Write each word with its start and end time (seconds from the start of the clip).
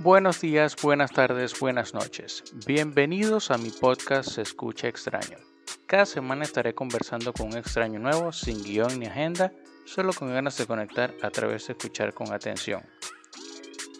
Buenos 0.00 0.40
días, 0.40 0.76
buenas 0.80 1.10
tardes, 1.10 1.58
buenas 1.58 1.92
noches. 1.92 2.44
Bienvenidos 2.64 3.50
a 3.50 3.58
mi 3.58 3.70
podcast 3.70 4.30
Se 4.30 4.42
escucha 4.42 4.86
extraño. 4.86 5.38
Cada 5.86 6.06
semana 6.06 6.44
estaré 6.44 6.72
conversando 6.72 7.32
con 7.32 7.48
un 7.48 7.56
extraño 7.56 7.98
nuevo, 7.98 8.30
sin 8.30 8.62
guion 8.62 9.00
ni 9.00 9.06
agenda, 9.06 9.52
solo 9.86 10.12
con 10.12 10.32
ganas 10.32 10.56
de 10.56 10.66
conectar 10.66 11.14
a 11.20 11.30
través 11.30 11.66
de 11.66 11.72
escuchar 11.72 12.14
con 12.14 12.32
atención. 12.32 12.84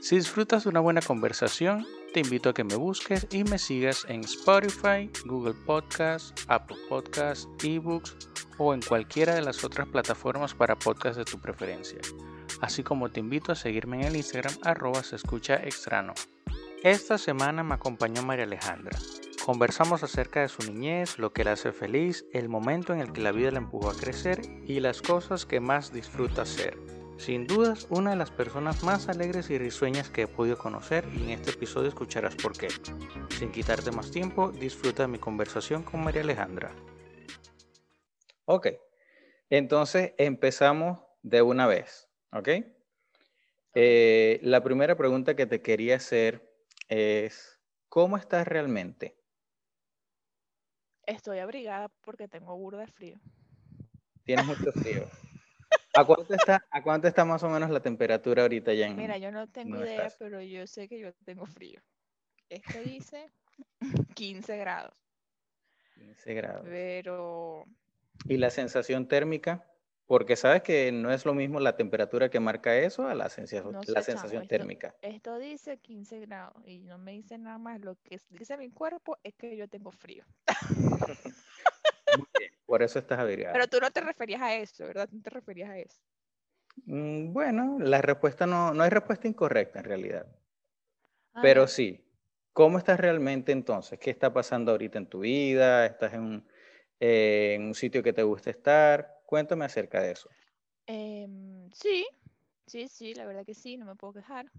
Si 0.01 0.15
disfrutas 0.15 0.62
de 0.62 0.71
una 0.71 0.79
buena 0.79 1.03
conversación, 1.03 1.84
te 2.15 2.21
invito 2.21 2.51
a 2.51 2.55
que 2.55 2.62
me 2.62 2.77
busques 2.77 3.27
y 3.33 3.43
me 3.43 3.59
sigas 3.59 4.07
en 4.09 4.21
Spotify, 4.21 5.11
Google 5.25 5.55
Podcasts, 5.67 6.33
Apple 6.46 6.77
Podcasts, 6.89 7.49
eBooks 7.61 8.17
o 8.57 8.73
en 8.73 8.83
cualquiera 8.83 9.35
de 9.35 9.43
las 9.43 9.65
otras 9.65 9.89
plataformas 9.89 10.55
para 10.55 10.79
podcasts 10.79 11.19
de 11.19 11.25
tu 11.25 11.41
preferencia. 11.41 11.99
Así 12.61 12.83
como 12.83 13.11
te 13.11 13.21
invito 13.21 13.53
a 13.53 13.57
seguirme 13.57 14.01
en 14.01 14.05
el 14.05 14.17
Instagram 14.17 14.55
arroba 14.62 15.03
se 15.03 15.16
escucha 15.16 15.57
extrano. 15.57 16.15
Esta 16.83 17.19
semana 17.19 17.62
me 17.62 17.75
acompañó 17.75 18.23
María 18.23 18.45
Alejandra. 18.45 18.99
Conversamos 19.45 20.03
acerca 20.03 20.43
de 20.43 20.49
su 20.49 20.63
niñez, 20.71 21.19
lo 21.19 21.33
que 21.33 21.43
la 21.45 21.52
hace 21.52 21.73
feliz, 21.73 22.27
el 22.33 22.49
momento 22.49 22.93
en 22.93 23.01
el 23.01 23.13
que 23.13 23.21
la 23.21 23.33
vida 23.33 23.51
la 23.51 23.59
empujó 23.59 23.91
a 23.91 23.97
crecer 23.97 24.43
y 24.66 24.80
las 24.80 25.01
cosas 25.01 25.47
que 25.47 25.61
más 25.61 25.93
disfruta 25.93 26.43
hacer. 26.43 26.77
Sin 27.16 27.47
dudas, 27.47 27.87
una 27.91 28.11
de 28.11 28.16
las 28.16 28.30
personas 28.30 28.85
más 28.85 29.09
alegres 29.09 29.51
y 29.51 29.59
risueñas 29.59 30.09
que 30.09 30.23
he 30.23 30.27
podido 30.29 30.57
conocer 30.57 31.05
y 31.15 31.25
en 31.25 31.30
este 31.30 31.51
episodio 31.51 31.88
escucharás 31.88 32.37
por 32.37 32.57
qué. 32.57 32.69
Sin 33.37 33.51
quitarte 33.51 33.91
más 33.91 34.11
tiempo, 34.11 34.52
disfruta 34.52 35.02
de 35.02 35.09
mi 35.09 35.19
conversación 35.19 35.83
con 35.83 36.05
María 36.05 36.23
Alejandra. 36.23 36.73
Ok, 38.45 38.69
entonces 39.51 40.13
empezamos 40.16 41.01
de 41.23 41.43
una 41.43 41.66
vez, 41.66 42.08
¿ok? 42.32 42.48
Eh, 43.74 44.40
la 44.43 44.62
primera 44.62 44.96
pregunta 44.96 45.37
que 45.37 45.46
te 45.46 45.62
quería 45.62 45.96
hacer 45.96 46.51
es, 46.88 47.60
¿cómo 47.88 48.16
estás 48.16 48.46
realmente? 48.46 49.16
Estoy 51.07 51.38
abrigada 51.38 51.88
porque 52.02 52.29
tengo 52.29 52.57
burda 52.57 52.80
de 52.80 52.87
frío. 52.88 53.20
Tienes 54.24 54.46
mucho 54.46 54.73
frío. 54.73 55.09
¿A 55.95 56.04
cuánto, 56.04 56.35
está, 56.35 56.65
¿A 56.70 56.82
cuánto 56.82 57.09
está 57.09 57.24
más 57.24 57.43
o 57.43 57.48
menos 57.48 57.70
la 57.70 57.80
temperatura 57.80 58.42
ahorita 58.42 58.73
ya 58.73 58.87
en 58.87 58.96
Mira, 58.96 59.18
yo 59.18 59.32
no 59.32 59.48
tengo 59.48 59.82
idea, 59.82 60.13
pero 60.18 60.40
yo 60.42 60.66
sé 60.66 60.88
que 60.88 60.98
yo 60.98 61.13
tengo 61.24 61.46
frío. 61.46 61.80
Esto 62.48 62.79
dice 62.85 63.30
15 64.15 64.56
grados. 64.59 64.94
15 65.94 66.34
grados. 66.34 66.66
Pero... 66.69 67.65
¿Y 68.26 68.37
la 68.37 68.50
sensación 68.50 69.09
térmica? 69.09 69.66
Porque 70.09 70.37
sabes 70.37 70.62
que 70.62 70.91
no 70.91 71.12
es 71.12 71.26
lo 71.26 71.34
mismo 71.34 71.60
la 71.60 71.76
temperatura 71.76 72.31
que 72.31 72.41
marca 72.41 72.75
eso 72.75 73.06
a 73.06 73.14
la 73.14 73.28
sensación, 73.28 73.76
la 73.87 74.03
sensación 74.03 74.48
térmica. 74.48 74.97
Esto 75.03 75.38
dice 75.38 75.76
15 75.76 76.20
grados 76.20 76.56
y 76.66 76.78
no 76.78 76.97
me 76.97 77.12
dice 77.12 77.37
nada 77.37 77.59
más. 77.59 77.82
Lo 77.82 77.94
que 77.97 78.19
dice 78.31 78.56
mi 78.56 78.70
cuerpo 78.70 79.19
es 79.22 79.34
que 79.34 79.54
yo 79.54 79.69
tengo 79.69 79.92
frío. 79.92 80.25
Por 82.64 82.82
eso 82.82 82.98
estás 82.98 83.19
abrigada. 83.20 83.53
Pero 83.53 83.66
tú 83.66 83.81
no 83.82 83.91
te 83.91 84.00
referías 84.00 84.41
a 84.41 84.54
eso, 84.54 84.86
¿verdad? 84.86 85.10
No 85.12 85.20
te 85.20 85.28
referías 85.28 85.69
a 85.69 85.76
eso. 85.76 86.00
Mm, 86.86 87.34
bueno, 87.34 87.76
la 87.78 88.00
respuesta 88.00 88.47
no, 88.47 88.72
no 88.72 88.82
hay 88.84 88.91
respuesta 88.91 89.28
incorrecta 89.28 89.81
en 89.81 89.84
realidad. 89.84 90.26
Ah, 91.34 91.41
Pero 91.42 91.66
sí, 91.66 92.03
¿cómo 92.54 92.78
estás 92.78 92.98
realmente 92.98 93.53
entonces? 93.53 93.98
¿Qué 93.98 94.09
está 94.09 94.32
pasando 94.32 94.72
ahorita 94.72 94.97
en 94.97 95.06
tu 95.06 95.20
vida? 95.20 95.84
¿Estás 95.84 96.14
en 96.14 96.22
un, 96.22 96.48
eh, 96.98 97.56
en 97.56 97.66
un 97.66 97.75
sitio 97.75 98.03
que 98.03 98.14
te 98.14 98.22
gusta 98.22 98.48
estar? 98.48 99.18
Cuéntame 99.28 99.66
acerca 99.66 100.00
de 100.00 100.12
eso. 100.12 100.31
Em, 100.87 101.71
sí, 101.71 102.09
sí, 102.66 102.88
sí, 102.88 103.12
la 103.12 103.26
verdad 103.26 103.44
que 103.44 103.53
sí, 103.53 103.76
no 103.76 103.84
me 103.84 103.94
puedo 103.94 104.15
quejar. 104.15 104.50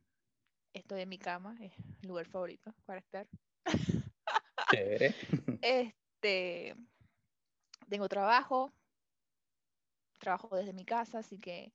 Estoy 0.73 1.02
en 1.02 1.09
mi 1.09 1.17
cama, 1.17 1.58
es 1.59 1.73
el 2.03 2.08
lugar 2.08 2.28
favorito 2.28 2.76
para 2.86 3.00
estar. 3.00 3.28
Chévere. 4.71 5.16
Este, 5.64 6.76
tengo 7.89 8.08
trabajo, 8.08 8.71
trabajo 10.20 10.55
desde 10.55 10.73
mi 10.73 10.86
casa, 10.86 11.17
así 11.17 11.39
que 11.39 11.73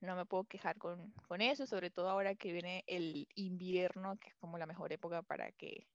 no 0.00 0.14
me 0.14 0.24
puedo 0.24 0.44
quejar 0.44 0.78
con, 0.78 1.12
eso, 1.40 1.66
sobre 1.66 1.90
todo 1.90 2.08
ahora 2.08 2.36
que 2.36 2.52
viene 2.52 2.84
el 2.86 3.26
invierno, 3.34 4.16
que 4.18 4.28
es 4.28 4.36
como 4.36 4.58
la 4.58 4.66
mejor 4.66 4.92
época 4.92 5.22
para 5.22 5.50
que 5.50 5.88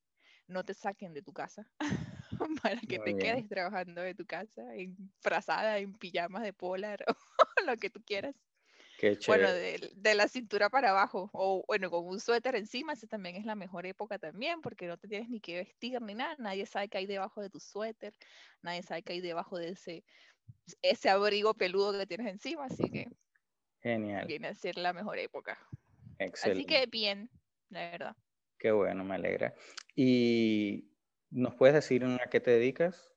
no 0.48 0.66
te 0.66 0.74
saquen 0.74 1.14
de 1.14 1.22
tu 1.22 1.32
casa, 1.32 1.72
para 2.64 2.80
que 2.82 3.00
te 3.00 3.16
quedes 3.16 3.48
trabajando 3.48 4.02
de 4.02 4.16
tu 4.16 4.26
casa, 4.26 4.62
en 4.76 4.96
frazada, 5.20 5.78
en 5.78 5.94
pijamas 5.94 6.44
de 6.44 6.54
polar 6.54 7.04
o 7.08 7.66
lo 7.66 7.78
que 7.78 7.90
tú 7.90 8.02
quieras. 8.04 8.36
bueno, 9.28 9.52
de, 9.52 10.16
la 10.16 10.28
cintura 10.28 10.70
para 10.70 10.92
abajo, 10.92 11.30
o 11.34 11.64
bueno, 11.68 11.90
con 11.90 12.08
un 12.08 12.20
suéter 12.20 12.56
encima, 12.56 12.94
esa 12.94 13.08
también 13.08 13.36
es 13.36 13.46
la 13.46 13.56
mejor 13.56 13.86
época 13.86 14.20
también, 14.20 14.62
porque 14.62 14.88
no 14.88 14.98
te 14.98 15.08
tienes 15.08 15.30
ni 15.30 15.40
que 15.40 15.58
vestir 15.58 16.02
ni 16.02 16.16
nada, 16.16 16.36
nadie 16.40 16.66
sabe 16.66 16.90
que 16.90 16.98
hay 16.98 17.06
debajo 17.06 17.42
de 17.42 17.50
tu 17.50 17.60
suéter, 17.60 18.14
nadie 18.62 18.84
sabe 18.84 19.04
que 19.04 19.14
hay 19.14 19.22
debajo 19.22 19.58
de 19.58 19.70
ese, 19.70 20.04
ese 20.82 21.10
abrigo 21.10 21.54
peludo 21.54 21.98
que 21.98 22.08
tienes 22.08 22.28
encima, 22.28 22.66
así 22.66 22.90
que 22.90 23.08
Genial. 23.82 24.28
viene 24.28 24.48
a 24.48 24.56
ser 24.56 24.78
la 24.78 24.94
mejor 24.94 25.18
época. 25.20 25.58
Excelente. 26.20 26.62
Así 26.62 26.66
que 26.66 26.90
bien, 26.90 27.30
la 27.70 27.92
verdad. 27.92 28.16
Qué 28.58 28.72
bueno, 28.72 29.04
me 29.04 29.16
alegra. 29.16 29.54
¿Y 29.96 30.93
nos 31.34 31.56
puedes 31.56 31.74
decir 31.74 32.06
a 32.06 32.30
qué 32.30 32.40
te 32.40 32.52
dedicas? 32.52 33.12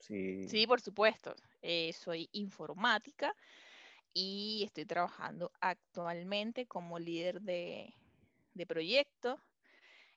Sí, 0.00 0.48
sí 0.48 0.66
por 0.66 0.80
supuesto. 0.80 1.34
Eh, 1.62 1.92
soy 1.92 2.28
informática 2.32 3.34
y 4.12 4.62
estoy 4.64 4.84
trabajando 4.84 5.50
actualmente 5.60 6.66
como 6.66 6.98
líder 6.98 7.40
de, 7.40 7.94
de 8.54 8.66
proyecto 8.66 9.40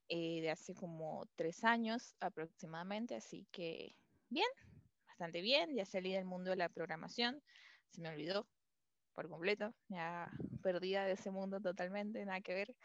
eh, 0.10 0.42
de 0.42 0.50
hace 0.52 0.74
como 0.74 1.28
tres 1.36 1.64
años 1.64 2.16
aproximadamente, 2.22 3.16
así 3.16 3.46
que 3.52 3.94
bien, 4.30 4.48
bastante 5.06 5.42
bien, 5.42 5.76
ya 5.76 5.86
salí 5.86 6.14
del 6.14 6.26
mundo 6.26 6.52
de 6.52 6.56
la 6.56 6.70
programación, 6.70 7.42
se 7.90 8.02
me 8.02 8.10
olvidó 8.10 8.48
por 9.14 9.30
completo, 9.30 9.74
ya 9.90 10.32
perdida 10.62 11.04
de 11.06 11.14
ese 11.14 11.30
mundo 11.30 11.60
totalmente, 11.60 12.24
nada 12.26 12.40
que 12.40 12.54
ver, 12.54 12.76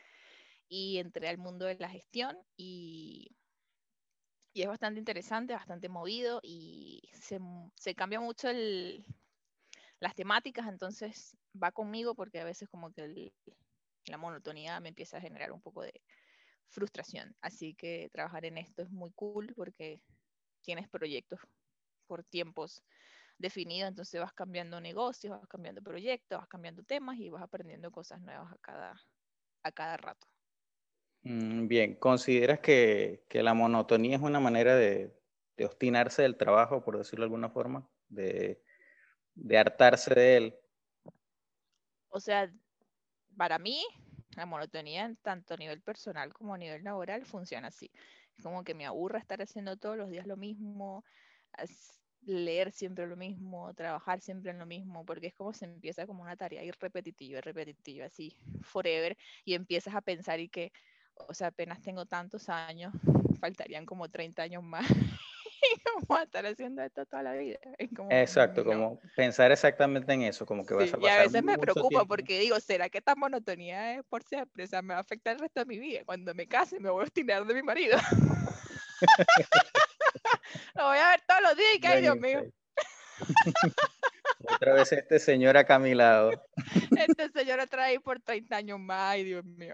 y 0.68 0.98
entré 0.98 1.28
al 1.28 1.38
mundo 1.38 1.66
de 1.66 1.76
la 1.76 1.88
gestión 1.88 2.36
y, 2.56 3.36
y 4.52 4.62
es 4.62 4.68
bastante 4.68 4.98
interesante, 4.98 5.54
bastante 5.54 5.88
movido 5.88 6.40
y 6.42 7.00
se, 7.14 7.40
se 7.76 7.94
cambia 7.94 8.20
mucho 8.20 8.48
el, 8.48 9.04
las 10.00 10.14
temáticas, 10.14 10.66
entonces 10.68 11.36
va 11.60 11.72
conmigo 11.72 12.14
porque 12.14 12.40
a 12.40 12.44
veces 12.44 12.68
como 12.68 12.92
que 12.92 13.32
la 14.06 14.18
monotonía 14.18 14.80
me 14.80 14.90
empieza 14.90 15.18
a 15.18 15.20
generar 15.20 15.52
un 15.52 15.62
poco 15.62 15.82
de 15.82 16.02
frustración. 16.68 17.36
Así 17.40 17.74
que 17.74 18.10
trabajar 18.12 18.44
en 18.44 18.58
esto 18.58 18.82
es 18.82 18.90
muy 18.90 19.12
cool 19.12 19.52
porque 19.54 20.02
tienes 20.62 20.88
proyectos 20.88 21.40
por 22.06 22.24
tiempos 22.24 22.82
definidos, 23.38 23.88
entonces 23.88 24.20
vas 24.20 24.32
cambiando 24.32 24.80
negocios, 24.80 25.38
vas 25.38 25.48
cambiando 25.48 25.82
proyectos, 25.82 26.38
vas 26.38 26.48
cambiando 26.48 26.82
temas 26.82 27.18
y 27.18 27.30
vas 27.30 27.42
aprendiendo 27.42 27.90
cosas 27.90 28.20
nuevas 28.20 28.52
a 28.52 28.58
cada, 28.58 29.00
a 29.62 29.72
cada 29.72 29.96
rato. 29.96 30.31
Mm, 31.22 31.68
bien, 31.68 31.94
¿consideras 31.96 32.60
que, 32.60 33.24
que 33.28 33.42
la 33.42 33.54
monotonía 33.54 34.16
es 34.16 34.22
una 34.22 34.40
manera 34.40 34.74
de, 34.74 35.12
de 35.56 35.64
obstinarse 35.64 36.22
del 36.22 36.36
trabajo, 36.36 36.82
por 36.82 36.98
decirlo 36.98 37.24
de 37.24 37.26
alguna 37.26 37.50
forma? 37.50 37.88
De, 38.08 38.60
de 39.34 39.58
hartarse 39.58 40.14
de 40.14 40.36
él. 40.36 40.54
O 42.10 42.20
sea, 42.20 42.50
para 43.36 43.58
mí, 43.58 43.84
la 44.36 44.46
monotonía, 44.46 45.14
tanto 45.22 45.54
a 45.54 45.56
nivel 45.56 45.80
personal 45.80 46.32
como 46.32 46.54
a 46.54 46.58
nivel 46.58 46.84
laboral, 46.84 47.24
funciona 47.24 47.68
así. 47.68 47.90
Es 48.36 48.42
como 48.42 48.64
que 48.64 48.74
me 48.74 48.86
aburra 48.86 49.18
estar 49.18 49.40
haciendo 49.40 49.76
todos 49.76 49.96
los 49.96 50.10
días 50.10 50.26
lo 50.26 50.36
mismo, 50.36 51.04
leer 52.22 52.72
siempre 52.72 53.06
lo 53.06 53.16
mismo, 53.16 53.74
trabajar 53.74 54.20
siempre 54.20 54.52
en 54.52 54.58
lo 54.58 54.66
mismo, 54.66 55.04
porque 55.04 55.28
es 55.28 55.34
como 55.34 55.52
se 55.52 55.64
empieza 55.64 56.06
como 56.06 56.22
una 56.22 56.36
tarea 56.36 56.62
y 56.64 56.70
repetitiva, 56.70 57.40
repetitiva, 57.40 58.06
así, 58.06 58.36
forever, 58.62 59.16
y 59.44 59.54
empiezas 59.54 59.94
a 59.94 60.02
pensar 60.02 60.40
y 60.40 60.48
que, 60.48 60.72
o 61.16 61.34
sea, 61.34 61.48
apenas 61.48 61.80
tengo 61.82 62.06
tantos 62.06 62.48
años, 62.48 62.92
faltarían 63.40 63.86
como 63.86 64.08
30 64.08 64.42
años 64.42 64.62
más 64.62 64.86
¿Cómo 65.84 66.18
a 66.18 66.24
estar 66.24 66.44
haciendo 66.46 66.82
esto 66.82 67.06
toda 67.06 67.22
la 67.22 67.34
vida. 67.34 67.58
Exacto, 68.10 68.64
como 68.64 69.00
pensar 69.16 69.52
exactamente 69.52 70.12
en 70.12 70.22
eso, 70.22 70.46
como 70.46 70.66
que 70.66 70.74
vas 70.74 70.92
a 70.92 70.96
pasar. 70.96 71.02
Y 71.02 71.08
a 71.08 71.22
veces 71.22 71.42
me 71.42 71.58
preocupa 71.58 72.04
porque 72.04 72.40
digo, 72.40 72.58
¿será 72.60 72.88
que 72.88 72.98
esta 72.98 73.14
monotonía 73.14 73.94
es 73.94 74.04
por 74.04 74.22
siempre? 74.22 74.64
O 74.64 74.66
sea, 74.66 74.82
me 74.82 74.94
va 74.94 74.98
a 74.98 75.02
afectar 75.02 75.34
el 75.34 75.40
resto 75.40 75.60
de 75.60 75.66
mi 75.66 75.78
vida. 75.78 76.02
Cuando 76.04 76.34
me 76.34 76.46
case, 76.46 76.80
me 76.80 76.90
voy 76.90 77.02
a 77.02 77.04
obstinar 77.04 77.46
de 77.46 77.54
mi 77.54 77.62
marido. 77.62 77.96
Lo 80.74 80.84
voy 80.84 80.98
a 80.98 81.10
ver 81.10 81.20
todos 81.26 81.42
los 81.42 81.56
días 81.56 81.74
y 81.76 81.80
que, 81.80 81.88
ay, 81.88 82.02
Dios 82.02 82.16
mío. 82.16 82.44
otra 84.54 84.74
vez 84.74 84.92
este 84.92 85.18
señor 85.18 85.56
acá 85.56 85.76
a 85.76 85.78
mi 85.78 85.94
lado. 85.94 86.30
Este 86.96 87.30
señor 87.30 87.60
otra 87.60 87.86
vez 87.86 88.00
por 88.00 88.20
30 88.20 88.56
años 88.56 88.80
más, 88.80 89.12
ay, 89.12 89.24
Dios 89.24 89.44
mío. 89.44 89.72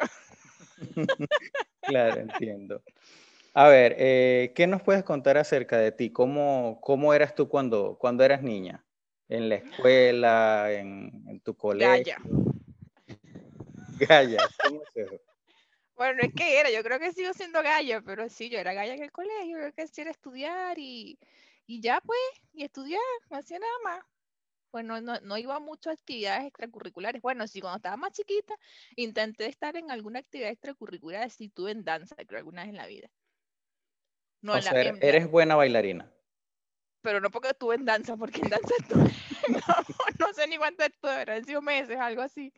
claro, 1.82 2.20
entiendo. 2.20 2.82
A 3.54 3.68
ver, 3.68 3.96
eh, 3.98 4.52
¿qué 4.54 4.66
nos 4.66 4.82
puedes 4.82 5.02
contar 5.04 5.36
acerca 5.36 5.78
de 5.78 5.92
ti? 5.92 6.10
¿Cómo, 6.10 6.80
cómo 6.80 7.14
eras 7.14 7.34
tú 7.34 7.48
cuando, 7.48 7.96
cuando 7.98 8.24
eras 8.24 8.42
niña? 8.42 8.84
¿En 9.28 9.48
la 9.48 9.56
escuela, 9.56 10.72
en, 10.72 11.24
en 11.26 11.40
tu 11.40 11.54
colegio? 11.54 12.16
Gaya. 12.16 12.18
Gaya, 13.98 14.38
¿cómo 14.62 14.82
es 14.82 15.06
eso? 15.06 15.20
Bueno, 15.96 16.22
es 16.22 16.32
que 16.32 16.60
era, 16.60 16.70
yo 16.70 16.82
creo 16.84 17.00
que 17.00 17.12
sigo 17.12 17.32
siendo 17.32 17.60
galla, 17.60 18.00
pero 18.00 18.28
sí, 18.28 18.48
yo 18.48 18.58
era 18.58 18.72
galla 18.72 18.94
en 18.94 19.02
el 19.02 19.10
colegio, 19.10 19.58
yo 19.60 19.72
que 19.72 20.00
era 20.00 20.12
estudiar 20.12 20.78
y, 20.78 21.18
y 21.66 21.80
ya 21.80 22.00
pues, 22.00 22.20
y 22.52 22.62
estudiar, 22.62 23.02
no 23.30 23.38
hacía 23.38 23.58
nada 23.58 23.72
más. 23.82 24.04
Bueno, 24.70 25.00
no, 25.00 25.18
no 25.20 25.38
iba 25.38 25.58
mucho 25.60 25.90
a 25.90 25.94
actividades 25.94 26.46
extracurriculares. 26.46 27.22
Bueno, 27.22 27.46
sí, 27.46 27.60
cuando 27.60 27.76
estaba 27.76 27.96
más 27.96 28.12
chiquita, 28.12 28.54
intenté 28.96 29.46
estar 29.46 29.76
en 29.76 29.90
alguna 29.90 30.18
actividad 30.18 30.50
extracurricular, 30.50 31.30
sí 31.30 31.48
tuve 31.48 31.72
en 31.72 31.84
danza, 31.84 32.16
creo, 32.26 32.38
alguna 32.38 32.62
vez 32.62 32.70
en 32.70 32.76
la 32.76 32.86
vida. 32.86 33.08
No, 34.40 34.52
o 34.52 34.60
sea, 34.60 34.72
eres 34.72 35.30
buena 35.30 35.56
bailarina. 35.56 36.12
Pero 37.00 37.20
no 37.20 37.30
porque 37.30 37.48
estuve 37.48 37.76
en 37.76 37.84
danza, 37.84 38.16
porque 38.16 38.40
en 38.40 38.50
danza 38.50 38.74
estuve, 38.78 39.10
no, 40.18 40.32
sé 40.34 40.46
ni 40.46 40.58
cuánto 40.58 40.84
estuve, 40.84 41.32
han 41.32 41.44
sido 41.44 41.62
meses, 41.62 41.96
algo 41.96 42.22
así. 42.22 42.52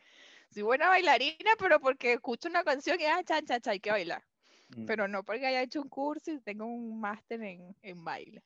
Soy 0.49 0.63
buena 0.63 0.89
bailarina, 0.89 1.51
pero 1.57 1.79
porque 1.79 2.13
escucho 2.13 2.49
una 2.49 2.63
canción 2.63 2.99
y, 2.99 3.05
ah, 3.05 3.23
cha, 3.23 3.41
cha, 3.41 3.59
cha, 3.59 3.71
hay 3.71 3.79
que 3.79 3.91
bailar. 3.91 4.23
Mm. 4.69 4.85
Pero 4.85 5.07
no 5.07 5.23
porque 5.23 5.45
haya 5.45 5.61
hecho 5.61 5.81
un 5.81 5.89
curso 5.89 6.31
y 6.31 6.39
tengo 6.39 6.65
un 6.65 6.99
máster 6.99 7.41
en, 7.41 7.75
en 7.81 8.03
baile. 8.03 8.43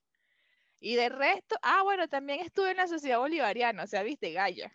Y 0.80 0.96
de 0.96 1.10
resto, 1.10 1.56
ah, 1.62 1.82
bueno, 1.84 2.08
también 2.08 2.42
estuve 2.42 2.72
en 2.72 2.78
la 2.78 2.88
Sociedad 2.88 3.20
Bolivariana, 3.20 3.84
o 3.84 3.88
sea, 3.88 4.04
viste, 4.04 4.32
Gaya. 4.32 4.72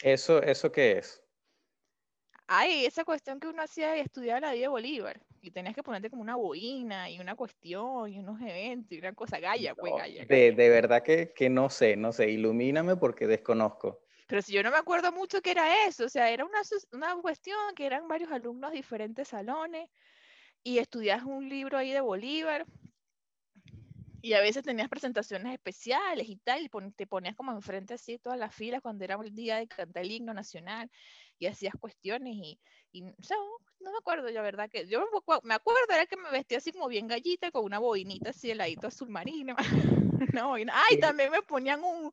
¿Eso, 0.00 0.42
eso 0.42 0.70
qué 0.70 0.98
es? 0.98 1.22
Ay, 2.46 2.84
esa 2.86 3.04
cuestión 3.04 3.40
que 3.40 3.48
uno 3.48 3.62
hacía 3.62 3.96
y 3.96 4.00
estudiaba 4.00 4.40
la 4.40 4.52
vida 4.52 4.62
de 4.62 4.68
Bolívar. 4.68 5.20
Y 5.40 5.50
tenías 5.50 5.74
que 5.74 5.82
ponerte 5.82 6.10
como 6.10 6.22
una 6.22 6.36
boina 6.36 7.10
y 7.10 7.18
una 7.20 7.34
cuestión 7.34 8.08
y 8.12 8.18
unos 8.18 8.40
eventos 8.40 8.92
y 8.92 8.98
una 8.98 9.14
cosa 9.14 9.38
Gaya, 9.38 9.74
pues 9.74 9.92
Gaya. 9.96 10.24
De, 10.26 10.52
de, 10.52 10.68
verdad 10.68 11.02
que, 11.02 11.32
que 11.34 11.48
no 11.48 11.70
sé, 11.70 11.96
no 11.96 12.12
sé, 12.12 12.30
ilumíname 12.30 12.96
porque 12.96 13.26
desconozco. 13.26 14.00
Pero 14.26 14.42
si 14.42 14.52
yo 14.52 14.62
no 14.62 14.70
me 14.70 14.76
acuerdo 14.76 15.12
mucho 15.12 15.40
qué 15.40 15.52
era 15.52 15.86
eso, 15.86 16.04
o 16.04 16.08
sea, 16.08 16.30
era 16.30 16.44
una, 16.44 16.60
una 16.92 17.14
cuestión 17.22 17.58
que 17.76 17.86
eran 17.86 18.08
varios 18.08 18.30
alumnos 18.32 18.72
de 18.72 18.78
diferentes 18.78 19.28
salones 19.28 19.88
y 20.64 20.78
estudias 20.78 21.22
un 21.22 21.48
libro 21.48 21.78
ahí 21.78 21.92
de 21.92 22.00
Bolívar 22.00 22.66
y 24.26 24.34
a 24.34 24.40
veces 24.40 24.64
tenías 24.64 24.88
presentaciones 24.88 25.52
especiales 25.52 26.28
y 26.28 26.36
tal, 26.38 26.60
y 26.62 26.70
te 26.96 27.06
ponías 27.06 27.36
como 27.36 27.52
enfrente 27.52 27.94
así 27.94 28.18
todas 28.18 28.36
las 28.36 28.52
filas 28.52 28.82
cuando 28.82 29.04
era 29.04 29.14
el 29.22 29.32
día 29.32 29.58
de 29.58 29.68
cantar 29.68 30.02
el 30.02 30.10
himno 30.10 30.34
nacional 30.34 30.90
y 31.38 31.46
hacías 31.46 31.74
cuestiones 31.78 32.34
y, 32.34 32.58
y 32.90 33.04
o 33.04 33.22
sea, 33.22 33.36
no 33.78 33.92
me 33.92 33.98
acuerdo 33.98 34.28
la 34.28 34.42
verdad 34.42 34.68
que 34.68 34.88
yo 34.88 34.98
me 35.44 35.54
acuerdo 35.54 35.94
era 35.94 36.06
que 36.06 36.16
me 36.16 36.28
vestía 36.32 36.58
así 36.58 36.72
como 36.72 36.88
bien 36.88 37.06
gallita 37.06 37.52
con 37.52 37.64
una 37.64 37.78
boinita 37.78 38.30
así 38.30 38.50
heladito 38.50 38.88
azul 38.88 39.10
marino 39.10 39.54
boina. 40.44 40.72
ay 40.74 40.98
también 40.98 41.30
me 41.30 41.42
ponían 41.42 41.84
un, 41.84 42.12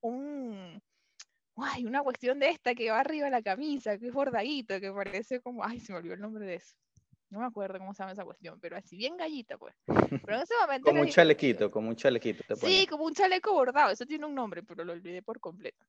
un 0.00 0.82
ay, 1.58 1.84
una 1.84 2.02
cuestión 2.02 2.40
de 2.40 2.48
esta 2.48 2.74
que 2.74 2.90
va 2.90 2.98
arriba 2.98 3.26
de 3.26 3.30
la 3.30 3.42
camisa 3.42 3.98
que 3.98 4.08
es 4.08 4.12
bordadito 4.12 4.80
que 4.80 4.90
parece 4.90 5.40
como 5.40 5.64
ay 5.64 5.78
se 5.78 5.92
me 5.92 5.98
olvidó 5.98 6.14
el 6.14 6.20
nombre 6.22 6.44
de 6.44 6.56
eso 6.56 6.74
no 7.32 7.40
me 7.40 7.46
acuerdo 7.46 7.78
cómo 7.78 7.94
se 7.94 8.02
llama 8.02 8.12
esa 8.12 8.24
cuestión, 8.24 8.60
pero 8.60 8.76
así 8.76 8.94
bien 8.94 9.16
gallita, 9.16 9.56
pues. 9.56 9.74
Pero 9.86 10.36
en 10.36 10.42
ese 10.42 10.54
momento. 10.60 10.90
como 10.90 11.00
un 11.00 11.08
chalequito, 11.08 11.70
como 11.70 11.88
un 11.88 11.96
chalequito. 11.96 12.44
Te 12.46 12.56
sí, 12.56 12.86
como 12.86 13.04
un 13.04 13.14
chaleco 13.14 13.54
bordado, 13.54 13.90
eso 13.90 14.04
tiene 14.04 14.26
un 14.26 14.34
nombre, 14.34 14.62
pero 14.62 14.84
lo 14.84 14.92
olvidé 14.92 15.22
por 15.22 15.40
completo. 15.40 15.82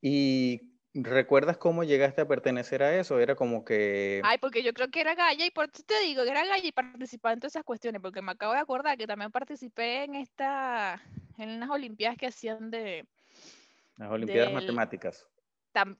¿Y 0.00 0.60
recuerdas 0.94 1.56
cómo 1.56 1.82
llegaste 1.82 2.20
a 2.20 2.28
pertenecer 2.28 2.84
a 2.84 2.94
eso? 2.96 3.18
Era 3.18 3.34
como 3.34 3.64
que. 3.64 4.20
Ay, 4.22 4.38
porque 4.38 4.62
yo 4.62 4.72
creo 4.72 4.88
que 4.88 5.00
era 5.00 5.16
galla, 5.16 5.44
y 5.44 5.50
por 5.50 5.64
eso 5.64 5.82
te 5.84 5.98
digo 6.04 6.22
que 6.22 6.30
era 6.30 6.46
galla 6.46 6.64
y 6.64 6.70
participaba 6.70 7.32
en 7.32 7.40
todas 7.40 7.54
esas 7.54 7.64
cuestiones, 7.64 8.00
porque 8.00 8.22
me 8.22 8.30
acabo 8.30 8.52
de 8.52 8.60
acordar 8.60 8.96
que 8.96 9.08
también 9.08 9.32
participé 9.32 10.04
en 10.04 10.14
esta. 10.14 11.02
en 11.38 11.50
unas 11.50 11.70
Olimpiadas 11.70 12.16
que 12.16 12.28
hacían 12.28 12.70
de. 12.70 13.04
Las 13.96 14.12
Olimpiadas 14.12 14.52
Matemáticas 14.52 15.28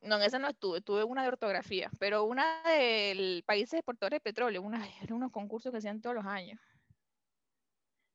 no, 0.03 0.17
en 0.17 0.23
esa 0.23 0.39
no 0.39 0.49
estuve, 0.49 0.81
tuve 0.81 1.05
una 1.05 1.23
de 1.23 1.29
ortografía, 1.29 1.91
pero 1.99 2.25
una 2.25 2.63
del 2.63 3.43
países 3.45 3.75
exportadores 3.75 4.19
de 4.19 4.21
petróleo, 4.21 4.63
una, 4.63 4.87
eran 5.03 5.15
unos 5.15 5.33
concursos 5.33 5.73
que 5.73 5.79
hacían 5.79 6.01
todos 6.01 6.15
los 6.17 6.27
años. 6.27 6.61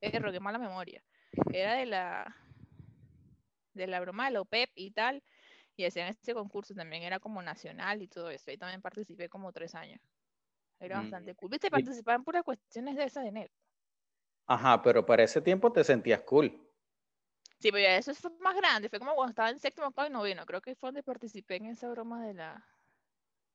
Erro, 0.02 0.32
qué 0.32 0.40
mala 0.40 0.58
memoria. 0.58 1.04
Era 1.52 1.74
de 1.74 1.86
la 1.86 2.36
de 3.74 3.88
la 3.88 4.00
broma 4.00 4.26
de 4.26 4.32
la 4.32 4.42
OPEP 4.42 4.70
y 4.76 4.92
tal, 4.92 5.24
y 5.76 5.86
hacían 5.86 6.08
este 6.08 6.34
concurso, 6.34 6.74
también 6.74 7.04
era 7.04 7.20
como 7.20 7.42
nacional 7.42 8.02
y 8.02 8.08
todo 8.08 8.30
eso, 8.30 8.52
y 8.52 8.58
también 8.58 8.82
participé 8.82 9.30
como 9.30 9.52
tres 9.52 9.76
años. 9.76 10.02
Era 10.80 10.98
mm, 10.98 11.02
bastante 11.02 11.36
cool. 11.36 11.50
Viste, 11.50 11.70
participaba 11.70 12.16
en 12.16 12.24
puras 12.24 12.44
cuestiones 12.44 12.96
de 12.96 13.04
esas 13.04 13.24
de 13.24 13.30
enero. 13.30 13.54
Ajá, 14.48 14.82
pero 14.82 15.06
para 15.06 15.24
ese 15.24 15.42
tiempo 15.42 15.72
te 15.72 15.84
sentías 15.84 16.22
cool. 16.22 16.69
Sí, 17.60 17.72
pero 17.72 17.80
ya 17.80 17.98
eso 17.98 18.14
fue 18.16 18.32
más 18.40 18.56
grande, 18.56 18.88
fue 18.88 19.00
como 19.00 19.16
cuando 19.16 19.32
estaba 19.32 19.50
en 19.50 19.60
séptimo, 19.60 19.88
octavo 19.88 20.08
y 20.08 20.12
noveno, 20.12 20.46
creo 20.46 20.62
que 20.62 20.76
fue 20.76 20.88
donde 20.88 21.04
participé 21.04 21.58
en 21.58 21.66
esa 21.66 21.90
broma 21.90 22.26
de, 22.26 22.34
la, 22.34 22.66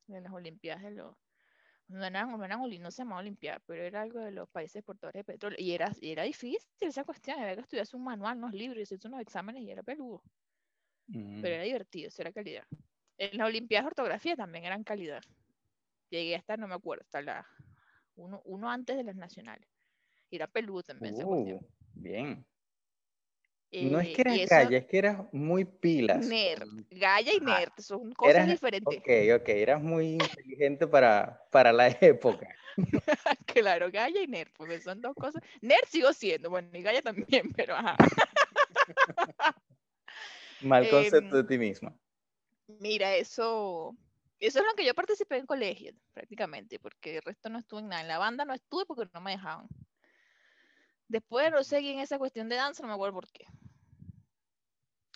de 0.07 0.21
las 0.21 0.33
Olimpiadas 0.33 0.83
de 0.83 0.91
los... 0.91 1.17
No 1.89 2.05
eran, 2.05 2.31
no 2.31 2.45
eran 2.45 2.61
no 2.61 2.91
se 2.91 3.03
llamaba 3.03 3.21
Olimpiada, 3.21 3.61
pero 3.67 3.83
era 3.83 4.03
algo 4.03 4.21
de 4.21 4.31
los 4.31 4.49
países 4.49 4.83
portadores 4.83 5.21
de 5.21 5.25
petróleo. 5.25 5.59
Y 5.59 5.73
era, 5.73 5.91
y 6.01 6.13
era 6.13 6.23
difícil 6.23 6.61
esa 6.81 7.05
cuestión, 7.05 7.39
había 7.39 7.55
que 7.55 7.61
estudiarse 7.63 7.97
un 7.97 8.05
manual, 8.05 8.39
unos 8.39 8.53
libros, 8.53 8.79
y 8.79 8.83
hacerse 8.83 9.09
unos 9.09 9.21
exámenes 9.21 9.63
y 9.63 9.71
era 9.71 9.83
peludo. 9.83 10.23
Pero 11.07 11.49
era 11.49 11.63
divertido, 11.63 12.09
eso 12.09 12.23
era 12.23 12.33
calidad. 12.33 12.65
En 13.19 13.37
las 13.37 13.47
Olimpiadas 13.47 13.85
de 13.85 13.89
ortografía 13.89 14.37
también 14.37 14.65
eran 14.65 14.83
calidad. 14.83 15.23
Llegué 16.09 16.37
hasta, 16.37 16.57
no 16.57 16.69
me 16.69 16.75
acuerdo, 16.75 17.03
hasta 17.03 17.21
la 17.23 17.47
uno, 18.17 18.41
uno 18.45 18.71
antes 18.71 18.97
de 18.97 19.05
las 19.05 19.17
nacionales. 19.17 19.69
Y 20.31 20.37
era 20.37 20.47
peludo 20.47 20.83
también. 20.83 21.15
Uh, 21.23 21.61
bien 21.95 22.47
no 23.83 24.01
es 24.01 24.09
que 24.11 24.23
eras 24.23 24.49
galla, 24.49 24.79
es 24.79 24.87
que 24.87 24.99
eras 24.99 25.25
muy 25.33 25.65
pilas. 25.65 26.27
Nerd, 26.27 26.69
galla 26.91 27.33
y 27.33 27.41
nerd, 27.41 27.73
son 27.79 28.13
cosas 28.13 28.47
diferentes. 28.47 28.99
Ok, 28.99 29.09
ok, 29.41 29.49
eras 29.49 29.83
muy 29.83 30.13
inteligente 30.13 30.87
para, 30.87 31.43
para 31.51 31.73
la 31.73 31.89
época. 32.01 32.49
claro, 33.47 33.91
galla 33.91 34.21
y 34.21 34.27
nerd, 34.27 34.51
porque 34.57 34.81
son 34.81 35.01
dos 35.01 35.15
cosas. 35.15 35.43
Nerd 35.61 35.87
sigo 35.89 36.13
siendo, 36.13 36.51
bueno, 36.51 36.69
y 36.73 36.83
galla 36.83 37.03
también, 37.03 37.53
pero 37.57 37.75
ajá. 37.75 37.97
Mal 40.61 40.89
concepto 40.89 41.37
de 41.37 41.41
em, 41.41 41.47
ti 41.47 41.59
misma. 41.59 41.95
Mira, 42.81 43.15
eso, 43.15 43.97
eso 44.41 44.59
es 44.61 44.65
lo 44.65 44.75
que 44.75 44.85
yo 44.85 44.95
participé 44.95 45.37
en 45.37 45.47
colegio, 45.47 45.93
prácticamente, 46.13 46.79
porque 46.79 47.17
el 47.17 47.23
resto 47.23 47.49
no 47.49 47.59
estuve 47.59 47.81
en 47.81 47.89
nada. 47.89 48.03
En 48.03 48.09
la 48.09 48.19
banda 48.19 48.45
no 48.45 48.55
estuve 48.55 48.87
porque 48.87 49.09
no 49.13 49.21
me 49.21 49.33
dejaban. 49.33 49.67
Después 51.09 51.51
no 51.51 51.63
seguí 51.63 51.91
en 51.91 52.01
esa 52.01 52.19
cuestión 52.19 52.49
de 52.49 52.57
danza, 52.57 52.83
no 52.83 52.89
me 52.89 52.95
acuerdo 52.95 53.15
por 53.15 53.31
qué. 53.31 53.45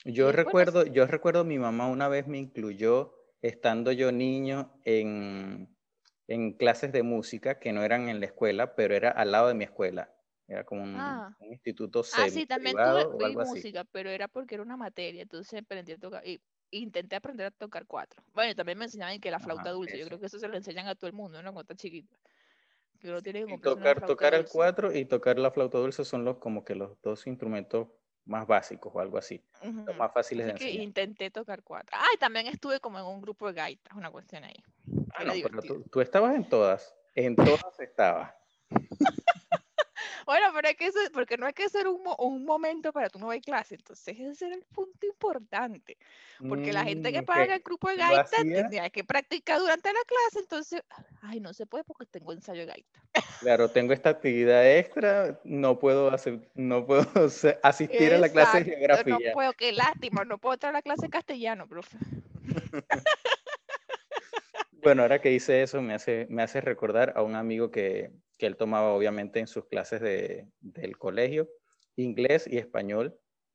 Yo 0.04 0.32
recuerdo, 0.32 0.86
yo 0.86 1.06
recuerdo 1.06 1.44
mi 1.44 1.58
mamá 1.58 1.88
una 1.88 2.08
vez 2.08 2.26
me 2.26 2.38
incluyó, 2.38 3.14
estando 3.42 3.92
yo 3.92 4.12
niño, 4.12 4.72
en, 4.84 5.76
en, 6.26 6.52
clases 6.52 6.92
de 6.92 7.02
música 7.02 7.58
que 7.58 7.72
no 7.72 7.82
eran 7.82 8.08
en 8.08 8.20
la 8.20 8.26
escuela, 8.26 8.74
pero 8.74 8.94
era 8.94 9.10
al 9.10 9.32
lado 9.32 9.48
de 9.48 9.54
mi 9.54 9.64
escuela. 9.64 10.14
Era 10.46 10.64
como 10.64 10.82
un, 10.82 10.96
ah. 10.96 11.36
instituto 11.40 12.02
Ah, 12.16 12.30
sí, 12.30 12.46
también 12.46 12.74
tuve, 12.74 13.34
música, 13.44 13.84
pero 13.92 14.08
era 14.08 14.28
porque 14.28 14.54
era 14.54 14.62
una 14.62 14.78
materia, 14.78 15.22
entonces 15.22 15.60
aprendí 15.60 15.92
a 15.92 15.98
tocar, 15.98 16.26
y, 16.26 16.40
intenté 16.70 17.16
aprender 17.16 17.46
a 17.46 17.50
tocar 17.50 17.86
cuatro. 17.86 18.22
Bueno, 18.32 18.54
también 18.54 18.78
me 18.78 18.86
enseñaban 18.86 19.20
que 19.20 19.30
la 19.30 19.40
flauta 19.40 19.70
dulce, 19.70 19.98
yo 19.98 20.06
creo 20.06 20.18
que 20.18 20.26
eso 20.26 20.38
se 20.38 20.48
lo 20.48 20.56
enseñan 20.56 20.86
a 20.86 20.94
todo 20.94 21.06
el 21.06 21.12
mundo, 21.12 21.42
¿no? 21.42 21.52
Cuando 21.52 21.72
está 21.72 21.74
chiquito. 21.74 22.16
Que 22.98 23.10
uno 23.10 23.22
tiene 23.22 23.46
que 23.46 23.58
tocar, 23.58 24.04
tocar 24.04 24.34
el 24.34 24.46
cuatro 24.46 24.92
y 24.92 25.04
tocar 25.04 25.38
la 25.38 25.50
flauta 25.50 25.78
dulce 25.78 26.04
son 26.04 26.24
los 26.24 26.38
como 26.38 26.64
que 26.64 26.74
los 26.74 27.00
dos 27.02 27.26
instrumentos 27.26 27.88
más 28.28 28.46
básicos 28.46 28.92
o 28.94 29.00
algo 29.00 29.18
así, 29.18 29.42
los 29.62 29.96
más 29.96 30.12
fáciles 30.12 30.46
de 30.46 30.52
enseñar. 30.52 30.82
intenté 30.82 31.30
tocar 31.30 31.62
cuatro. 31.62 31.96
Ah, 31.98 32.06
y 32.14 32.18
también 32.18 32.46
estuve 32.46 32.78
como 32.78 32.98
en 32.98 33.06
un 33.06 33.20
grupo 33.20 33.48
de 33.48 33.54
gaitas, 33.54 33.96
una 33.96 34.10
cuestión 34.10 34.44
ahí. 34.44 34.62
Ah, 35.14 35.24
no, 35.24 35.32
pero 35.42 35.62
tú, 35.62 35.82
tú, 35.90 36.00
estabas 36.00 36.34
en 36.36 36.48
todas, 36.48 36.94
en 37.14 37.34
todas 37.34 37.80
estabas. 37.80 38.34
Bueno, 40.28 40.48
pero 40.54 40.68
hay 40.68 40.74
que 40.74 40.92
ser, 40.92 41.10
porque 41.10 41.38
no 41.38 41.46
hay 41.46 41.54
que 41.54 41.70
ser 41.70 41.88
un, 41.88 42.02
un 42.18 42.44
momento 42.44 42.92
para 42.92 43.08
tú 43.08 43.18
no 43.18 43.30
clase, 43.42 43.76
entonces 43.76 44.14
ese 44.20 44.48
era 44.48 44.56
el 44.56 44.62
punto 44.74 45.06
importante, 45.06 45.96
porque 46.46 46.70
la 46.70 46.84
gente 46.84 47.10
que 47.14 47.22
mm, 47.22 47.24
paga 47.24 47.54
el 47.54 47.62
grupo 47.62 47.88
de 47.88 47.96
gaita 47.96 48.26
tenía 48.42 48.90
que 48.90 49.04
practicar 49.04 49.58
durante 49.58 49.88
la 49.88 50.00
clase, 50.06 50.40
entonces, 50.40 50.82
ay, 51.22 51.40
no 51.40 51.54
se 51.54 51.64
puede 51.64 51.82
porque 51.82 52.04
tengo 52.04 52.34
ensayo 52.34 52.60
de 52.60 52.66
gaita. 52.66 53.00
Claro, 53.40 53.70
tengo 53.70 53.94
esta 53.94 54.10
actividad 54.10 54.70
extra, 54.70 55.40
no 55.44 55.78
puedo 55.78 56.10
hacer, 56.10 56.46
no 56.54 56.84
puedo 56.84 57.06
asistir 57.62 58.12
a 58.12 58.18
la 58.18 58.28
clase 58.28 58.64
de 58.64 58.76
geografía. 58.76 59.14
No 59.14 59.32
puedo, 59.32 59.54
qué 59.54 59.72
lástima, 59.72 60.26
no 60.26 60.36
puedo 60.36 60.52
entrar 60.52 60.74
a 60.74 60.76
la 60.76 60.82
clase 60.82 61.06
de 61.06 61.08
castellano, 61.08 61.66
profe. 61.66 61.96
bueno, 64.88 65.02
ahora 65.02 65.20
que 65.20 65.32
hice 65.32 65.62
eso 65.62 65.82
me 65.82 65.92
hace, 65.92 66.26
me 66.30 66.42
hace 66.42 66.62
recordar 66.62 67.12
a 67.14 67.22
un 67.22 67.34
amigo 67.34 67.70
que, 67.70 68.10
que 68.38 68.46
él 68.46 68.56
tomaba 68.56 68.94
obviamente 68.94 69.38
en 69.38 69.46
sus 69.46 69.66
clases 69.66 70.00
de, 70.00 70.48
del 70.60 70.96
colegio, 70.96 71.46
inglés 71.96 72.46
y 72.50 72.56
español, 72.56 73.14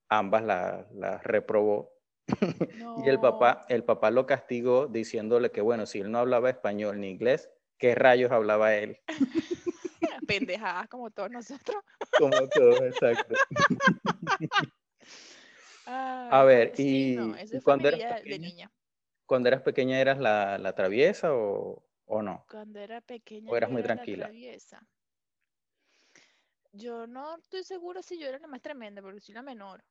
ambas 0.09 0.43
las 0.43 0.91
la 0.91 1.17
reprobó. 1.23 1.91
y 3.03 3.09
el 3.09 3.19
papá, 3.19 3.65
el 3.67 3.83
papá 3.83 4.11
lo 4.11 4.27
castigó 4.27 4.85
diciéndole 4.85 5.49
que, 5.49 5.61
bueno, 5.61 5.87
si 5.87 6.01
él 6.01 6.11
no 6.11 6.19
hablaba 6.19 6.51
español 6.51 6.99
ni 6.99 7.09
inglés, 7.09 7.49
¿qué 7.79 7.95
rayos 7.95 8.31
hablaba 8.31 8.75
él? 8.75 8.99
Pendejadas 10.27 10.87
como 10.87 11.09
todos 11.09 11.31
nosotros. 11.31 11.77
como 12.19 12.47
todos, 12.49 12.79
exacto. 12.81 13.33
a 15.87 16.43
ver, 16.43 16.73
y, 16.77 17.17
cuando 17.63 17.87
eras 17.87 18.21
pequeña, 18.21 18.71
cuando 19.33 19.49
eras 19.49 19.63
pequeña 19.63 19.99
eras 19.99 20.19
la, 20.19 20.59
la 20.59 20.75
traviesa 20.75 21.33
o, 21.33 21.83
¿O 22.05 22.21
no? 22.21 22.45
Cuando 22.47 22.79
era 22.79 23.01
pequeña. 23.01 23.51
¿O 23.51 23.55
eras 23.55 23.71
muy 23.71 23.81
tranquila? 23.81 24.31
Yo 26.71 27.07
no 27.07 27.37
estoy 27.37 27.63
segura 27.63 28.03
si 28.03 28.19
yo 28.19 28.27
era 28.27 28.37
la 28.37 28.47
más 28.47 28.61
tremenda, 28.61 29.01
porque 29.01 29.19
soy 29.19 29.33
la 29.33 29.41
menor. 29.41 29.83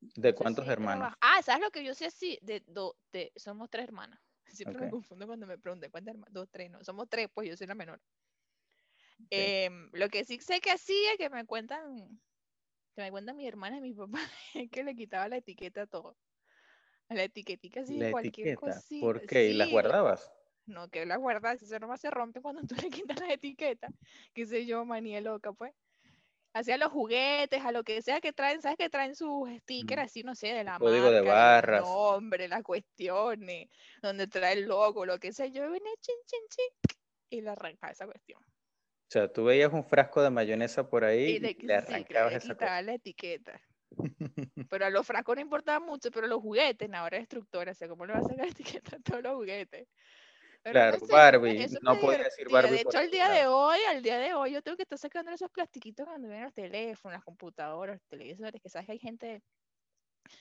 ¿De 0.00 0.32
cuántos 0.34 0.68
hermanos? 0.68 1.12
Ah, 1.20 1.42
¿sabes 1.42 1.62
lo 1.62 1.70
que 1.70 1.84
yo 1.84 1.94
sé 1.94 2.06
así? 2.06 2.38
De, 2.42 2.60
do, 2.66 2.96
de, 3.12 3.32
somos 3.34 3.70
tres 3.70 3.84
hermanas. 3.84 4.20
Siempre 4.46 4.78
me 4.78 4.90
confundo 4.90 5.26
cuando 5.26 5.46
me 5.46 5.58
preguntan 5.58 5.90
cuántas 5.90 6.14
hermanas. 6.14 6.32
Dos, 6.32 6.48
tres, 6.50 6.70
no. 6.70 6.84
Somos 6.84 7.08
tres, 7.08 7.28
pues 7.34 7.48
yo 7.48 7.56
soy 7.56 7.66
la 7.66 7.74
menor. 7.74 8.00
Em, 9.30 9.90
lo 9.92 10.08
que 10.08 10.24
sí 10.24 10.38
sé 10.40 10.60
que 10.60 10.70
hacía, 10.70 11.16
que 11.16 11.28
me 11.30 11.44
cuentan, 11.46 12.20
que 12.94 13.02
me 13.02 13.10
cuentan 13.10 13.36
mi 13.36 13.46
hermana 13.46 13.76
y 13.78 13.80
mi 13.80 13.94
papá, 13.94 14.20
es 14.54 14.70
que 14.70 14.84
le 14.84 14.94
quitaba 14.94 15.28
la 15.28 15.38
etiqueta 15.38 15.82
a 15.82 15.86
todo. 15.86 16.16
La 17.14 17.24
etiquetica 17.24 17.80
así 17.80 17.98
de 17.98 18.10
cualquier 18.10 18.56
cosa. 18.56 18.82
¿Por 19.00 19.26
qué? 19.26 19.50
¿Y 19.50 19.54
las 19.54 19.70
guardabas? 19.70 20.32
No, 20.66 20.88
que 20.88 21.04
las 21.06 21.18
guardas, 21.18 21.60
eso 21.60 21.78
nomás 21.78 22.00
se 22.00 22.10
rompe 22.10 22.40
cuando 22.40 22.62
tú 22.62 22.74
le 22.80 22.88
quitas 22.88 23.18
la 23.20 23.32
etiqueta. 23.32 23.88
Qué 24.32 24.46
sé 24.46 24.64
yo, 24.64 24.84
manía 24.84 25.20
loca, 25.20 25.52
pues 25.52 25.72
hacia 26.54 26.76
los 26.76 26.92
juguetes, 26.92 27.64
a 27.64 27.72
lo 27.72 27.82
que 27.82 28.02
sea 28.02 28.20
que 28.20 28.32
traen, 28.32 28.60
¿sabes? 28.62 28.76
Que 28.76 28.90
traen 28.90 29.14
sus 29.14 29.48
stickers 29.60 30.02
así, 30.02 30.22
no 30.22 30.34
sé, 30.34 30.48
de 30.48 30.64
la 30.64 30.78
Código 30.78 31.10
de 31.10 31.22
barras. 31.22 31.80
El 31.80 31.86
nombre, 31.86 32.48
las 32.48 32.62
cuestiones, 32.62 33.68
donde 34.02 34.26
trae 34.26 34.54
el 34.54 34.66
logo, 34.66 35.06
lo 35.06 35.18
que 35.18 35.32
sea. 35.32 35.46
Yo 35.46 35.70
vine 35.70 35.90
chin, 36.00 36.16
chin, 36.26 36.40
chin, 36.48 36.96
y 37.30 37.40
le 37.40 37.50
arrancaba 37.50 37.92
esa 37.92 38.06
cuestión. 38.06 38.40
O 38.42 39.12
sea, 39.12 39.30
tú 39.30 39.44
veías 39.44 39.72
un 39.72 39.84
frasco 39.84 40.22
de 40.22 40.30
mayonesa 40.30 40.88
por 40.88 41.04
ahí 41.04 41.32
y, 41.32 41.38
le, 41.38 41.56
y 41.58 41.66
le 41.66 41.74
arrancabas 41.74 42.34
esa 42.34 42.54
quitaba 42.54 42.82
la 42.82 42.94
etiqueta. 42.94 43.60
pero 44.70 44.86
a 44.86 44.90
los 44.90 45.06
frascos 45.06 45.36
no 45.36 45.42
importaba 45.42 45.84
mucho, 45.84 46.10
pero 46.10 46.26
los 46.26 46.40
juguetes, 46.40 46.92
ahora 46.92 47.16
es 47.16 47.22
destructora, 47.22 47.72
o 47.72 47.74
sea, 47.74 47.88
¿cómo 47.88 48.06
le 48.06 48.12
vas 48.14 48.24
a 48.24 48.28
sacar 48.28 48.46
etiqueta 48.80 48.96
a 48.96 49.00
todos 49.00 49.22
los 49.22 49.34
juguetes? 49.34 49.88
claro, 50.62 50.98
Barbie, 51.08 51.66
no 51.82 51.98
puede 51.98 52.24
decir 52.24 52.48
Barbie. 52.48 52.70
De 52.70 52.80
hecho, 52.82 52.98
al 52.98 53.10
día 53.10 53.28
de 53.28 53.46
hoy, 53.46 53.78
al 53.88 54.02
día 54.02 54.18
de 54.18 54.34
hoy, 54.34 54.52
yo 54.52 54.62
tengo 54.62 54.76
que 54.76 54.84
estar 54.84 54.98
sacando 54.98 55.32
esos 55.32 55.50
plastiquitos 55.50 56.06
cuando 56.06 56.28
vienen 56.28 56.44
los 56.44 56.54
teléfonos, 56.54 57.16
las 57.16 57.24
computadoras, 57.24 57.96
los 57.96 58.08
televisores, 58.08 58.62
que 58.62 58.68
sabes 58.68 58.86
que 58.86 58.92
hay 58.92 58.98
gente 58.98 59.42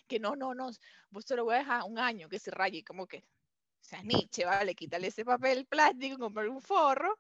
que 0.08 0.20
no, 0.20 0.36
no, 0.36 0.54
no, 0.54 0.70
vos 1.10 1.26
se 1.26 1.36
lo 1.36 1.44
voy 1.44 1.56
a 1.56 1.60
dejar 1.60 1.84
un 1.88 1.98
año 1.98 2.30
que 2.30 2.38
se 2.38 2.52
raye, 2.52 2.84
como 2.84 3.08
que, 3.08 3.18
o 3.18 3.84
sea, 3.84 4.04
Nietzsche, 4.04 4.46
vale, 4.46 4.76
quítale 4.76 5.08
ese 5.08 5.26
papel 5.26 5.66
plástico, 5.66 6.20
comprar 6.20 6.48
un 6.50 6.62
forro, 6.62 7.18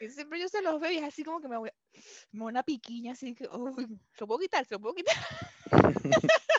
y 0.00 0.10
siempre 0.10 0.40
yo 0.40 0.48
se 0.48 0.62
los 0.62 0.80
veo 0.80 0.90
y 0.90 0.98
es 0.98 1.04
así 1.04 1.24
como 1.24 1.40
que 1.40 1.48
me 1.48 1.58
voy, 1.58 1.70
me 2.32 2.44
una 2.44 2.62
piquiña, 2.62 3.12
así 3.12 3.34
que, 3.34 3.48
uy, 3.52 3.86
se 4.12 4.20
lo 4.20 4.26
puedo 4.26 4.40
quitar, 4.40 4.64
se 4.64 4.74
lo 4.74 4.80
puedo 4.80 4.94
quitar. 4.94 5.16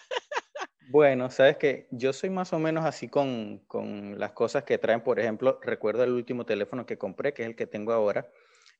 Bueno, 0.91 1.29
sabes 1.29 1.55
que 1.55 1.87
yo 1.91 2.11
soy 2.11 2.29
más 2.29 2.51
o 2.51 2.59
menos 2.59 2.83
así 2.83 3.07
con, 3.07 3.59
con, 3.59 4.19
las 4.19 4.33
cosas 4.33 4.65
que 4.65 4.77
traen. 4.77 5.01
Por 5.01 5.21
ejemplo, 5.21 5.57
recuerdo 5.61 6.03
el 6.03 6.11
último 6.11 6.45
teléfono 6.45 6.85
que 6.85 6.97
compré, 6.97 7.33
que 7.33 7.43
es 7.43 7.47
el 7.47 7.55
que 7.55 7.65
tengo 7.65 7.93
ahora. 7.93 8.29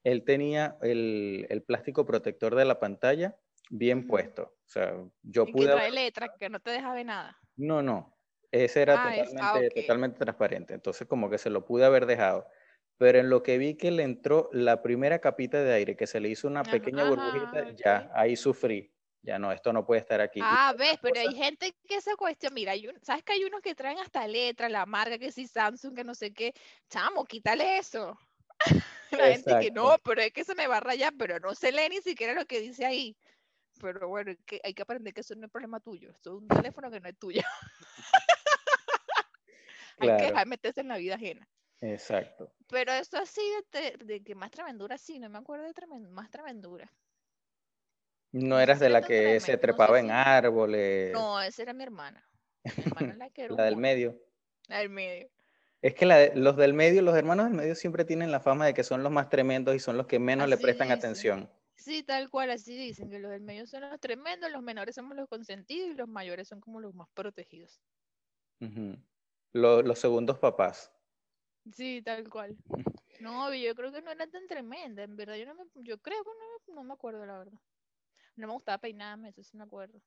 Él 0.03 0.25
tenía 0.25 0.77
el, 0.82 1.48
el 1.50 1.63
plástico 1.63 2.06
protector 2.06 2.56
de 2.56 2.65
la 2.65 2.82
pantalla 2.82 3.38
bien 3.70 4.08
puesto. 4.08 4.44
O 4.44 4.68
sea, 4.68 4.94
yo 5.24 5.46
¿Y 5.48 5.53
pude. 5.53 5.68
Que 5.68 5.72
trae 5.72 5.91
letra, 5.91 6.36
que 6.38 6.50
no 6.50 6.60
te 6.60 6.72
deja 6.72 6.94
ver 6.94 7.06
nada. 7.06 7.39
No, 7.56 7.82
no. 7.82 8.18
Ese 8.51 8.82
era 8.82 9.01
ah, 9.01 9.10
totalmente, 9.10 9.41
ah, 9.41 9.82
totalmente 9.82 10.20
transparente. 10.20 10.74
Entonces, 10.74 11.08
como 11.08 11.30
que 11.30 11.38
se 11.38 11.50
lo 11.50 11.65
pude 11.65 11.86
haber 11.86 12.06
dejado. 12.06 12.46
Pero 13.01 13.17
en 13.17 13.31
lo 13.31 13.41
que 13.41 13.58
vi 13.58 13.74
que 13.74 13.89
le 13.89 14.03
entró 14.03 14.48
la 14.53 14.84
primera 14.84 15.17
capita 15.17 15.63
de 15.63 15.74
aire, 15.74 15.96
que 15.96 16.05
se 16.05 16.20
le 16.20 16.29
hizo 16.29 16.48
una 16.48 16.62
pequeña 16.62 17.10
burbujita, 17.10 17.72
ya 17.72 18.12
ahí 18.13 18.36
sufrí 18.36 18.93
ya 19.24 19.39
no, 19.39 19.51
esto 19.51 19.74
no 19.74 19.84
puede 19.84 20.01
estar 20.01 20.22
aquí. 20.22 20.39
Ah, 20.43 20.75
ves, 20.77 21.00
pero 21.01 21.20
hay 21.20 21.34
gente 21.34 21.75
que 21.88 21.96
esa 21.96 22.15
cuestión, 22.15 22.53
mira, 22.53 22.74
hay 22.74 22.88
sabes 23.01 23.24
que 23.24 23.34
hay 23.34 23.43
unos 23.43 23.62
que 23.62 23.74
traen 23.74 23.98
hasta 23.98 24.27
letras, 24.27 24.72
la 24.72 24.86
marca, 24.86 25.17
que 25.17 25.31
si 25.31 25.48
Samsung, 25.48 25.96
que 25.96 26.03
no 26.03 26.13
sé 26.13 26.31
qué, 26.31 26.53
chamo, 26.89 27.25
quítale 27.25 27.79
eso. 27.79 28.20
la 29.12 29.31
gente 29.31 29.58
que 29.60 29.72
no, 29.72 29.98
pero 30.03 30.22
es 30.22 30.31
que 30.31 30.43
se 30.43 30.53
me 30.53 30.67
va 30.67 30.77
a 30.77 30.81
rayar, 30.81 31.13
pero 31.17 31.39
no 31.39 31.55
se 31.55 31.72
lee 31.72 31.89
ni 31.89 32.01
siquiera 32.01 32.36
lo 32.36 32.46
que 32.46 32.62
dice 32.62 32.86
ahí. 32.86 33.17
Pero 33.79 34.10
bueno, 34.10 34.31
que 34.46 34.62
hay 34.63 34.75
que 34.75 34.84
aprender 34.84 35.12
que 35.12 35.22
eso 35.22 35.34
no 35.34 35.48
es 35.48 35.51
problema 35.51 35.79
tuyo, 35.79 36.12
eso 36.12 36.36
es 36.36 36.41
un 36.41 36.48
teléfono 36.48 36.91
que 36.91 37.00
no 37.00 37.10
es 37.10 37.17
tuyo. 37.17 37.41
hay 39.98 40.17
que 40.17 40.24
dejar 40.24 40.46
meterse 40.46 40.81
en 40.81 40.88
la 40.88 40.98
vida 40.98 41.15
ajena. 41.15 41.48
Exacto. 41.81 42.53
Pero 42.69 42.93
eso 42.93 43.17
así 43.17 43.41
de, 43.71 43.97
de, 44.05 44.23
que 44.23 44.35
más 44.35 44.51
tremendura, 44.51 44.97
sí, 44.97 45.19
no 45.19 45.29
me 45.29 45.39
acuerdo 45.39 45.65
de 45.65 45.73
más 46.09 46.29
tremendura. 46.29 46.91
No 48.31 48.59
eras 48.59 48.79
de 48.79 48.89
la 48.89 49.01
que 49.01 49.39
se 49.39 49.57
trepaba 49.57 50.00
en 50.00 50.09
árboles. 50.09 51.11
No, 51.11 51.41
esa 51.41 51.63
era 51.63 51.73
mi 51.73 51.83
hermana. 51.83 52.25
Mi 52.63 52.83
hermana 52.85 53.15
la, 53.15 53.29
que 53.29 53.50
la 53.50 53.63
del 53.63 53.75
medio. 53.75 54.17
La 54.67 54.79
del 54.79 54.89
medio. 54.89 55.29
Es 55.81 55.95
que 55.95 56.05
la 56.05 56.27
los 56.35 56.55
del 56.55 56.73
medio, 56.73 57.01
los 57.01 57.17
hermanos 57.17 57.47
del 57.47 57.55
medio 57.55 57.75
siempre 57.75 58.05
tienen 58.05 58.31
la 58.31 58.39
fama 58.39 58.65
de 58.67 58.73
que 58.73 58.83
son 58.83 59.03
los 59.03 59.11
más 59.11 59.29
tremendos 59.29 59.75
y 59.75 59.79
son 59.79 59.97
los 59.97 60.05
que 60.05 60.19
menos 60.19 60.47
le 60.47 60.57
prestan 60.57 60.91
atención. 60.91 61.50
Sí, 61.75 62.03
tal 62.03 62.29
cual, 62.29 62.51
así 62.51 62.77
dicen, 62.77 63.09
que 63.09 63.17
los 63.17 63.31
del 63.31 63.41
medio 63.41 63.65
son 63.65 63.81
los 63.81 64.00
tremendos, 64.00 64.51
los 64.51 64.61
menores 64.61 64.93
somos 64.93 65.17
los 65.17 65.27
consentidos 65.27 65.89
y 65.89 65.93
los 65.95 66.07
mayores 66.07 66.47
son 66.47 66.61
como 66.61 66.79
los 66.79 66.93
más 66.93 67.07
protegidos. 67.15 67.81
los, 69.51 70.00
segundos 70.00 70.38
papás. 70.38 70.91
Sí, 71.74 72.01
tal 72.01 72.27
cual. 72.30 72.58
No, 73.20 73.53
yo 73.53 73.75
creo 73.75 73.91
que 73.91 74.01
no 74.01 74.12
era 74.12 74.27
tan 74.27 74.48
tremenda, 74.48 75.03
en 75.03 75.15
verdad, 75.15 75.36
yo, 75.36 75.46
no 75.46 75.53
me, 75.53 75.63
yo 75.75 75.98
creo 76.00 76.24
que 76.24 76.30
no, 76.30 76.75
no 76.75 76.84
me 76.84 76.94
acuerdo 76.94 77.25
la 77.25 77.38
verdad. 77.38 77.60
No 78.36 78.48
me 78.48 78.53
gustaba 78.53 78.80
peinarme, 78.80 79.30
eso 79.30 79.44
sí 79.44 79.58
me 79.58 79.63
acuerdo. 79.63 80.01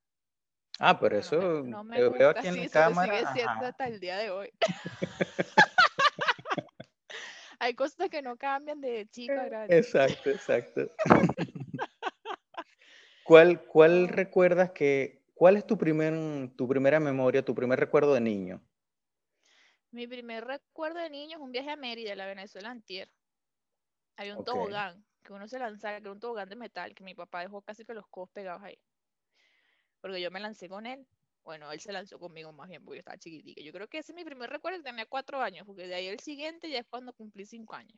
Ah, 0.80 0.99
pero 0.99 1.18
eso 1.18 1.62
no 1.62 1.84
me, 1.84 2.08
veo 2.08 2.30
aquí 2.30 2.49
en 2.49 2.68
cámara. 2.68 3.32
Sigue 3.32 3.32
siendo 3.32 3.66
hasta 3.66 3.87
el 3.87 4.00
día 4.00 4.16
de 4.16 4.30
hoy. 4.30 4.50
Hay 7.61 7.75
cosas 7.75 8.11
que 8.11 8.20
no 8.20 8.37
cambian 8.37 8.80
de 8.80 9.06
chico 9.08 9.38
a 9.38 9.44
grande. 9.44 9.78
Exacto, 9.78 10.30
exacto. 10.30 10.90
¿Cuál, 13.23 13.64
cuál 13.64 14.08
recuerdas 14.08 14.73
que, 14.73 15.25
cuál 15.34 15.56
es 15.56 15.66
tu, 15.66 15.78
primer, 15.78 16.50
tu 16.56 16.68
primera 16.68 17.00
memoria, 17.00 17.44
tu 17.44 17.54
primer 17.54 17.78
recuerdo 17.78 18.12
de 18.12 18.20
niño? 18.20 18.61
Mi 19.94 20.08
primer 20.08 20.44
recuerdo 20.44 20.98
de 20.98 21.08
niño 21.08 21.36
es 21.36 21.40
un 21.40 21.52
viaje 21.52 21.70
a 21.70 21.76
Mérida, 21.76 22.16
la 22.16 22.26
Venezuela 22.26 22.68
antier. 22.68 23.08
Hay 24.16 24.32
un 24.32 24.44
tobogán 24.44 25.04
que 25.22 25.32
uno 25.32 25.46
se 25.46 25.56
lanzara, 25.56 25.98
que 25.98 26.02
era 26.02 26.12
un 26.12 26.18
tobogán 26.18 26.48
de 26.48 26.56
metal, 26.56 26.92
que 26.96 27.04
mi 27.04 27.14
papá 27.14 27.42
dejó 27.42 27.62
casi 27.62 27.84
que 27.84 27.94
los 27.94 28.04
codos 28.08 28.28
pegados 28.30 28.60
ahí. 28.64 28.76
Porque 30.00 30.20
yo 30.20 30.32
me 30.32 30.40
lancé 30.40 30.68
con 30.68 30.86
él. 30.86 31.06
Bueno, 31.44 31.70
él 31.70 31.78
se 31.78 31.92
lanzó 31.92 32.18
conmigo 32.18 32.52
más 32.52 32.68
bien, 32.68 32.84
porque 32.84 32.96
yo 32.96 33.00
estaba 33.02 33.18
chiquitica. 33.18 33.62
Yo 33.62 33.72
creo 33.72 33.86
que 33.86 33.98
ese 33.98 34.10
es 34.10 34.16
mi 34.16 34.24
primer 34.24 34.50
recuerdo, 34.50 34.82
tenía 34.82 35.06
cuatro 35.06 35.40
años, 35.40 35.64
porque 35.64 35.86
de 35.86 35.94
ahí 35.94 36.08
el 36.08 36.18
siguiente 36.18 36.68
ya 36.68 36.80
es 36.80 36.86
cuando 36.86 37.12
cumplí 37.12 37.46
cinco 37.46 37.76
años. 37.76 37.96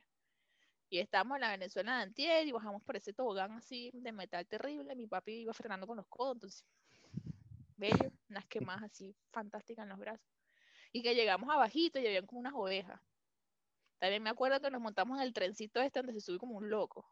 Y 0.91 0.99
estábamos 0.99 1.37
en 1.37 1.41
la 1.41 1.49
Venezuela 1.49 1.97
de 1.97 2.03
Antier 2.03 2.45
y 2.45 2.51
bajamos 2.51 2.83
por 2.83 2.95
ese 2.95 3.11
tobogán 3.11 3.53
así 3.53 3.89
de 3.95 4.11
metal 4.11 4.45
terrible. 4.45 4.95
Mi 4.95 5.07
papi 5.07 5.31
iba 5.31 5.53
frenando 5.53 5.87
con 5.87 5.97
los 5.97 6.05
codos, 6.05 6.35
entonces, 6.35 6.63
bello, 7.75 8.11
unas 8.29 8.45
quemadas 8.45 8.83
así 8.83 9.15
fantásticas 9.31 9.81
en 9.81 9.89
los 9.89 9.97
brazos. 9.97 10.36
Y 10.97 11.03
que 11.03 11.13
llegamos 11.13 11.47
abajito 11.53 11.99
y 11.99 12.07
habían 12.07 12.25
como 12.25 12.39
unas 12.39 12.53
ovejas. 12.55 12.99
También 13.99 14.23
me 14.23 14.31
acuerdo 14.31 14.59
que 14.59 14.71
nos 14.71 14.81
montamos 14.81 15.19
en 15.19 15.23
el 15.25 15.31
trencito 15.31 15.79
este 15.79 15.99
donde 15.99 16.13
se 16.13 16.21
sube 16.21 16.39
como 16.39 16.57
un 16.57 16.71
loco. 16.71 17.07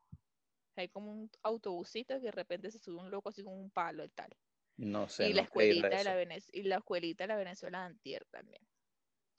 Hay 0.76 0.90
como 0.90 1.12
un 1.12 1.30
autobusito 1.44 2.16
que 2.16 2.26
de 2.26 2.32
repente 2.32 2.72
se 2.72 2.80
sube 2.80 3.00
un 3.00 3.12
loco 3.12 3.30
así 3.30 3.44
con 3.44 3.54
un 3.54 3.70
palo 3.70 4.04
y 4.04 4.10
tal. 4.10 4.36
No 4.78 5.08
sé. 5.08 5.30
Y, 5.30 5.34
la, 5.34 5.44
escuelita 5.44 5.90
de 5.90 6.04
la 6.04 6.38
y 6.52 6.64
la 6.64 6.78
escuelita 6.78 7.26
de 7.26 7.28
la 7.28 7.36
Venezuela 7.36 7.86
Antier 7.86 8.26
también. 8.32 8.62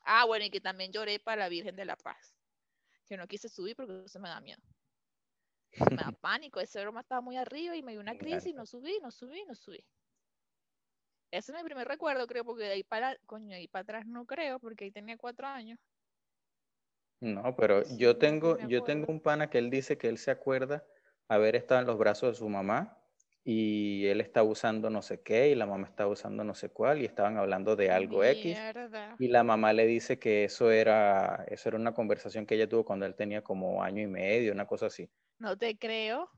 Ah, 0.03 0.25
bueno, 0.26 0.45
y 0.45 0.50
que 0.50 0.61
también 0.61 0.93
lloré 0.93 1.19
para 1.19 1.43
la 1.43 1.49
Virgen 1.49 1.75
de 1.75 1.85
la 1.85 1.97
Paz. 1.97 2.37
Que 3.09 3.17
no 3.17 3.26
quise 3.26 3.49
subir 3.49 3.75
porque 3.75 4.05
eso 4.07 4.21
me 4.21 4.29
da 4.29 4.41
miedo. 4.41 4.62
Me 5.91 5.97
da 5.97 6.12
pánico. 6.21 6.61
Ese 6.61 6.81
broma 6.81 7.00
estaba 7.00 7.21
muy 7.21 7.37
arriba 7.37 7.75
y 7.75 7.83
me 7.83 7.93
dio 7.93 8.00
una 8.00 8.17
crisis 8.17 8.47
y 8.47 8.53
no 8.53 8.65
subí, 8.65 9.00
no 9.03 9.11
subí, 9.11 9.45
no 9.45 9.57
subí. 9.57 9.85
Ese 11.30 11.52
es 11.52 11.59
mi 11.59 11.64
primer 11.64 11.88
recuerdo, 11.88 12.26
creo, 12.26 12.45
porque 12.45 12.64
de 12.64 12.73
ahí 12.73 12.85
para, 12.85 13.16
coño, 13.26 13.49
de 13.49 13.56
ahí 13.56 13.68
para 13.68 13.83
atrás 13.83 14.06
no 14.06 14.25
creo, 14.26 14.59
porque 14.59 14.85
ahí 14.85 14.90
tenía 14.90 15.16
cuatro 15.16 15.47
años. 15.47 15.78
No, 17.21 17.56
pero 17.56 17.83
yo 17.97 18.18
tengo, 18.18 18.59
yo 18.68 18.83
tengo 18.83 19.06
un 19.11 19.21
pana 19.21 19.49
que 19.49 19.59
él 19.59 19.71
dice 19.71 19.97
que 19.97 20.09
él 20.09 20.18
se 20.18 20.30
acuerda 20.30 20.85
haber 21.28 21.56
estado 21.56 21.80
en 21.80 21.87
los 21.87 21.99
brazos 21.99 22.30
de 22.30 22.38
su 22.38 22.49
mamá 22.49 22.99
y 23.42 24.06
él 24.06 24.21
está 24.21 24.42
usando 24.42 24.90
no 24.90 25.02
sé 25.02 25.23
qué 25.23 25.50
y 25.50 25.54
la 25.54 25.66
mamá 25.66 25.87
está 25.87 26.09
usando 26.09 26.42
no 26.42 26.54
sé 26.54 26.68
cuál 26.68 27.00
y 27.00 27.04
estaban 27.04 27.37
hablando 27.37 27.76
de 27.76 27.90
algo 27.92 28.25
X 28.25 28.59
y 29.21 29.28
la 29.28 29.45
mamá 29.45 29.73
le 29.73 29.87
dice 29.87 30.18
que 30.18 30.45
eso 30.45 30.73
era 30.73 31.45
eso 31.49 31.68
era 31.68 31.78
una 31.78 31.95
conversación 31.95 32.45
que 32.45 32.56
ella 32.56 32.68
tuvo 32.68 32.85
cuando 32.85 33.06
él 33.06 33.14
tenía 33.14 33.42
como 33.42 33.83
año 33.85 34.02
y 34.02 34.09
medio, 34.09 34.52
una 34.52 34.66
cosa 34.66 34.87
así. 34.87 35.09
No 35.38 35.56
te 35.56 35.78
creo. 35.78 36.28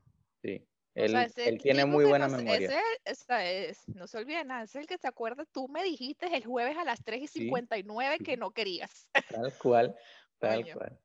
Sí. 0.43 0.68
Él, 0.95 1.15
él 1.35 1.57
tiene 1.61 1.85
muy 1.85 2.05
buena 2.05 2.27
memoria. 2.27 2.81
Es, 3.05 3.87
no 3.87 4.07
se 4.07 4.17
olvide 4.17 4.43
nada, 4.43 4.63
es 4.63 4.75
el 4.75 4.87
que 4.87 4.97
te 4.97 5.07
acuerda, 5.07 5.45
tú 5.51 5.67
me 5.67 5.83
dijiste 5.83 6.35
el 6.35 6.45
jueves 6.45 6.77
a 6.77 6.83
las 6.83 7.03
3 7.03 7.21
y 7.23 7.27
59 7.27 8.19
que 8.19 8.37
no 8.37 8.51
querías. 8.51 9.07
Tal 9.29 9.53
cual. 9.57 9.95
Tal 10.39 10.65
cual. 10.73 10.99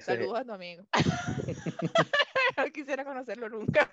Saludos 0.00 0.40
a 0.40 0.44
tu 0.44 0.52
amigo. 0.52 0.84
no 2.56 2.64
quisiera 2.72 3.04
conocerlo 3.04 3.48
nunca. 3.48 3.90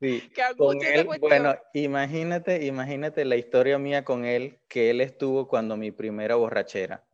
Sí, 0.00 0.32
con 0.56 0.82
él, 0.82 1.06
bueno, 1.20 1.56
imagínate, 1.74 2.64
imagínate 2.64 3.24
la 3.26 3.36
historia 3.36 3.78
mía 3.78 4.02
con 4.04 4.24
él, 4.24 4.58
que 4.68 4.88
él 4.90 5.02
estuvo 5.02 5.46
cuando 5.46 5.76
mi 5.76 5.90
primera 5.90 6.36
borrachera. 6.36 7.04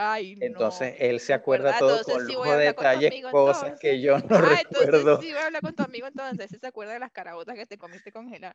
Ay, 0.00 0.38
entonces 0.40 0.94
él 1.00 1.18
se 1.18 1.34
acuerda 1.34 1.76
todo 1.76 2.04
con 2.04 2.24
lujo 2.24 2.56
de 2.56 2.66
detalles, 2.66 3.12
cosas 3.32 3.80
que 3.80 4.00
yo 4.00 4.16
no 4.18 4.36
ah, 4.36 4.42
recuerdo. 4.42 5.00
Entonces 5.00 5.26
sí 5.26 5.32
voy 5.32 5.42
a 5.42 5.46
hablar 5.46 5.60
con 5.60 5.74
tu 5.74 5.82
amigo 5.82 6.06
entonces, 6.06 6.56
se 6.60 6.64
acuerda 6.64 6.92
de 6.92 7.00
las 7.00 7.10
carabotas 7.10 7.56
que 7.56 7.66
te 7.66 7.78
comiste 7.78 8.12
congeladas. 8.12 8.54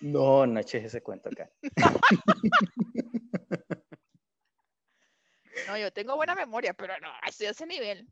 No, 0.00 0.46
no 0.46 0.60
eches 0.60 0.84
ese 0.84 1.02
cuento 1.02 1.30
acá. 1.30 1.50
no, 5.66 5.78
yo 5.78 5.90
tengo 5.94 6.14
buena 6.16 6.34
memoria, 6.34 6.74
pero 6.74 6.92
no, 7.00 7.08
así 7.22 7.46
a 7.46 7.52
ese 7.52 7.66
nivel. 7.66 8.06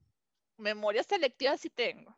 Memoria 0.56 1.02
selectiva 1.02 1.58
sí 1.58 1.68
tengo. 1.68 2.16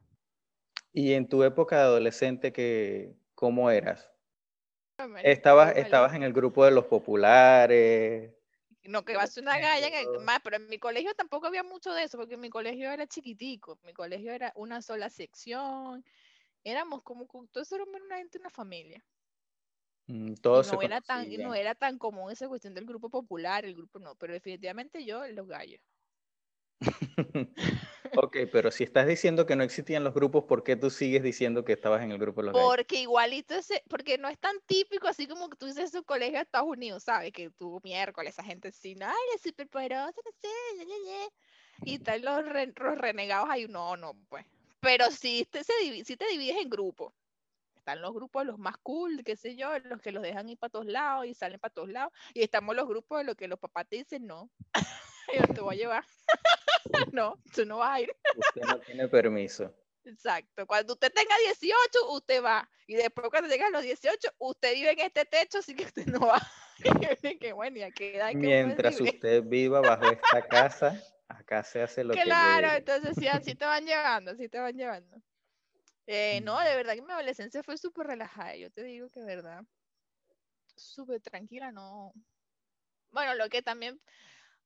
¿Y 0.93 1.15
en 1.15 1.29
tu 1.29 1.43
época 1.43 1.79
de 1.79 1.83
adolescente, 1.83 2.53
que, 2.53 3.17
cómo 3.35 3.69
eras? 3.69 4.13
Estabas, 5.25 5.77
estabas 5.77 6.15
en 6.15 6.23
el 6.23 6.33
grupo 6.33 6.65
de 6.65 6.71
los 6.71 6.85
populares. 6.85 8.33
No, 8.85 9.05
que 9.05 9.17
va 9.17 9.23
a 9.23 9.27
ser 9.29 9.45
una 9.45 9.59
galla 9.59 9.89
más, 10.21 10.41
pero 10.43 10.57
en 10.57 10.69
mi 10.69 10.79
colegio 10.79 11.15
tampoco 11.15 11.47
había 11.47 11.63
mucho 11.63 11.93
de 11.93 12.03
eso, 12.05 12.19
porque 12.19 12.37
mi 12.37 12.51
colegio 12.51 12.91
era 12.91 13.07
chiquitico, 13.07 13.79
mi 13.85 13.93
colegio 13.93 14.33
era 14.33 14.53
una 14.57 14.83
sola 14.83 15.09
sección, 15.09 16.05
éramos 16.65 17.03
como, 17.03 17.27
todos 17.53 17.71
éramos 17.71 18.01
una 18.05 18.17
gente, 18.17 18.39
una 18.39 18.51
familia. 18.51 19.05
Mm, 20.09 20.35
no, 20.43 20.83
era 20.83 21.01
tan, 21.01 21.33
no 21.39 21.55
era 21.55 21.77
tan 21.77 21.97
común 21.97 22.33
esa 22.33 22.49
cuestión 22.49 22.75
del 22.75 22.87
grupo 22.87 23.09
popular, 23.09 23.65
el 23.65 23.75
grupo 23.75 24.01
no, 24.01 24.17
pero 24.17 24.33
definitivamente 24.33 25.05
yo, 25.05 25.25
los 25.29 25.47
gallos. 25.47 25.81
ok, 28.17 28.37
pero 28.51 28.71
si 28.71 28.85
estás 28.85 29.07
diciendo 29.07 29.47
que 29.47 29.57
no 29.57 29.63
existían 29.63 30.05
los 30.05 30.15
grupos, 30.15 30.45
¿por 30.45 30.63
qué 30.63 30.77
tú 30.77 30.91
sigues 30.91 31.23
diciendo 31.23 31.65
que 31.65 31.73
estabas 31.73 32.03
en 32.03 32.13
el 32.13 32.19
grupo 32.19 32.43
de 32.43 32.53
los 32.53 32.61
Porque 32.61 33.01
igualito, 33.01 33.55
ese, 33.55 33.83
porque 33.89 34.19
no 34.19 34.29
es 34.29 34.39
tan 34.39 34.57
típico 34.67 35.09
así 35.09 35.27
como 35.27 35.49
tú 35.51 35.67
dices 35.67 35.91
su 35.91 36.05
colegio 36.05 36.35
de 36.35 36.43
Estados 36.43 36.69
Unidos, 36.69 37.05
¿sabes? 37.05 37.33
Que 37.33 37.51
tú 37.51 37.81
miércoles, 37.85 38.33
esa 38.33 38.45
gente 38.45 38.73
sin, 38.73 39.03
ay, 39.03 39.15
es 39.35 39.43
súper 39.43 39.69
poderosa, 39.69 40.21
no 40.25 40.33
sé, 40.41 40.49
y 41.85 41.99
tal 41.99 42.23
los, 42.23 42.45
renegados 42.99 43.49
ahí, 43.51 43.67
no, 43.67 43.97
no, 43.97 44.15
pues. 44.29 44.47
Pero 44.81 45.11
si 45.11 45.45
te, 45.45 45.65
se, 45.65 45.73
si 46.05 46.17
te 46.17 46.29
divides 46.29 46.57
en 46.61 46.71
grupos, 46.71 47.13
están 47.77 48.01
los 48.01 48.13
grupos 48.15 48.47
los 48.47 48.59
más 48.59 48.77
cool, 48.79 49.23
qué 49.25 49.37
sé 49.37 49.57
yo, 49.57 49.77
los 49.81 50.01
que 50.01 50.13
los 50.13 50.23
dejan 50.23 50.49
ir 50.49 50.59
para 50.59 50.71
todos 50.71 50.87
lados 50.87 51.27
y 51.27 51.35
salen 51.35 51.59
para 51.59 51.75
todos 51.75 51.89
lados, 51.89 52.13
y 52.35 52.43
estamos 52.43 52.77
los 52.77 52.87
grupos 52.87 53.19
de 53.19 53.25
los 53.25 53.37
que 53.37 53.49
los 53.49 53.59
papás 53.59 53.89
te 53.89 53.97
dicen, 53.97 54.27
no, 54.27 54.51
yo 55.49 55.55
te 55.55 55.61
voy 55.61 55.77
a 55.77 55.79
llevar. 55.79 56.05
no, 57.13 57.39
tú 57.55 57.65
no 57.65 57.79
vas 57.79 57.97
a 57.97 58.01
ir. 58.01 58.17
Usted 58.37 58.63
no 58.63 58.79
tiene 58.81 59.09
permiso. 59.09 59.75
Exacto. 60.05 60.67
Cuando 60.67 60.95
usted 60.95 61.13
tenga 61.13 61.35
18, 61.47 62.13
usted 62.13 62.43
va. 62.43 62.69
Y 62.87 62.95
después 62.95 63.29
cuando 63.31 63.49
llegue 63.49 63.65
a 63.65 63.71
los 63.71 63.83
18, 63.83 64.31
usted 64.39 64.75
vive 64.75 64.93
en 64.93 65.01
este 65.01 65.25
techo, 65.25 65.59
así 65.59 65.75
que 65.75 65.85
usted 65.85 66.07
no 66.07 66.21
va. 66.21 66.41
qué 67.41 67.53
bueno, 67.53 67.77
qué 67.95 68.17
edad 68.17 68.33
Mientras 68.35 69.01
usted 69.01 69.43
viva 69.45 69.81
bajo 69.81 70.11
esta 70.11 70.43
casa, 70.49 71.01
acá 71.29 71.63
se 71.63 71.83
hace 71.83 72.03
lo 72.03 72.15
que 72.15 72.23
Claro, 72.23 72.73
entonces 72.73 73.15
sí, 73.17 73.29
así 73.29 73.55
te 73.55 73.65
van 73.65 73.87
llevando, 73.87 74.33
así 74.33 74.49
te 74.49 74.59
van 74.59 74.77
llevando. 74.77 75.23
Eh, 76.07 76.41
no, 76.43 76.59
de 76.59 76.75
verdad 76.75 76.95
que 76.95 77.03
mi 77.03 77.13
adolescencia 77.13 77.63
fue 77.63 77.79
súper 77.79 78.09
relajada. 78.09 78.57
Yo 78.57 78.71
te 78.71 78.83
digo 78.83 79.09
que 79.11 79.21
de 79.21 79.27
verdad, 79.27 79.63
súper 80.75 81.21
tranquila, 81.21 81.71
no. 81.71 82.13
Bueno, 83.11 83.35
lo 83.35 83.49
que 83.49 83.63
también 83.63 84.01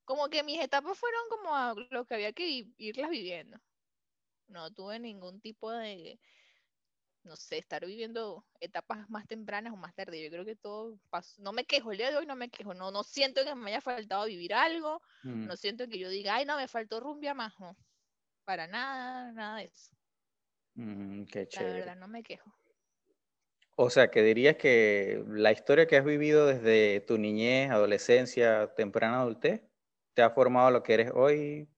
como 0.07 0.31
que 0.31 0.43
mis 0.43 0.61
etapas 0.61 0.97
fueron 0.97 1.21
como 1.29 1.81
lo 1.91 2.07
que 2.07 2.15
había 2.15 2.33
que 2.33 2.73
irlas 2.79 3.11
viviendo. 3.11 3.61
No 4.47 4.73
tuve 4.73 5.01
ningún 5.01 5.41
tipo 5.41 5.73
de, 5.73 6.21
no 7.25 7.35
sé, 7.35 7.59
estar 7.59 7.85
viviendo 7.85 8.47
etapas 8.61 9.11
más 9.11 9.27
tempranas 9.27 9.73
o 9.73 9.77
más 9.77 9.95
tarde. 9.95 10.23
Yo 10.23 10.31
creo 10.31 10.45
que 10.45 10.55
todo 10.55 10.99
pasó. 11.11 11.43
No 11.43 11.53
me 11.53 11.65
quejo, 11.67 11.91
el 11.91 11.99
día 11.99 12.11
de 12.11 12.17
hoy 12.17 12.27
no 12.27 12.37
me 12.37 12.49
quejo. 12.49 12.73
No, 12.73 12.93
no 12.93 13.03
siento 13.03 13.45
que 13.45 13.55
me 13.57 13.73
haya 13.73 13.81
faltado 13.81 14.27
vivir 14.27 14.55
algo. 14.55 15.03
Mm. 15.25 15.47
No 15.47 15.57
siento 15.57 15.89
que 15.89 15.99
yo 15.99 16.09
diga, 16.09 16.37
ay, 16.37 16.45
no, 16.45 16.57
me 16.57 16.69
faltó 16.69 17.01
rumbia 17.01 17.35
más. 17.35 17.53
No, 17.59 17.77
para 18.45 18.69
nada, 18.69 19.33
nada 19.33 19.59
de 19.59 19.65
eso. 19.65 19.93
Mm, 20.75 21.25
qué 21.25 21.49
chévere. 21.49 21.71
La 21.71 21.79
verdad, 21.79 21.97
no 21.97 22.07
me 22.07 22.23
quejo. 22.23 22.55
O 23.75 23.91
sea, 23.91 24.09
que 24.09 24.23
dirías 24.23 24.57
que 24.57 25.23
la 25.29 25.51
historia 25.51 25.87
que 25.87 25.97
has 25.97 26.05
vivido 26.05 26.47
desde 26.47 27.01
tu 27.01 27.19
niñez, 27.19 27.71
adolescencia, 27.71 28.73
temprana 28.75 29.21
adultez, 29.21 29.63
te 30.17 30.23
ha 30.23 30.31
formado 30.31 30.71
lo 30.71 30.83
que 30.83 30.95
eres 30.95 31.13
hoy 31.15 31.69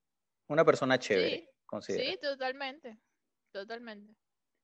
una 0.47 0.65
persona 0.65 0.97
chévere, 0.97 1.51
sí, 1.83 1.93
Sí, 1.93 2.19
totalmente, 2.23 2.97
totalmente. 3.51 4.15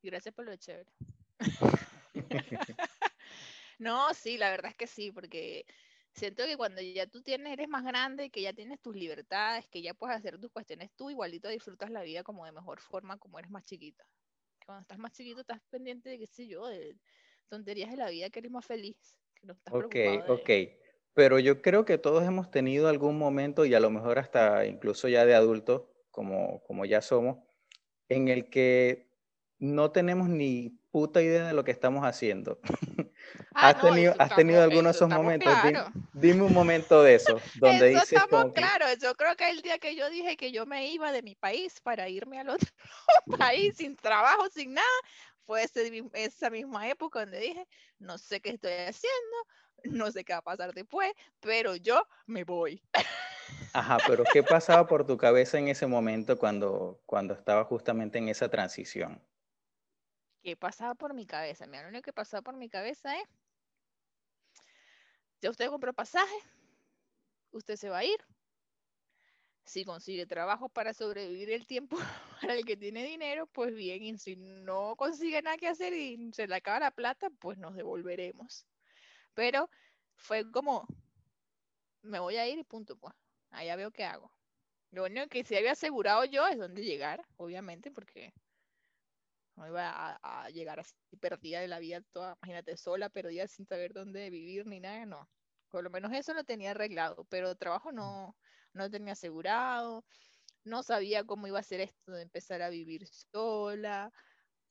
Y 0.01 0.11
gracias 0.11 0.33
por 0.33 0.45
lo 0.45 0.55
chévere. 0.55 0.93
no, 3.81 4.15
sí, 4.15 4.39
la 4.39 4.51
verdad 4.51 4.71
es 4.71 4.77
que 4.77 4.87
sí, 4.87 5.11
porque 5.11 5.67
siento 6.13 6.45
que 6.45 6.57
cuando 6.57 6.81
ya 6.83 7.09
tú 7.09 7.21
tienes, 7.21 7.53
eres 7.53 7.69
más 7.69 7.83
grande, 7.83 8.31
que 8.31 8.43
ya 8.43 8.53
tienes 8.53 8.81
tus 8.81 8.95
libertades, 8.95 9.67
que 9.67 9.83
ya 9.83 9.93
puedes 9.93 10.17
hacer 10.17 10.39
tus 10.39 10.53
cuestiones 10.53 10.93
tú, 10.95 11.11
igualito 11.11 11.49
disfrutas 11.49 11.91
la 11.91 12.03
vida 12.03 12.23
como 12.23 12.47
de 12.47 12.53
mejor 12.53 12.81
forma, 12.81 13.19
como 13.19 13.41
eres 13.41 13.51
más 13.51 13.65
chiquita. 13.65 14.07
Cuando 14.65 14.83
estás 14.83 14.99
más 14.99 15.11
chiquito, 15.11 15.41
estás 15.41 15.61
pendiente 15.69 16.11
de, 16.11 16.21
qué 16.21 16.29
sé 16.29 16.47
yo, 16.47 16.69
de 16.69 16.97
tonterías 17.49 17.91
de 17.91 17.97
la 17.97 18.09
vida, 18.09 18.31
que 18.31 18.39
eres 18.39 18.53
más 18.53 18.65
feliz, 18.65 19.19
que 19.35 19.49
no 19.49 19.55
estás 19.55 19.75
Ok, 19.75 19.97
ok. 20.29 20.84
Pero 21.15 21.39
yo 21.39 21.63
creo 21.63 21.85
que 21.85 21.97
todos 21.97 22.25
hemos 22.25 22.51
tenido 22.51 22.89
algún 22.89 23.17
momento, 23.19 23.65
y 23.65 23.75
a 23.75 23.81
lo 23.81 23.91
mejor 23.91 24.19
hasta 24.19 24.67
incluso 24.67 25.09
ya 25.09 25.25
de 25.25 25.35
adultos, 25.35 25.83
como, 26.11 26.63
como 26.65 26.85
ya 26.85 27.01
somos, 27.01 27.39
en 28.09 28.29
el 28.29 28.51
que 28.51 29.09
no 29.59 29.91
tenemos 29.93 30.29
ni 30.29 30.79
puta 30.91 31.23
idea 31.23 31.47
de 31.47 31.55
lo 31.55 31.65
que 31.65 31.73
estamos 31.73 32.05
haciendo. 32.05 32.61
Ah, 33.55 33.71
¿Has, 33.71 33.81
tenido, 33.81 34.15
¿Has 34.19 34.37
tenido 34.37 34.63
alguno 34.63 34.91
de 34.91 34.91
esos 34.91 35.09
momentos? 35.09 35.53
Dime, 36.13 36.43
un 36.43 36.53
momento 36.53 37.03
de 37.03 37.15
eso, 37.15 37.41
donde 37.55 37.93
eso 37.93 38.01
dices 38.01 38.13
estamos 38.13 38.53
claro. 38.53 38.87
Yo 39.01 39.15
creo 39.15 39.35
que 39.37 39.49
el 39.49 39.63
día 39.63 39.79
que 39.79 39.97
yo 39.97 40.11
dije 40.11 40.37
que 40.37 40.53
yo 40.53 40.67
me 40.67 40.89
iba 40.89 41.11
de 41.11 41.23
mi 41.23 41.35
país 41.35 41.81
para 41.81 42.09
irme 42.09 42.41
al 42.41 42.51
otro 42.51 42.69
país 43.39 43.77
sin 43.77 43.97
trabajo, 43.97 44.49
sin 44.51 44.75
nada, 44.75 44.87
fue 45.47 45.65
esa 46.15 46.51
misma 46.51 46.89
época 46.89 47.21
donde 47.21 47.41
dije, 47.41 47.67
no 47.99 48.19
sé 48.19 48.41
qué 48.41 48.51
estoy 48.51 48.73
haciendo, 48.73 49.37
no 49.85 50.11
sé 50.11 50.25
qué 50.25 50.33
va 50.33 50.41
a 50.41 50.43
pasar 50.43 50.73
después, 50.73 51.13
pero 51.41 51.77
yo 51.77 52.07
me 52.27 52.45
voy. 52.45 52.83
Ajá, 53.73 53.99
pero 54.07 54.25
¿qué 54.33 54.43
pasaba 54.43 54.87
por 54.87 55.07
tu 55.07 55.17
cabeza 55.17 55.59
en 55.59 55.69
ese 55.69 55.87
momento 55.87 56.39
cuando, 56.39 57.03
cuando 57.07 57.35
estaba 57.35 57.65
justamente 57.65 58.19
en 58.19 58.29
esa 58.29 58.49
transición? 58.49 59.21
¿Qué 60.43 60.57
pasaba 60.57 60.95
por 60.95 61.15
mi 61.15 61.27
cabeza? 61.27 61.67
Mira, 61.67 61.83
lo 61.83 61.89
único 61.89 62.03
que 62.03 62.13
pasaba 62.13 62.43
por 62.43 62.55
mi 62.55 62.69
cabeza 62.69 63.19
es, 63.19 63.25
ya 65.41 65.51
usted 65.51 65.69
compró 65.69 65.93
pasaje, 65.93 66.35
usted 67.51 67.77
se 67.77 67.89
va 67.89 67.99
a 67.99 68.05
ir. 68.05 68.19
Si 69.65 69.85
consigue 69.85 70.27
trabajo 70.27 70.69
para 70.69 70.93
sobrevivir 70.93 71.51
el 71.51 71.67
tiempo 71.67 71.97
para 72.41 72.55
el 72.55 72.65
que 72.65 72.77
tiene 72.77 73.05
dinero, 73.05 73.47
pues 73.47 73.75
bien, 73.75 74.03
y 74.03 74.19
si 74.19 74.37
no 74.37 74.95
consigue 74.97 75.41
nada 75.43 75.57
que 75.57 75.69
hacer 75.69 75.95
y 75.95 76.31
se 76.33 76.47
le 76.47 76.55
acaba 76.55 76.81
la 76.81 76.91
plata, 76.91 77.31
pues 77.41 77.59
nos 77.59 77.75
devolveremos. 77.75 78.67
Pero 79.35 79.69
fue 80.17 80.51
como, 80.51 80.87
me 82.03 82.19
voy 82.19 82.37
a 82.37 82.47
ir 82.49 82.59
y 82.59 82.65
punto, 82.65 82.97
pues. 82.97 83.15
Allá 83.51 83.77
veo 83.77 83.91
qué 83.93 84.05
hago. 84.05 84.33
Lo 84.91 85.05
único 85.05 85.29
que 85.29 85.45
sí 85.45 85.57
había 85.57 85.73
asegurado 85.73 86.25
yo 86.25 86.47
es 86.47 86.59
dónde 86.59 86.83
llegar, 86.83 87.25
obviamente, 87.37 87.91
porque 87.91 88.33
no 89.57 89.67
iba 89.69 90.19
a, 90.23 90.51
llegar 90.51 90.81
así 90.81 90.95
perdida 91.21 91.61
de 91.61 91.69
la 91.69 91.79
vida 91.79 92.01
toda, 92.13 92.37
imagínate, 92.43 92.77
sola, 92.77 93.09
perdida 93.09 93.47
sin 93.47 93.67
saber 93.67 93.93
dónde 93.93 94.31
vivir 94.31 94.67
ni 94.67 94.81
nada, 94.81 95.07
no. 95.07 95.29
Por 95.69 95.85
lo 95.85 95.91
menos 95.91 96.13
eso 96.13 96.35
lo 96.35 96.45
tenía 96.45 96.73
arreglado, 96.73 97.25
pero 97.29 97.55
trabajo 97.57 97.93
no, 97.93 98.37
no 98.73 98.91
tenía 98.91 99.15
asegurado, 99.15 100.05
no 100.65 100.83
sabía 100.83 101.25
cómo 101.25 101.47
iba 101.47 101.59
a 101.59 101.63
ser 101.63 101.81
esto 101.81 102.13
de 102.13 102.23
empezar 102.23 102.63
a 102.63 102.71
vivir 102.71 103.07
sola, 103.07 104.13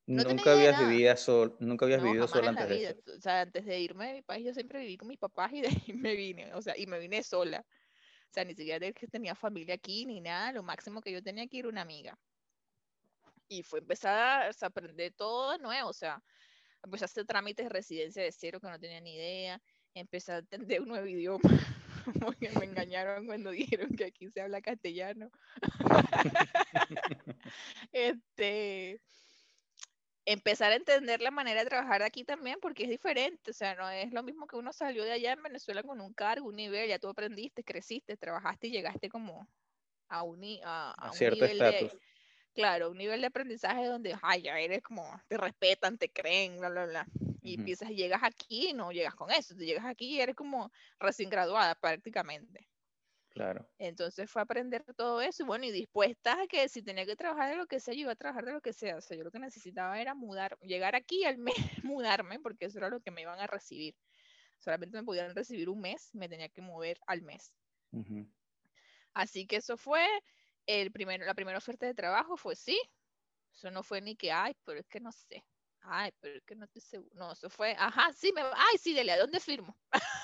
nunca, 0.06 0.54
habías 0.54 0.80
vivido 0.80 1.16
sol, 1.18 1.56
nunca 1.60 1.86
habías 1.86 2.04
vivido 2.04 2.28
sola 2.28 2.50
antes 2.50 2.70
de 2.70 2.84
eso. 2.84 3.02
O 3.18 3.22
sea, 3.22 3.42
antes 3.42 3.66
de 3.66 3.80
irme 3.80 4.08
de 4.08 4.14
mi 4.14 4.22
país, 4.22 4.46
yo 4.46 4.54
siempre 4.54 4.80
viví 4.80 4.98
con 4.98 5.08
mis 5.08 5.20
papás 5.20 5.52
y 5.54 5.62
de 5.62 5.68
ahí 5.68 5.94
me 5.94 6.16
vine, 6.16 6.54
o 6.54 6.62
sea, 6.62 6.78
y 6.78 6.86
me 6.86 7.00
vine 7.00 7.24
sola. 7.24 7.66
O 8.30 8.34
sea, 8.34 8.46
ni 8.46 8.56
siquiera 8.56 8.92
que 8.92 9.08
tenía 9.08 9.36
familia 9.36 9.76
aquí 9.76 10.06
ni 10.06 10.20
nada, 10.20 10.52
lo 10.52 10.64
máximo 10.64 11.02
que 11.02 11.12
yo 11.12 11.22
tenía 11.22 11.48
que 11.48 11.58
ir 11.58 11.68
una 11.68 11.82
amiga. 11.82 12.18
Y 13.48 13.62
fue 13.62 13.80
empezar 13.80 14.52
a, 14.52 14.66
aprender 14.66 15.14
todo 15.14 15.52
de 15.52 15.60
nuevo, 15.60 15.90
o 15.90 15.94
sea, 15.94 16.24
empecé 16.84 17.04
a 17.04 17.06
hacer 17.06 17.26
trámites 17.26 17.66
de 17.66 17.70
residencia 17.70 18.24
de 18.24 18.32
cero 18.32 18.60
que 18.60 18.70
no 18.70 18.80
tenía 18.80 19.00
ni 19.02 19.14
idea, 19.14 19.62
empecé 19.94 20.32
a 20.32 20.38
entender 20.40 20.82
un 20.82 20.88
nuevo 20.88 21.06
idioma, 21.06 21.42
porque 22.28 22.50
me 22.58 22.66
engañaron 22.66 23.28
cuando 23.28 23.52
dijeron 23.78 23.96
que 23.96 24.06
aquí 24.06 24.30
se 24.32 24.42
habla 24.42 24.62
castellano. 24.62 25.30
este, 27.92 29.00
empezar 30.26 30.72
a 30.72 30.76
entender 30.76 31.22
la 31.22 31.32
manera 31.32 31.64
de 31.64 31.70
trabajar 31.70 32.02
aquí 32.04 32.24
también, 32.24 32.60
porque 32.62 32.84
es 32.84 32.90
diferente, 32.90 33.52
o 33.52 33.54
sea, 33.54 33.76
no 33.76 33.90
es 33.90 34.12
lo 34.12 34.24
mismo 34.24 34.48
que 34.48 34.56
uno 34.56 34.72
salió 34.72 35.04
de 35.04 35.12
allá 35.12 35.34
en 35.34 35.44
Venezuela 35.44 35.84
con 35.84 36.00
un 36.00 36.14
cargo, 36.14 36.48
un 36.48 36.56
nivel, 36.56 36.88
ya 36.88 37.00
tú 37.00 37.10
aprendiste, 37.10 37.64
creciste, 37.64 38.16
trabajaste 38.18 38.68
y 38.68 38.72
llegaste 38.72 39.10
como 39.10 39.48
a 40.08 40.24
un, 40.24 40.44
a, 40.64 41.12
cierto 41.14 41.46
nivel 41.46 41.92
claro, 42.54 42.92
un 42.92 42.98
nivel 42.98 43.22
de 43.22 43.28
aprendizaje 43.28 43.86
donde, 43.86 44.16
ay, 44.22 44.44
ya 44.44 44.60
eres 44.60 44.82
como, 44.82 45.04
te 45.28 45.38
respetan, 45.38 45.98
te 45.98 46.10
creen, 46.10 46.60
bla, 46.60 46.70
bla, 46.70 46.86
bla. 46.86 47.08
Y 47.42 47.56
empiezas, 47.56 47.90
llegas 47.90 48.22
aquí 48.24 48.70
y 48.70 48.74
no 48.74 48.92
llegas 48.92 49.16
con 49.16 49.30
eso, 49.32 49.56
tú 49.56 49.64
llegas 49.64 49.86
aquí 49.86 50.16
y 50.16 50.22
eres 50.22 50.36
como 50.36 50.72
recién 51.00 51.30
graduada 51.30 51.76
prácticamente. 51.76 52.70
Claro. 53.34 53.68
Entonces 53.80 54.30
fue 54.32 54.42
a 54.42 54.46
aprender 54.46 54.84
todo 54.96 55.22
eso 55.22 55.44
y 55.44 55.46
bueno, 55.46 55.66
y 55.66 55.72
dispuesta 55.72 56.42
a 56.42 56.48
que 56.48 56.70
si 56.70 56.84
tenía 56.84 57.06
que 57.06 57.16
trabajar 57.16 57.50
de 57.50 57.58
lo 57.58 57.68
que 57.68 57.80
sea, 57.80 57.94
yo 57.94 58.02
iba 58.02 58.12
a 58.14 58.16
trabajar 58.16 58.46
de 58.46 58.54
lo 58.54 58.62
que 58.62 58.74
sea. 58.74 58.98
O 58.98 59.02
sea, 59.02 59.18
yo 59.18 59.24
lo 59.24 59.32
que 59.32 59.40
necesitaba 59.40 60.00
era 60.00 60.16
mudar, 60.16 60.58
llegar 60.62 60.96
aquí 60.96 61.26
al 61.26 61.38
mes, 61.38 61.56
mudarme, 61.84 62.40
porque 62.40 62.66
eso 62.66 62.78
era 62.78 62.90
lo 62.90 63.02
que 63.02 63.12
me 63.12 63.22
iban 63.22 63.40
a 63.40 63.48
recibir. 63.48 63.96
Solamente 64.60 64.98
me 64.98 65.04
podían 65.04 65.36
recibir 65.36 65.70
un 65.70 65.82
mes, 65.82 66.12
me 66.16 66.30
tenía 66.30 66.50
que 66.50 66.62
mover 66.62 67.00
al 67.08 67.24
mes. 67.24 67.54
Así 69.14 69.46
que 69.48 69.58
eso 69.58 69.78
fue 69.78 70.06
el 70.66 70.92
primero, 70.92 71.26
la 71.26 71.34
primera 71.36 71.58
oferta 71.58 71.86
de 71.86 71.94
trabajo, 71.94 72.38
fue 72.38 72.56
sí. 72.56 72.80
Eso 73.54 73.72
no 73.72 73.84
fue 73.84 74.02
ni 74.02 74.16
que, 74.16 74.32
ay, 74.32 74.54
pero 74.66 74.80
es 74.80 74.88
que 74.88 75.00
no 75.00 75.12
sé. 75.12 75.46
Ay, 75.82 76.12
pero 76.20 76.38
es 76.38 76.44
que 76.46 76.56
no 76.56 76.66
estoy 76.66 76.82
seguro. 76.82 77.12
No, 77.16 77.32
eso 77.34 77.50
fue, 77.50 77.76
ajá, 77.78 78.14
sí, 78.14 78.32
me, 78.34 78.42
ay, 78.42 78.78
sí, 78.80 78.94
dele, 78.94 79.14
¿a 79.14 79.20
dónde 79.20 79.40
firmo? 79.40 79.78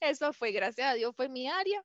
Eso 0.00 0.32
fue, 0.32 0.52
gracias 0.52 0.86
a 0.88 0.94
Dios, 0.94 1.14
fue 1.14 1.28
mi 1.28 1.48
área. 1.48 1.84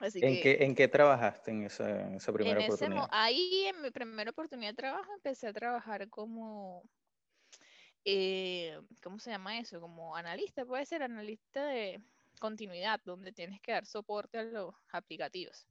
¿En, 0.00 0.42
qué, 0.42 0.58
¿En 0.60 0.74
qué 0.74 0.88
trabajaste 0.88 1.52
en 1.52 1.64
esa, 1.64 2.14
esa 2.16 2.32
primera 2.32 2.60
oportunidad? 2.60 3.08
ahí, 3.12 3.66
en 3.66 3.80
mi 3.80 3.90
primera 3.90 4.30
oportunidad 4.30 4.70
de 4.70 4.76
trabajo, 4.76 5.12
empecé 5.14 5.46
a 5.46 5.52
trabajar 5.52 6.08
como, 6.08 6.82
eh, 8.04 8.80
¿cómo 9.00 9.20
se 9.20 9.30
llama 9.30 9.58
eso? 9.58 9.80
Como 9.80 10.16
analista, 10.16 10.64
puede 10.66 10.84
ser 10.84 11.04
analista 11.04 11.64
de 11.66 12.02
continuidad, 12.40 13.00
donde 13.04 13.32
tienes 13.32 13.60
que 13.60 13.72
dar 13.72 13.86
soporte 13.86 14.38
a 14.38 14.42
los 14.42 14.74
aplicativos. 14.90 15.68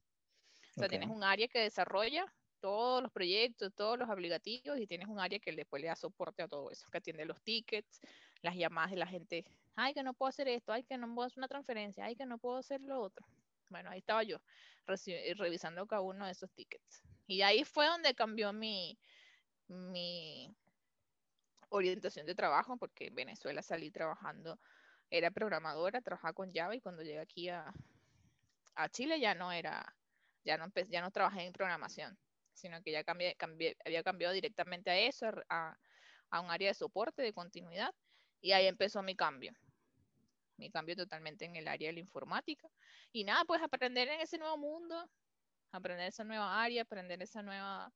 O 0.76 0.80
sea, 0.80 0.88
tienes 0.88 1.10
un 1.10 1.22
área 1.22 1.46
que 1.46 1.60
desarrolla 1.60 2.26
todos 2.60 3.02
los 3.02 3.12
proyectos, 3.12 3.74
todos 3.74 3.98
los 3.98 4.08
aplicativos 4.08 4.78
y 4.78 4.86
tienes 4.86 5.06
un 5.08 5.20
área 5.20 5.38
que 5.38 5.52
después 5.52 5.82
le 5.82 5.88
da 5.88 5.96
soporte 5.96 6.42
a 6.42 6.48
todo 6.48 6.70
eso, 6.70 6.88
que 6.90 6.96
atiende 6.98 7.26
los 7.26 7.42
tickets, 7.42 8.00
las 8.40 8.56
llamadas 8.56 8.90
de 8.90 8.96
la 8.96 9.06
gente 9.06 9.44
ay, 9.76 9.94
que 9.94 10.02
no 10.02 10.14
puedo 10.14 10.28
hacer 10.28 10.48
esto, 10.48 10.72
ay, 10.72 10.84
que 10.84 10.96
no 10.98 11.12
puedo 11.14 11.26
hacer 11.26 11.38
una 11.38 11.48
transferencia, 11.48 12.04
ay, 12.04 12.16
que 12.16 12.26
no 12.26 12.38
puedo 12.38 12.58
hacer 12.58 12.80
lo 12.80 13.00
otro. 13.00 13.26
Bueno, 13.70 13.90
ahí 13.90 13.98
estaba 13.98 14.22
yo, 14.22 14.40
eh, 15.06 15.34
revisando 15.36 15.86
cada 15.86 16.02
uno 16.02 16.26
de 16.26 16.32
esos 16.32 16.50
tickets. 16.52 17.02
Y 17.26 17.42
ahí 17.42 17.64
fue 17.64 17.86
donde 17.86 18.14
cambió 18.14 18.52
mi, 18.52 18.98
mi 19.68 20.54
orientación 21.70 22.26
de 22.26 22.34
trabajo, 22.34 22.76
porque 22.76 23.08
en 23.08 23.14
Venezuela 23.14 23.62
salí 23.62 23.90
trabajando, 23.90 24.60
era 25.10 25.30
programadora, 25.30 26.00
trabajaba 26.02 26.32
con 26.34 26.52
Java 26.52 26.74
y 26.76 26.80
cuando 26.80 27.02
llegué 27.02 27.20
aquí 27.20 27.48
a, 27.48 27.72
a 28.74 28.88
Chile 28.90 29.18
ya 29.18 29.34
no 29.34 29.52
era, 29.52 29.96
ya 30.44 30.58
no, 30.58 30.70
ya 30.88 31.00
no 31.00 31.10
trabajé 31.10 31.46
en 31.46 31.52
programación, 31.52 32.18
sino 32.52 32.82
que 32.82 32.92
ya 32.92 33.04
cambié, 33.04 33.34
cambié, 33.36 33.76
había 33.84 34.02
cambiado 34.02 34.34
directamente 34.34 34.90
a 34.90 34.98
eso, 34.98 35.26
a, 35.48 35.76
a 36.30 36.40
un 36.40 36.50
área 36.50 36.68
de 36.68 36.74
soporte, 36.74 37.22
de 37.22 37.32
continuidad, 37.32 37.94
y 38.40 38.52
ahí 38.52 38.66
empezó 38.66 39.02
mi 39.02 39.16
cambio 39.16 39.54
mi 40.56 40.70
cambio 40.70 40.96
totalmente 40.96 41.44
en 41.44 41.56
el 41.56 41.68
área 41.68 41.88
de 41.88 41.94
la 41.94 42.00
informática. 42.00 42.68
Y 43.12 43.24
nada, 43.24 43.44
pues 43.44 43.62
aprender 43.62 44.08
en 44.08 44.20
ese 44.20 44.38
nuevo 44.38 44.56
mundo, 44.56 45.08
aprender 45.72 46.08
esa 46.08 46.24
nueva 46.24 46.62
área, 46.62 46.82
aprender 46.82 47.22
esa 47.22 47.42
nueva, 47.42 47.92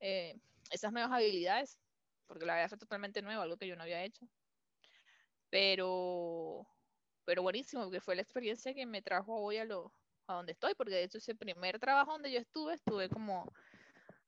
eh, 0.00 0.36
esas 0.70 0.92
nuevas 0.92 1.12
habilidades, 1.12 1.78
porque 2.26 2.46
la 2.46 2.54
verdad 2.54 2.68
fue 2.68 2.78
totalmente 2.78 3.22
nuevo, 3.22 3.42
algo 3.42 3.56
que 3.56 3.66
yo 3.66 3.76
no 3.76 3.82
había 3.82 4.04
hecho. 4.04 4.26
Pero, 5.48 6.66
pero 7.24 7.42
buenísimo, 7.42 7.84
porque 7.84 8.00
fue 8.00 8.14
la 8.14 8.22
experiencia 8.22 8.72
que 8.74 8.86
me 8.86 9.02
trajo 9.02 9.34
hoy 9.34 9.56
a, 9.56 9.64
lo, 9.64 9.92
a 10.26 10.34
donde 10.34 10.52
estoy, 10.52 10.74
porque 10.74 10.94
de 10.94 11.04
hecho 11.04 11.18
ese 11.18 11.34
primer 11.34 11.78
trabajo 11.80 12.12
donde 12.12 12.30
yo 12.30 12.38
estuve, 12.38 12.74
estuve 12.74 13.08
como 13.08 13.52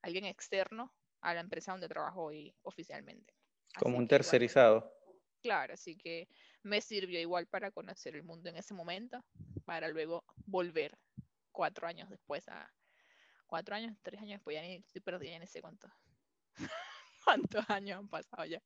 alguien 0.02 0.24
externo 0.24 0.92
a 1.20 1.34
la 1.34 1.40
empresa 1.40 1.72
donde 1.72 1.88
trabajo 1.88 2.24
hoy 2.24 2.54
oficialmente. 2.62 3.32
Como 3.78 3.98
un 3.98 4.08
tercerizado. 4.08 4.92
claro, 5.42 5.74
así 5.74 5.96
que 5.96 6.28
me 6.62 6.80
sirvió 6.80 7.20
igual 7.20 7.46
para 7.46 7.70
conocer 7.70 8.14
el 8.14 8.22
mundo 8.22 8.48
en 8.48 8.56
ese 8.56 8.74
momento, 8.74 9.24
para 9.64 9.88
luego 9.88 10.24
volver 10.46 10.98
cuatro 11.50 11.86
años 11.86 12.08
después 12.08 12.48
a 12.48 12.72
cuatro 13.46 13.74
años, 13.74 13.96
tres 14.02 14.20
años 14.20 14.38
después, 14.38 14.54
ya 14.54 14.62
ni 14.62 14.76
estoy 14.76 15.02
perdida, 15.02 15.36
en 15.36 15.42
ese 15.42 15.60
cuánto. 15.60 15.88
cuántos 17.24 17.68
años 17.68 17.98
han 17.98 18.08
pasado 18.08 18.44
ya. 18.44 18.62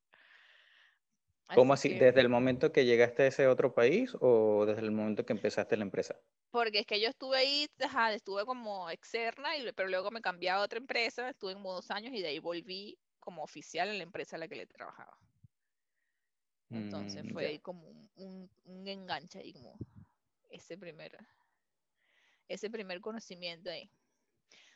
¿Cómo 1.54 1.72
así? 1.72 1.94
¿Desde 1.94 2.20
el 2.20 2.28
momento 2.28 2.72
que 2.72 2.84
llegaste 2.84 3.22
a 3.22 3.26
ese 3.26 3.46
otro 3.46 3.72
país 3.72 4.16
o 4.20 4.64
desde 4.66 4.82
el 4.82 4.90
momento 4.90 5.24
que 5.24 5.32
empezaste 5.32 5.76
la 5.76 5.84
empresa? 5.84 6.16
Porque 6.50 6.80
es 6.80 6.86
que 6.86 7.00
yo 7.00 7.08
estuve 7.08 7.36
ahí, 7.36 7.68
estuve 8.14 8.44
como 8.44 8.90
externa, 8.90 9.56
y, 9.56 9.70
pero 9.72 9.88
luego 9.88 10.10
me 10.10 10.20
cambié 10.20 10.50
a 10.50 10.60
otra 10.60 10.78
empresa, 10.78 11.28
estuve 11.28 11.54
como 11.54 11.72
dos 11.72 11.90
años 11.90 12.12
y 12.14 12.20
de 12.20 12.28
ahí 12.28 12.38
volví 12.40 12.98
como 13.20 13.42
oficial 13.42 13.88
en 13.88 13.98
la 13.98 14.04
empresa 14.04 14.36
a 14.36 14.38
la 14.40 14.48
que 14.48 14.56
le 14.56 14.66
trabajaba. 14.66 15.16
Entonces 16.70 17.24
mm, 17.24 17.32
fue 17.32 17.60
como 17.60 17.88
un, 18.16 18.50
un, 18.64 18.88
enganche 18.88 19.38
ahí, 19.38 19.52
como 19.52 19.76
ese 20.50 20.76
primer, 20.76 21.16
ese 22.48 22.70
primer 22.70 23.00
conocimiento 23.00 23.70
ahí. 23.70 23.90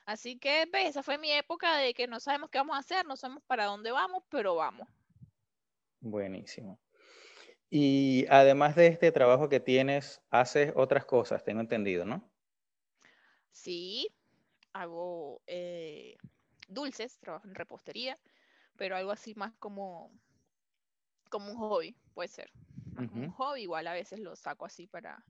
Así 0.07 0.39
que, 0.39 0.69
esa 0.73 1.03
fue 1.03 1.19
mi 1.19 1.31
época 1.33 1.77
de 1.77 1.95
que 1.95 2.07
no 2.07 2.21
sabemos 2.21 2.51
qué 2.51 2.59
vamos 2.59 2.77
a 2.77 2.81
hacer, 2.81 3.07
no 3.07 3.17
sabemos 3.17 3.43
para 3.45 3.67
dónde 3.67 3.91
vamos, 3.91 4.25
pero 4.29 4.55
vamos. 4.55 4.89
Buenísimo. 6.01 6.81
Y 7.69 8.27
además 8.29 8.75
de 8.75 8.89
este 8.89 9.13
trabajo 9.13 9.49
que 9.49 9.61
tienes, 9.61 10.21
haces 10.31 10.73
otras 10.75 11.05
cosas, 11.05 11.45
tengo 11.45 11.61
entendido, 11.61 12.05
¿no? 12.05 12.29
Sí, 13.53 14.09
hago 14.73 15.43
eh, 15.47 16.17
dulces, 16.67 17.19
trabajo 17.19 17.47
en 17.47 17.55
repostería, 17.55 18.19
pero 18.77 18.97
algo 18.97 19.13
así 19.13 19.35
más 19.35 19.55
como 19.59 20.11
como 21.31 21.53
un 21.53 21.59
hobby, 21.59 21.97
puede 22.15 22.29
ser. 22.29 22.51
como 23.09 23.25
un 23.27 23.31
hobby, 23.33 23.63
igual 23.63 23.87
a 23.89 23.95
veces 23.95 24.21
lo 24.21 24.37
saco 24.37 24.67
así 24.67 24.87
para 24.89 25.25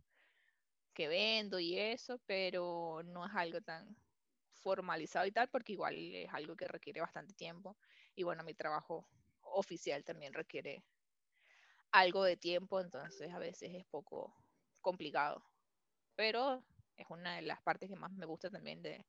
que 0.95 1.09
vendo 1.09 1.59
y 1.61 1.79
eso, 1.79 2.19
pero 2.27 3.03
no 3.05 3.27
es 3.27 3.33
algo 3.35 3.61
tan 3.63 3.97
formalizado 4.55 5.27
y 5.27 5.33
tal, 5.33 5.49
porque 5.51 5.73
igual 5.75 5.97
es 5.97 6.33
algo 6.35 6.57
que 6.57 6.69
requiere 6.69 7.01
bastante 7.01 7.35
tiempo. 7.35 7.79
Y 8.17 8.25
bueno, 8.25 8.45
mi 8.45 8.55
trabajo 8.55 9.09
oficial 9.43 10.05
también 10.05 10.35
requiere 10.35 10.85
algo 11.93 12.25
de 12.25 12.37
tiempo, 12.37 12.81
entonces 12.81 13.33
a 13.33 13.39
veces 13.39 13.71
es 13.75 13.87
poco 13.87 14.35
complicado. 14.81 15.45
Pero 16.17 16.65
es 16.97 17.07
una 17.11 17.37
de 17.37 17.43
las 17.43 17.63
partes 17.63 17.91
que 17.91 17.97
más 17.97 18.13
me 18.13 18.27
gusta 18.27 18.51
también 18.51 18.83
de, 18.83 19.07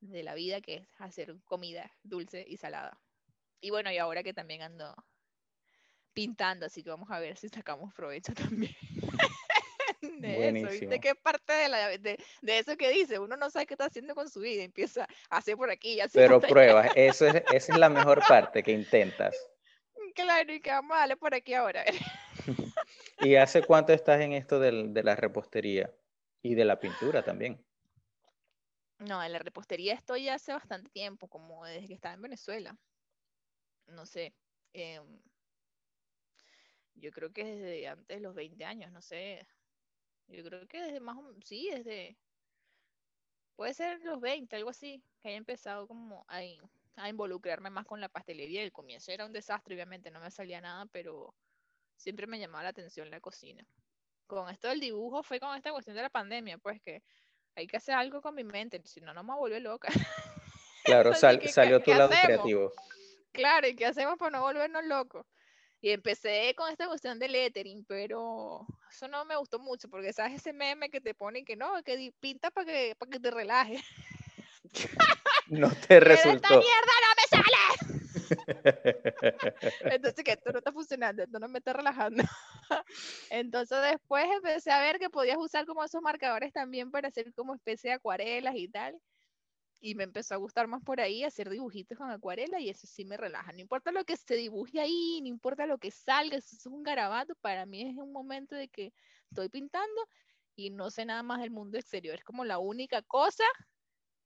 de 0.00 0.22
la 0.22 0.34
vida, 0.34 0.60
que 0.60 0.76
es 0.76 0.88
hacer 0.98 1.36
comida 1.44 1.90
dulce 2.02 2.44
y 2.46 2.56
salada. 2.58 3.00
Y 3.60 3.70
bueno, 3.70 3.92
y 3.92 3.98
ahora 3.98 4.22
que 4.24 4.34
también 4.34 4.62
ando 4.62 4.94
pintando, 6.20 6.66
así 6.66 6.82
que 6.82 6.90
vamos 6.90 7.10
a 7.10 7.18
ver 7.18 7.36
si 7.38 7.48
sacamos 7.48 7.94
provecho 7.94 8.34
también. 8.34 8.76
de 10.02 10.48
eso, 10.48 10.70
¿viste? 10.70 11.00
¿Qué 11.00 11.14
parte 11.14 11.52
de, 11.54 11.68
la, 11.68 11.88
de, 11.88 12.18
de, 12.42 12.58
eso 12.58 12.76
que 12.76 12.90
dice? 12.90 13.18
Uno 13.18 13.38
no 13.38 13.48
sabe 13.48 13.66
qué 13.66 13.74
está 13.74 13.86
haciendo 13.86 14.14
con 14.14 14.28
su 14.28 14.40
vida, 14.40 14.62
empieza 14.62 15.06
a 15.30 15.38
hacer 15.38 15.56
por 15.56 15.70
aquí 15.70 15.98
y 15.98 16.08
Pero 16.12 16.40
pruebas, 16.40 16.90
eso 16.94 17.26
es, 17.26 17.42
esa 17.52 17.72
es 17.72 17.78
la 17.78 17.88
mejor 17.88 18.20
parte 18.26 18.62
que 18.62 18.72
intentas. 18.72 19.34
Claro, 20.12 20.52
y 20.52 20.60
que 20.60 20.70
vamos 20.70 20.96
a 20.96 21.00
darle 21.00 21.16
por 21.16 21.34
aquí 21.34 21.54
ahora. 21.54 21.84
¿Y 23.20 23.36
hace 23.36 23.62
cuánto 23.62 23.92
estás 23.92 24.20
en 24.20 24.32
esto 24.32 24.58
del, 24.58 24.92
de 24.92 25.04
la 25.04 25.14
repostería 25.14 25.94
y 26.42 26.56
de 26.56 26.64
la 26.64 26.80
pintura 26.80 27.22
también? 27.22 27.64
No, 28.98 29.22
en 29.22 29.32
la 29.32 29.38
repostería 29.38 29.94
estoy 29.94 30.28
hace 30.28 30.52
bastante 30.52 30.90
tiempo, 30.90 31.28
como 31.28 31.64
desde 31.64 31.86
que 31.86 31.94
estaba 31.94 32.14
en 32.14 32.22
Venezuela. 32.22 32.76
No 33.86 34.04
sé, 34.04 34.34
eh, 34.72 35.00
yo 37.00 37.10
creo 37.10 37.32
que 37.32 37.44
desde 37.44 37.88
antes 37.88 38.16
de 38.16 38.20
los 38.20 38.34
20 38.34 38.64
años, 38.64 38.92
no 38.92 39.02
sé. 39.02 39.46
Yo 40.28 40.44
creo 40.44 40.66
que 40.68 40.80
desde 40.80 41.00
más 41.00 41.16
o 41.16 41.34
sí, 41.44 41.70
desde. 41.72 42.16
Puede 43.56 43.74
ser 43.74 44.00
los 44.02 44.20
20, 44.20 44.56
algo 44.56 44.70
así, 44.70 45.02
que 45.20 45.28
haya 45.28 45.36
empezado 45.36 45.86
como 45.86 46.24
a, 46.28 46.40
a 46.96 47.08
involucrarme 47.08 47.68
más 47.68 47.86
con 47.86 48.00
la 48.00 48.08
pastelería. 48.08 48.62
El 48.62 48.72
comienzo 48.72 49.12
era 49.12 49.26
un 49.26 49.32
desastre, 49.32 49.74
obviamente, 49.74 50.10
no 50.10 50.20
me 50.20 50.30
salía 50.30 50.60
nada, 50.60 50.86
pero 50.86 51.34
siempre 51.96 52.26
me 52.26 52.38
llamaba 52.38 52.64
la 52.64 52.70
atención 52.70 53.10
la 53.10 53.20
cocina. 53.20 53.66
Con 54.26 54.48
esto 54.48 54.68
del 54.68 54.80
dibujo 54.80 55.22
fue 55.22 55.40
con 55.40 55.54
esta 55.56 55.72
cuestión 55.72 55.96
de 55.96 56.02
la 56.02 56.10
pandemia, 56.10 56.56
pues 56.56 56.80
que 56.80 57.02
hay 57.54 57.66
que 57.66 57.76
hacer 57.76 57.94
algo 57.94 58.22
con 58.22 58.34
mi 58.34 58.44
mente, 58.44 58.80
si 58.84 59.00
no, 59.00 59.12
no 59.12 59.22
me 59.22 59.34
vuelve 59.34 59.60
loca. 59.60 59.88
Claro, 60.84 61.12
salió 61.14 61.82
tu 61.82 61.90
lado 61.90 62.10
creativo. 62.10 62.72
Claro, 63.32 63.68
¿y 63.68 63.76
qué 63.76 63.86
hacemos 63.86 64.16
para 64.18 64.38
no 64.38 64.42
volvernos 64.42 64.84
locos? 64.84 65.26
Y 65.82 65.90
empecé 65.90 66.54
con 66.56 66.70
esta 66.70 66.86
cuestión 66.86 67.18
de 67.18 67.28
lettering, 67.28 67.84
pero 67.86 68.66
eso 68.90 69.08
no 69.08 69.24
me 69.24 69.36
gustó 69.36 69.58
mucho, 69.58 69.88
porque 69.88 70.12
sabes 70.12 70.34
ese 70.34 70.52
meme 70.52 70.90
que 70.90 71.00
te 71.00 71.14
ponen 71.14 71.44
que 71.44 71.56
no, 71.56 71.82
que 71.82 72.12
pinta 72.20 72.50
para 72.50 72.66
que, 72.66 72.94
para 72.98 73.10
que 73.10 73.20
te 73.20 73.30
relajes. 73.30 73.82
No 75.48 75.68
te 75.68 75.98
resultó. 76.00 76.30
¡Esta 76.36 76.58
mierda 76.58 76.92
no 77.02 77.10
me 77.16 77.24
sale! 79.50 79.94
Entonces, 79.94 80.24
que 80.24 80.32
esto 80.32 80.52
no 80.52 80.58
está 80.58 80.70
funcionando, 80.70 81.24
esto 81.24 81.40
no 81.40 81.48
me 81.48 81.58
está 81.58 81.72
relajando. 81.72 82.22
Entonces, 83.30 83.78
después 83.82 84.26
empecé 84.32 84.70
a 84.70 84.80
ver 84.80 85.00
que 85.00 85.10
podías 85.10 85.38
usar 85.38 85.66
como 85.66 85.82
esos 85.82 86.00
marcadores 86.02 86.52
también 86.52 86.92
para 86.92 87.08
hacer 87.08 87.34
como 87.34 87.56
especie 87.56 87.90
de 87.90 87.96
acuarelas 87.96 88.54
y 88.54 88.68
tal 88.68 88.96
y 89.80 89.94
me 89.94 90.04
empezó 90.04 90.34
a 90.34 90.38
gustar 90.38 90.66
más 90.66 90.82
por 90.82 91.00
ahí 91.00 91.24
hacer 91.24 91.48
dibujitos 91.48 91.96
con 91.96 92.10
acuarela 92.10 92.60
y 92.60 92.68
eso 92.68 92.86
sí 92.86 93.04
me 93.04 93.16
relaja. 93.16 93.52
No 93.52 93.60
importa 93.60 93.92
lo 93.92 94.04
que 94.04 94.16
se 94.16 94.36
dibuje 94.36 94.80
ahí, 94.80 95.20
no 95.22 95.28
importa 95.28 95.66
lo 95.66 95.78
que 95.78 95.90
salga, 95.90 96.36
eso 96.36 96.54
es 96.54 96.66
un 96.66 96.82
garabato, 96.82 97.34
para 97.40 97.66
mí 97.66 97.82
es 97.82 97.96
un 97.96 98.12
momento 98.12 98.54
de 98.54 98.68
que 98.68 98.92
estoy 99.30 99.48
pintando 99.48 100.08
y 100.54 100.70
no 100.70 100.90
sé 100.90 101.04
nada 101.06 101.22
más 101.22 101.40
del 101.40 101.50
mundo 101.50 101.78
exterior. 101.78 102.16
Es 102.16 102.24
como 102.24 102.44
la 102.44 102.58
única 102.58 103.02
cosa 103.02 103.44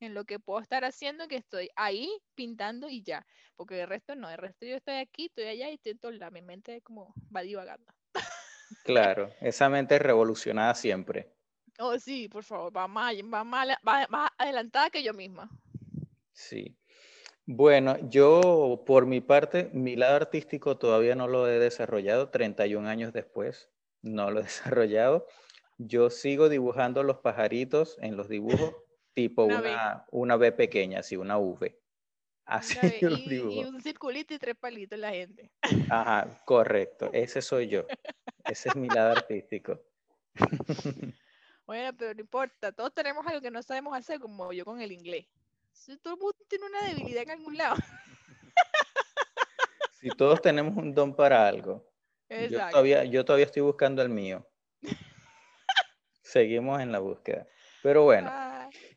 en 0.01 0.15
lo 0.15 0.25
que 0.25 0.41
puedo 0.41 0.61
estar 0.61 0.85
haciendo 0.85 1.29
que 1.29 1.37
estoy 1.37 1.71
ahí 1.77 2.11
pintando 2.35 2.89
y 2.89 3.03
ya. 3.03 3.25
Porque 3.57 3.81
el 3.81 3.89
resto 3.89 4.17
no, 4.17 4.29
el 4.29 4.39
resto 4.39 4.67
yo 4.67 4.77
estoy 4.77 4.97
aquí, 4.97 5.27
estoy 5.27 5.45
allá 5.45 5.71
y 5.71 5.75
estoy 5.75 6.19
lado. 6.19 6.33
Mi 6.33 6.43
mente 6.43 6.81
como 6.83 7.15
va 7.35 7.43
divagando. 7.43 7.93
Claro, 8.85 9.31
esa 9.41 9.69
mente 9.69 9.99
revolucionada 9.99 10.75
siempre. 10.75 11.33
Oh, 11.79 11.99
sí, 11.99 12.29
por 12.29 12.45
favor, 12.45 12.77
va 12.77 12.87
más, 12.87 13.15
va 13.33 13.45
más, 13.45 13.69
va 13.87 14.07
más 14.09 14.31
adelantada 14.39 14.91
que 14.91 15.03
yo 15.03 15.13
misma. 15.13 15.51
Sí. 16.33 16.77
Bueno, 17.47 17.97
yo 18.09 18.83
por 18.87 19.07
mi 19.07 19.21
parte, 19.21 19.71
mi 19.73 19.97
lado 19.97 20.17
artístico 20.17 20.79
todavía 20.79 21.15
no 21.15 21.29
lo 21.29 21.49
he 21.49 21.59
desarrollado, 21.59 22.31
31 22.31 22.89
años 22.89 23.13
después, 23.13 23.71
no 24.03 24.31
lo 24.31 24.41
he 24.41 24.43
desarrollado. 24.45 25.27
Yo 25.77 26.11
sigo 26.11 26.49
dibujando 26.49 27.03
los 27.03 27.19
pajaritos 27.19 27.99
en 28.01 28.17
los 28.17 28.29
dibujos, 28.29 28.75
tipo 29.15 29.45
una, 29.45 30.07
una, 30.11 30.37
B. 30.37 30.53
pequeña, 30.53 31.01
así, 31.01 31.17
una 31.17 31.39
V. 31.39 31.77
Así 32.47 32.79
y, 33.01 33.35
y, 33.35 33.65
un 33.65 33.81
circulito 33.81 34.33
y 34.35 34.39
tres 34.39 34.55
palitos 34.57 34.99
la 34.99 35.11
gente. 35.11 35.51
Ajá, 35.91 36.43
correcto, 36.45 37.11
ese 37.13 37.43
soy 37.43 37.69
yo. 37.69 37.87
Ese 38.45 38.69
es 38.69 38.77
mi 38.77 38.89
lado 38.89 39.13
artístico. 39.13 39.81
Bueno, 41.67 41.97
pero 41.97 42.15
no 42.15 42.21
importa, 42.21 42.73
todos 42.73 42.93
tenemos 42.93 43.27
algo 43.27 43.41
que 43.41 43.51
no 43.51 43.63
sabemos 43.63 43.97
hacer, 43.97 44.21
como 44.21 44.53
yo 44.53 44.65
con 44.65 44.81
el 44.81 44.93
inglés. 44.93 45.27
Si 45.73 45.97
todo 45.97 46.15
el 46.15 46.21
mundo 46.21 46.37
tiene 46.49 46.67
una 46.67 46.83
debilidad 46.89 47.23
en 47.23 47.31
algún 47.31 47.57
lado. 47.57 47.77
Si 50.01 50.11
todos 50.11 50.43
tenemos 50.43 50.77
un 50.77 50.93
don 50.93 51.17
para 51.17 51.49
algo. 51.49 51.91
Yo 52.29 52.69
todavía, 52.69 53.05
yo 53.05 53.25
todavía 53.25 53.47
estoy 53.47 53.63
buscando 53.63 54.03
el 54.03 54.11
mío. 54.11 54.47
Seguimos 56.23 56.83
en 56.83 56.93
la 56.93 56.99
búsqueda. 56.99 57.47
Pero 57.83 58.05
bueno, 58.05 58.31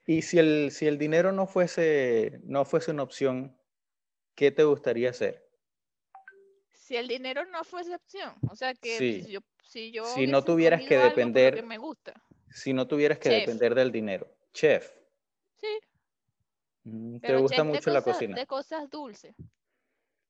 y 0.06 0.21
si 0.21 0.38
el, 0.38 0.69
si 0.71 0.86
el 0.86 0.97
dinero 0.97 1.32
no 1.32 1.47
fuese, 1.47 2.41
no 2.43 2.65
fuese 2.65 2.91
una 2.91 3.03
opción, 3.03 3.58
¿qué 4.36 4.51
te 4.51 4.65
gustaría 4.65 5.10
hacer? 5.12 5.49
Si 6.73 6.97
el 6.97 7.08
dinero 7.08 7.45
no 7.45 7.63
fuese 7.63 7.95
opción, 7.95 8.34
o 8.49 8.56
sea 8.58 8.73
que 8.73 8.97
si 8.97 9.32
yo, 9.32 9.39
si 9.63 9.91
yo 9.91 10.03
si 10.06 10.27
no 10.27 10.43
tuvieras 10.43 10.82
que 10.84 10.97
depender, 10.97 11.63
me 11.63 11.77
gusta. 11.77 12.13
Si 12.49 12.73
no 12.73 12.88
tuvieras 12.88 13.19
que 13.19 13.29
depender 13.29 13.75
del 13.75 13.91
dinero, 13.91 14.27
chef. 14.53 14.91
Sí. 15.57 15.79
Mm, 16.83 17.19
¿Te 17.19 17.36
gusta 17.36 17.63
mucho 17.63 17.91
la 17.91 18.01
cocina? 18.01 18.36
De 18.36 18.45
cosas 18.45 18.89
dulces. 18.89 19.36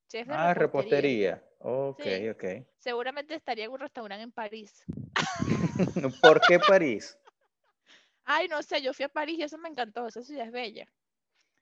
Chef 0.08 0.28
de 0.28 0.34
ah, 0.34 0.54
repostería. 0.54 1.44
Ok, 1.60 2.06
ok. 2.32 2.44
Seguramente 2.78 3.36
estaría 3.36 3.66
en 3.66 3.72
un 3.72 3.80
restaurante 3.80 4.24
en 4.24 4.32
París. 4.32 4.86
¿Por 6.22 6.42
qué 6.42 6.60
París? 6.60 7.18
Ay, 8.24 8.48
no 8.48 8.62
sé, 8.62 8.82
yo 8.82 8.94
fui 8.94 9.06
a 9.06 9.10
París 9.10 9.40
y 9.40 9.44
eso 9.44 9.58
me 9.58 9.70
encantó, 9.70 10.08
esa 10.08 10.22
ciudad 10.22 10.46
es 10.46 10.52
bella. 10.52 10.88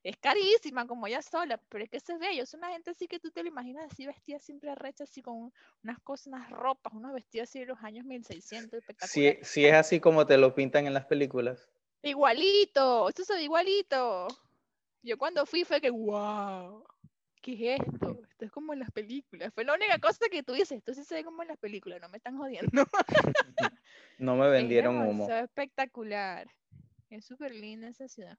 Es 0.05 0.17
carísima 0.17 0.85
como 0.85 1.07
ella 1.07 1.23
sola, 1.23 1.59
pero 1.67 1.83
es 1.83 1.89
que 1.89 1.97
es 1.97 2.19
bello. 2.19 2.43
Es 2.43 2.53
una 2.53 2.69
gente 2.69 2.91
así 2.91 3.07
que 3.07 3.19
tú 3.19 3.31
te 3.31 3.41
lo 3.41 3.49
imaginas 3.49 3.91
así 3.91 4.05
vestida 4.05 4.37
siempre 4.37 4.75
recha, 4.75 5.03
así 5.03 5.23
con 5.23 5.51
unas 5.83 5.99
cosas, 6.01 6.27
unas 6.27 6.47
ropas, 6.51 6.93
unos 6.93 7.11
vestidos 7.11 7.49
así 7.49 7.61
de 7.61 7.65
los 7.65 7.79
años 7.81 8.05
1600, 8.05 8.83
Si, 8.99 9.35
si 9.41 9.65
es 9.65 9.73
así 9.73 9.99
como 9.99 10.27
te 10.27 10.37
lo 10.37 10.53
pintan 10.53 10.85
en 10.85 10.93
las 10.93 11.07
películas. 11.07 11.71
Igualito, 12.03 13.09
esto 13.09 13.23
es 13.23 13.41
igualito. 13.41 14.27
Yo 15.01 15.17
cuando 15.17 15.43
fui 15.47 15.63
fue 15.63 15.81
que, 15.81 15.89
wow, 15.89 16.85
¿qué 17.41 17.53
es 17.53 17.81
esto? 17.81 18.21
Esto 18.29 18.45
es 18.45 18.51
como 18.51 18.73
en 18.73 18.81
las 18.81 18.91
películas. 18.91 19.51
Fue 19.55 19.65
la 19.65 19.73
única 19.73 19.97
cosa 19.97 20.27
que 20.29 20.43
tú 20.43 20.53
dices, 20.53 20.73
esto 20.73 20.93
sí 20.93 21.03
se 21.03 21.15
ve 21.15 21.23
como 21.23 21.41
en 21.41 21.47
las 21.47 21.57
películas, 21.57 21.99
no 21.99 22.09
me 22.09 22.17
están 22.17 22.37
jodiendo. 22.37 22.69
no 24.19 24.35
me 24.35 24.49
vendieron 24.51 24.97
humo. 24.97 25.27
Es 25.27 25.45
espectacular. 25.45 26.47
Es 27.09 27.25
súper 27.25 27.55
linda 27.55 27.87
esa 27.87 28.07
ciudad. 28.07 28.37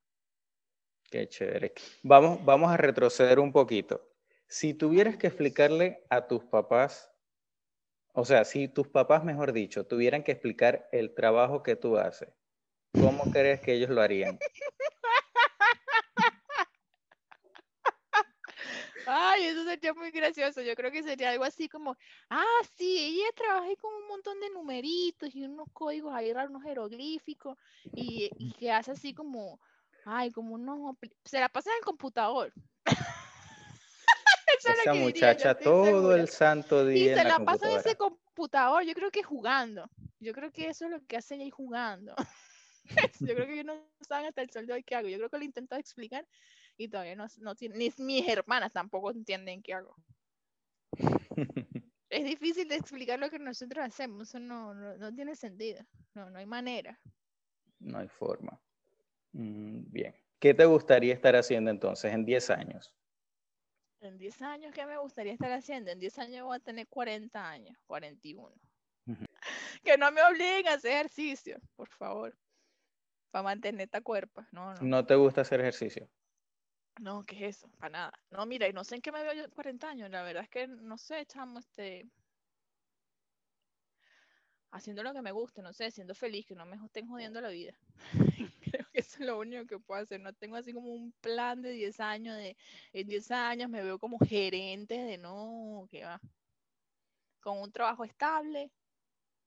Qué 1.11 1.29
chévere. 1.29 1.73
Vamos, 2.03 2.45
vamos 2.45 2.71
a 2.71 2.77
retroceder 2.77 3.39
un 3.39 3.53
poquito. 3.53 4.09
Si 4.49 4.75
tuvieras 4.75 5.17
que 5.17 5.27
explicarle 5.27 6.05
a 6.09 6.27
tus 6.27 6.45
papás, 6.45 7.11
o 8.13 8.25
sea, 8.25 8.45
si 8.45 8.69
tus 8.69 8.89
papás, 8.89 9.25
mejor 9.25 9.53
dicho, 9.53 9.87
tuvieran 9.87 10.23
que 10.23 10.33
explicar 10.33 10.89
el 10.93 11.15
trabajo 11.15 11.63
que 11.63 11.77
tú 11.77 11.97
haces, 11.97 12.31
¿cómo 12.93 13.25
crees 13.31 13.61
que 13.61 13.75
ellos 13.75 13.91
lo 13.91 14.01
harían? 14.01 14.39
Ay, 19.07 19.45
eso 19.45 19.65
sería 19.65 19.95
muy 19.95 20.11
gracioso. 20.11 20.63
Yo 20.63 20.75
creo 20.75 20.91
que 20.91 21.03
sería 21.03 21.31
algo 21.31 21.45
así 21.45 21.69
como, 21.69 21.97
ah, 22.29 22.61
sí, 22.77 22.99
ella 22.99 23.31
trabaja 23.37 23.69
con 23.81 23.95
un 23.95 24.09
montón 24.09 24.41
de 24.41 24.51
numeritos 24.51 25.35
y 25.35 25.45
unos 25.45 25.69
códigos 25.73 26.13
ahí 26.13 26.33
raros, 26.33 26.51
unos 26.51 26.65
jeroglíficos, 26.65 27.57
y, 27.95 28.31
que 28.59 28.73
hace 28.73 28.91
así 28.91 29.15
como, 29.15 29.61
ay, 30.07 30.31
como 30.31 30.55
unos, 30.55 30.97
se 31.25 31.41
la 31.41 31.49
pasa 31.49 31.71
en 31.71 31.77
el 31.79 31.85
computador. 31.85 32.53
Esa 34.65 34.95
muchacha 34.95 35.55
todo 35.55 36.15
el 36.15 36.29
santo 36.29 36.87
día. 36.87 37.13
Y 37.13 37.15
se 37.15 37.25
la, 37.25 37.39
pasa 37.41 37.71
en 37.71 37.79
ese 37.79 37.97
computador, 37.97 38.85
yo 38.85 38.95
creo 38.95 39.11
que 39.11 39.23
jugando. 39.23 39.89
Yo 40.19 40.33
creo 40.33 40.51
que 40.51 40.69
eso 40.69 40.87
es 40.87 40.91
lo 40.91 41.05
que 41.07 41.17
hace 41.17 41.35
ella 41.35 41.51
jugando. 41.51 42.15
yo 43.21 43.35
creo 43.35 43.47
que 43.47 43.53
ellos 43.53 43.67
no 43.67 43.87
saben 44.01 44.27
hasta 44.27 44.43
el 44.43 44.51
sol 44.51 44.67
de 44.67 44.73
hoy 44.73 44.83
qué 44.83 44.95
hago. 44.95 45.09
Yo 45.09 45.19
creo 45.19 45.31
que 45.31 45.39
lo 45.39 45.45
intento 45.45 45.77
explicar 45.77 46.27
y 46.77 46.89
todavía 46.89 47.17
no, 47.17 47.27
no 47.39 47.55
ni 47.61 47.93
mis 47.99 48.29
hermanas 48.29 48.73
tampoco 48.73 49.11
entienden 49.11 49.63
qué 49.63 49.75
hago. 49.75 49.95
es 52.11 52.25
difícil 52.25 52.69
de 52.69 52.77
explicar 52.77 53.19
lo 53.19 53.31
que 53.31 53.39
nosotros 53.39 53.85
hacemos, 53.85 54.29
eso 54.29 54.39
no, 54.39 54.75
no, 54.75 55.15
tiene 55.15 55.35
sentido, 55.37 55.85
no, 56.15 56.31
no 56.31 56.39
hay 56.39 56.47
manera. 56.47 56.99
No 57.79 57.99
hay 57.99 58.09
forma. 58.09 58.61
Mm, 59.37 59.93
bien, 59.93 60.15
¿qué 60.39 60.55
te 60.55 60.65
gustaría 60.65 61.13
estar 61.13 61.37
haciendo 61.37 61.71
entonces 61.71 62.11
en 62.15 62.25
10 62.25 62.49
años? 62.49 62.95
En 64.01 64.17
10 64.17 64.41
años, 64.41 64.73
¿qué 64.75 64.87
me 64.87 64.97
gustaría 64.97 65.35
estar 65.35 65.53
haciendo? 65.53 65.91
En 65.91 65.99
10 65.99 66.19
años 66.19 66.47
voy 66.47 66.57
a 66.57 66.61
tener 66.61 66.89
40 66.89 67.47
años, 67.47 67.77
41. 67.87 68.55
que 69.85 69.99
no 69.99 70.11
me 70.11 70.23
obliguen 70.23 70.69
a 70.69 70.75
hacer 70.75 70.93
ejercicio, 70.93 71.59
por 71.77 71.89
favor. 71.91 72.35
Para 73.31 73.43
mantener 73.43 73.83
esta 73.83 74.01
cuerpo. 74.01 74.43
No, 74.53 74.73
no. 74.75 74.81
¿No 74.81 75.05
te 75.05 75.15
gusta 75.17 75.43
hacer 75.43 75.61
ejercicio? 75.61 76.09
No, 76.99 77.23
¿qué 77.25 77.37
es 77.37 77.59
eso? 77.59 77.69
Para 77.79 77.91
nada. 77.91 78.13
No, 78.31 78.47
mira, 78.47 78.67
y 78.69 78.73
no 78.73 78.85
sé 78.85 78.95
en 78.95 79.03
qué 79.03 79.13
me 79.13 79.23
veo 79.23 79.35
yo 79.35 79.51
40 79.51 79.91
años. 79.91 80.09
La 80.09 80.23
verdad 80.23 80.45
es 80.45 80.49
que 80.49 80.67
no 80.67 80.97
sé, 80.97 81.27
chamo, 81.27 81.59
este. 81.59 82.07
Haciendo 84.77 85.03
lo 85.03 85.15
que 85.15 85.23
me 85.23 85.33
guste, 85.33 85.63
no 85.63 85.73
sé, 85.73 85.91
siendo 85.91 86.15
feliz, 86.15 86.45
que 86.45 86.55
no 86.55 86.67
me 86.67 86.77
estén 86.77 87.09
jodiendo 87.09 87.41
la 87.41 87.49
vida. 87.49 87.75
Creo 88.61 88.87
que 88.93 89.01
eso 89.01 89.17
es 89.21 89.27
lo 89.27 89.39
único 89.39 89.67
que 89.67 89.79
puedo 89.79 90.03
hacer. 90.03 90.21
No 90.21 90.35
tengo 90.35 90.57
así 90.57 90.75
como 90.75 90.93
un 90.93 91.13
plan 91.23 91.63
de 91.63 91.71
10 91.71 91.99
años, 91.99 92.37
de 92.37 92.57
en 92.93 93.09
10 93.09 93.31
años 93.31 93.71
me 93.71 93.83
veo 93.83 93.99
como 93.99 94.19
gerente 94.19 94.95
de 94.99 95.17
no, 95.17 95.87
que 95.91 96.05
va. 96.05 96.21
Con 97.41 97.59
un 97.59 97.73
trabajo 97.73 98.05
estable, 98.05 98.71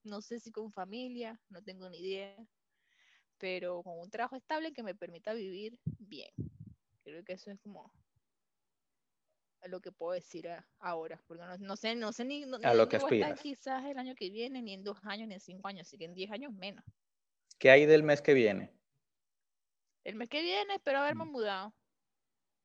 no 0.03 0.21
sé 0.21 0.39
si 0.39 0.51
con 0.51 0.71
familia, 0.71 1.39
no 1.49 1.61
tengo 1.61 1.89
ni 1.89 1.99
idea, 1.99 2.35
pero 3.37 3.83
con 3.83 3.99
un 3.99 4.09
trabajo 4.09 4.35
estable 4.35 4.73
que 4.73 4.81
me 4.81 4.95
permita 4.95 5.33
vivir 5.33 5.77
bien. 5.99 6.31
Creo 7.03 7.23
que 7.23 7.33
eso 7.33 7.51
es 7.51 7.59
como 7.59 7.91
lo 9.67 9.81
que 9.81 9.91
puedo 9.91 10.13
decir 10.13 10.49
ahora, 10.79 11.21
porque 11.27 11.43
no, 11.59 11.75
sé, 11.75 11.95
no 11.95 12.13
sé 12.13 12.25
ni, 12.25 12.43
a 12.63 12.73
lo 12.73 12.87
que 12.87 12.97
aspiras. 12.97 13.39
quizás 13.41 13.83
el 13.85 13.97
año 13.97 14.15
que 14.15 14.29
viene, 14.29 14.61
ni 14.61 14.73
en 14.73 14.83
dos 14.83 14.97
años, 15.03 15.27
ni 15.27 15.35
en 15.35 15.39
cinco 15.39 15.67
años, 15.67 15.87
así 15.87 15.97
que 15.97 16.05
en 16.05 16.13
diez 16.13 16.31
años 16.31 16.53
menos. 16.53 16.83
¿Qué 17.57 17.69
hay 17.69 17.85
del 17.85 18.03
mes 18.03 18.21
que 18.21 18.33
viene? 18.33 18.71
El 20.03 20.15
mes 20.15 20.29
que 20.29 20.41
viene 20.41 20.75
espero 20.75 20.99
haberme 20.99 21.25
mm. 21.25 21.31
mudado. 21.31 21.73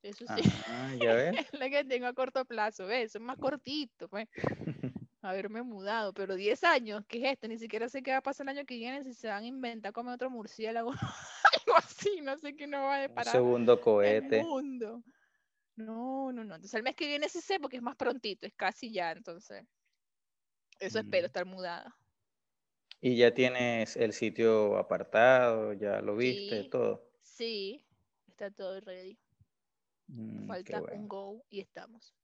Eso 0.02 0.24
sí. 0.36 0.42
Ah, 0.68 0.94
ya 1.00 1.14
ves. 1.14 1.36
es 1.38 1.58
la 1.58 1.68
que 1.68 1.84
tengo 1.84 2.06
a 2.06 2.12
corto 2.12 2.44
plazo, 2.44 2.86
¿ves? 2.86 3.06
Eso 3.06 3.18
es 3.18 3.24
más 3.24 3.38
cortito, 3.38 4.08
pues. 4.08 4.28
haberme 5.24 5.62
mudado, 5.62 6.12
pero 6.12 6.34
10 6.34 6.64
años, 6.64 7.04
¿qué 7.08 7.18
es 7.18 7.32
esto? 7.32 7.48
Ni 7.48 7.58
siquiera 7.58 7.88
sé 7.88 8.02
qué 8.02 8.12
va 8.12 8.18
a 8.18 8.22
pasar 8.22 8.44
el 8.44 8.58
año 8.58 8.66
que 8.66 8.76
viene 8.76 9.02
si 9.02 9.14
se 9.14 9.28
van 9.28 9.44
a 9.44 9.46
inventar 9.46 9.92
como 9.92 10.12
otro 10.12 10.30
murciélago, 10.30 10.90
algo 11.66 11.76
así, 11.76 12.20
no 12.22 12.36
sé 12.36 12.54
qué 12.54 12.66
no 12.66 12.82
va 12.82 12.96
a 12.96 13.00
deparar. 13.00 13.32
segundo 13.32 13.80
cohete. 13.80 14.40
El 14.40 14.46
mundo. 14.46 15.02
No, 15.76 16.32
no, 16.32 16.44
no. 16.44 16.54
Entonces 16.54 16.74
el 16.74 16.82
mes 16.82 16.94
que 16.94 17.06
viene 17.06 17.28
sí 17.28 17.40
sé 17.40 17.58
porque 17.58 17.76
es 17.76 17.82
más 17.82 17.96
prontito, 17.96 18.46
es 18.46 18.54
casi 18.54 18.92
ya, 18.92 19.12
entonces. 19.12 19.64
Eso 20.78 20.98
espero, 20.98 21.24
mm. 21.24 21.26
estar 21.26 21.46
mudada. 21.46 21.96
¿Y 23.00 23.16
ya 23.16 23.34
tienes 23.34 23.96
el 23.96 24.12
sitio 24.12 24.76
apartado? 24.78 25.72
¿Ya 25.74 26.00
lo 26.00 26.16
viste? 26.16 26.64
todo. 26.70 27.10
Sí, 27.22 27.84
está 28.28 28.50
todo 28.50 28.80
ready. 28.80 29.18
Mm, 30.06 30.46
Falta 30.46 30.82
un 30.82 31.08
go 31.08 31.44
y 31.50 31.60
estamos. 31.60 32.14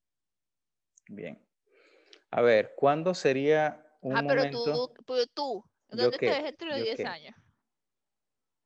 Bien. 1.09 1.39
A 2.31 2.43
ver, 2.43 2.75
¿cuándo 2.77 3.15
sería 3.15 3.85
un 4.01 4.17
ah, 4.17 4.25
pero 4.27 4.51
tú, 4.51 4.95
pero 5.07 5.27
tú, 5.27 5.65
¿dónde 5.89 6.17
ves 6.19 6.43
dentro 6.45 6.75
de 6.75 6.83
10 6.83 7.01
años? 7.01 7.35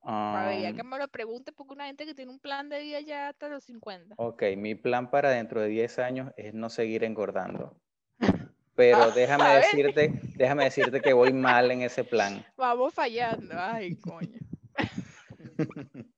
Ya 0.05 0.73
que 0.75 0.83
me 0.83 0.99
lo 0.99 1.09
pregunte, 1.09 1.53
porque 1.53 1.73
una 1.73 1.87
gente 1.87 2.07
que 2.07 2.15
tiene 2.15 2.31
un 2.31 2.39
plan 2.39 2.69
de 2.69 2.81
vida 2.81 3.01
ya 3.01 3.29
hasta 3.29 3.49
los 3.49 3.65
50. 3.65 4.15
Ok, 4.19 4.43
mi 4.57 4.75
plan 4.75 5.11
para 5.11 5.31
dentro 5.31 5.61
de 5.61 5.69
10 5.69 5.99
años 5.99 6.33
es 6.37 6.55
no 6.55 6.69
seguir 6.69 7.05
engordando. 7.05 7.81
pero 8.75 9.05
ah, 9.05 9.11
déjame 9.11 9.57
decirte, 9.57 10.21
déjame 10.37 10.65
decirte 10.65 11.01
que 11.01 11.13
voy 11.13 11.33
mal 11.33 11.71
en 11.71 11.83
ese 11.83 12.05
plan. 12.05 12.45
Vamos 12.57 12.93
fallando, 12.93 13.55
ay, 13.57 13.97
coño. 13.97 14.39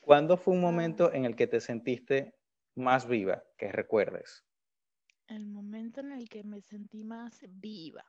¿Cuándo 0.00 0.36
fue 0.36 0.54
un 0.54 0.60
momento 0.60 1.12
en 1.12 1.24
el 1.24 1.36
que 1.36 1.46
te 1.46 1.60
sentiste 1.60 2.34
más 2.74 3.06
viva, 3.06 3.42
que 3.56 3.70
recuerdes? 3.72 4.44
El 5.26 5.46
momento 5.46 6.00
en 6.00 6.12
el 6.12 6.28
que 6.28 6.42
me 6.44 6.60
sentí 6.60 7.04
más 7.04 7.40
viva. 7.48 8.04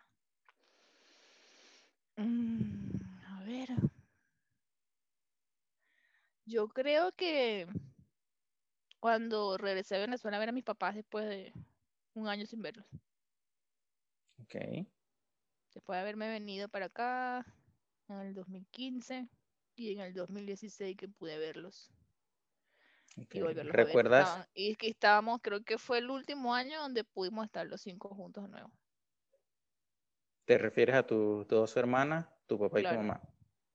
Mm, 2.18 2.96
a 3.28 3.44
ver. 3.44 3.70
Yo 6.46 6.68
creo 6.68 7.12
que 7.14 7.68
cuando 9.00 9.58
regresé 9.58 9.96
a 9.96 10.00
Venezuela 10.00 10.38
a 10.38 10.40
ver 10.40 10.50
a 10.50 10.54
mis 10.54 10.64
papás 10.64 10.96
después 10.96 11.28
de 11.28 11.54
un 12.14 12.28
año 12.28 12.46
sin 12.46 12.62
verlos. 12.62 12.86
Ok. 14.42 14.56
Después 15.74 15.98
de 15.98 16.02
haberme 16.02 16.30
venido 16.30 16.70
para 16.70 16.86
acá 16.86 17.46
en 18.08 18.20
el 18.20 18.34
2015 18.34 19.28
y 19.76 19.94
en 19.94 20.02
el 20.02 20.14
2016 20.14 20.96
que 20.96 21.08
pude 21.08 21.38
verlos. 21.38 21.92
Y 23.18 23.26
¿Recuerdas? 23.26 24.48
y 24.54 24.72
es 24.72 24.78
que 24.78 24.90
estábamos, 24.90 25.40
creo 25.42 25.64
que 25.64 25.78
fue 25.78 26.00
el 26.00 26.10
último 26.10 26.54
año 26.54 26.82
donde 26.82 27.04
pudimos 27.06 27.46
estar 27.46 27.66
los 27.66 27.82
cinco 27.82 28.10
juntos 28.10 28.44
de 28.44 28.50
nuevo. 28.50 28.72
¿Te 30.44 30.58
refieres 30.58 30.96
a 30.96 31.08
tus 31.08 31.48
dos 31.48 31.76
hermanas, 31.78 32.28
tu 32.46 32.60
papá 32.60 32.82
y 32.82 32.84
tu 32.84 32.94
mamá? 32.94 33.22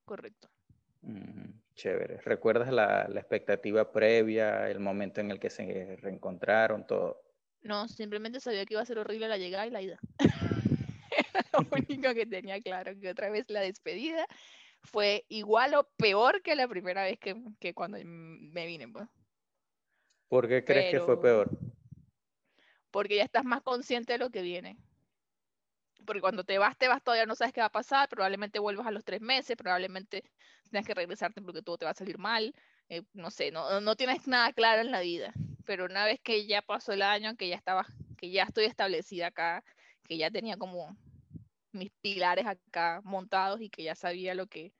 Correcto. 0.04 0.48
Chévere. 1.74 2.18
¿Recuerdas 2.18 2.72
la, 2.72 3.06
la, 3.08 3.20
expectativa 3.20 3.92
previa, 3.92 4.70
el 4.70 4.80
momento 4.80 5.20
en 5.20 5.30
el 5.30 5.40
que 5.40 5.50
se 5.50 5.96
reencontraron, 5.96 6.86
todo? 6.86 7.22
No, 7.62 7.88
simplemente 7.88 8.40
sabía 8.40 8.64
que 8.64 8.74
iba 8.74 8.82
a 8.82 8.86
ser 8.86 8.98
horrible 8.98 9.28
la 9.28 9.36
llegada 9.36 9.66
y 9.66 9.70
la 9.70 9.82
ida. 9.82 9.98
Era 11.10 11.44
lo 11.52 11.58
único 11.88 12.14
que 12.14 12.26
tenía 12.26 12.60
claro, 12.60 12.98
que 12.98 13.10
otra 13.10 13.30
vez 13.30 13.44
la 13.48 13.60
despedida 13.60 14.26
fue 14.82 15.24
igual 15.28 15.74
o 15.74 15.88
peor 15.96 16.42
que 16.42 16.56
la 16.56 16.68
primera 16.68 17.04
vez 17.04 17.18
que, 17.18 17.36
que 17.58 17.74
cuando 17.74 17.98
me 18.02 18.66
vine. 18.66 18.88
Pues. 18.88 19.08
¿Por 20.28 20.48
qué 20.48 20.64
crees 20.64 20.90
que 20.92 21.00
fue 21.00 21.20
peor? 21.20 21.50
Porque 22.90 23.16
ya 23.16 23.24
estás 23.24 23.44
más 23.44 23.62
consciente 23.62 24.14
de 24.14 24.18
lo 24.18 24.30
que 24.30 24.42
viene. 24.42 24.78
Porque 26.06 26.20
cuando 26.20 26.44
te 26.44 26.58
vas, 26.58 26.76
te 26.76 26.88
vas, 26.88 27.02
todavía 27.02 27.26
no 27.26 27.34
sabes 27.34 27.52
qué 27.52 27.60
va 27.60 27.66
a 27.66 27.72
pasar, 27.72 28.08
probablemente 28.08 28.58
vuelvas 28.58 28.86
a 28.86 28.90
los 28.90 29.04
tres 29.04 29.20
meses, 29.20 29.56
probablemente 29.56 30.24
tengas 30.70 30.86
que 30.86 30.94
regresarte 30.94 31.42
porque 31.42 31.62
todo 31.62 31.78
te 31.78 31.84
va 31.84 31.90
a 31.92 31.94
salir 31.94 32.18
mal, 32.18 32.54
eh, 32.88 33.02
no 33.12 33.30
sé, 33.30 33.50
no, 33.50 33.80
no 33.80 33.96
tienes 33.96 34.26
nada 34.26 34.52
claro 34.52 34.80
en 34.80 34.90
la 34.90 35.00
vida. 35.00 35.32
Pero 35.64 35.84
una 35.84 36.04
vez 36.04 36.20
que 36.20 36.46
ya 36.46 36.62
pasó 36.62 36.92
el 36.92 37.02
año, 37.02 37.36
que 37.36 37.48
ya 37.48 37.56
estaba, 37.56 37.86
que 38.16 38.30
ya 38.30 38.44
estoy 38.44 38.64
establecida 38.64 39.28
acá, 39.28 39.64
que 40.04 40.16
ya 40.16 40.30
tenía 40.30 40.56
como 40.56 40.96
mis 41.72 41.90
pilares 42.00 42.46
acá 42.46 43.00
montados 43.04 43.60
y 43.60 43.70
que 43.70 43.82
ya 43.82 43.94
sabía 43.94 44.34
lo 44.34 44.46
que, 44.46 44.72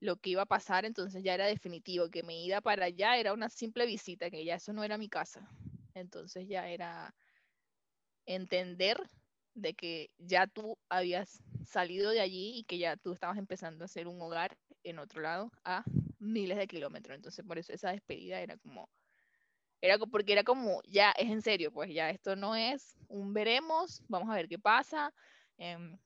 lo 0.00 0.16
que 0.16 0.30
iba 0.30 0.42
a 0.42 0.46
pasar, 0.46 0.84
entonces 0.84 1.22
ya 1.22 1.34
era 1.34 1.46
definitivo, 1.46 2.10
que 2.10 2.22
mi 2.22 2.46
ida 2.46 2.60
para 2.60 2.86
allá 2.86 3.16
era 3.16 3.32
una 3.32 3.48
simple 3.48 3.86
visita, 3.86 4.30
que 4.30 4.44
ya 4.44 4.56
eso 4.56 4.72
no 4.72 4.84
era 4.84 4.98
mi 4.98 5.08
casa. 5.08 5.48
Entonces 5.94 6.46
ya 6.46 6.68
era 6.68 7.14
entender 8.26 8.98
de 9.56 9.74
que 9.74 10.10
ya 10.18 10.46
tú 10.46 10.78
habías 10.90 11.42
salido 11.64 12.10
de 12.10 12.20
allí 12.20 12.58
y 12.58 12.64
que 12.64 12.78
ya 12.78 12.96
tú 12.96 13.12
estabas 13.12 13.38
empezando 13.38 13.84
a 13.84 13.86
hacer 13.86 14.06
un 14.06 14.20
hogar 14.20 14.58
en 14.84 14.98
otro 14.98 15.22
lado 15.22 15.50
a 15.64 15.84
miles 16.18 16.58
de 16.58 16.68
kilómetros. 16.68 17.16
Entonces 17.16 17.44
por 17.44 17.58
eso 17.58 17.72
esa 17.72 17.90
despedida 17.90 18.40
era 18.40 18.56
como, 18.58 18.88
era 19.80 19.98
porque 19.98 20.32
era 20.32 20.44
como, 20.44 20.82
ya 20.88 21.12
es 21.12 21.30
en 21.30 21.42
serio, 21.42 21.72
pues 21.72 21.92
ya 21.92 22.10
esto 22.10 22.36
no 22.36 22.54
es 22.56 22.96
un 23.08 23.32
veremos, 23.34 24.02
vamos 24.08 24.30
a 24.30 24.36
ver 24.36 24.48
qué 24.48 24.58
pasa, 24.58 25.12
Em, 25.58 25.98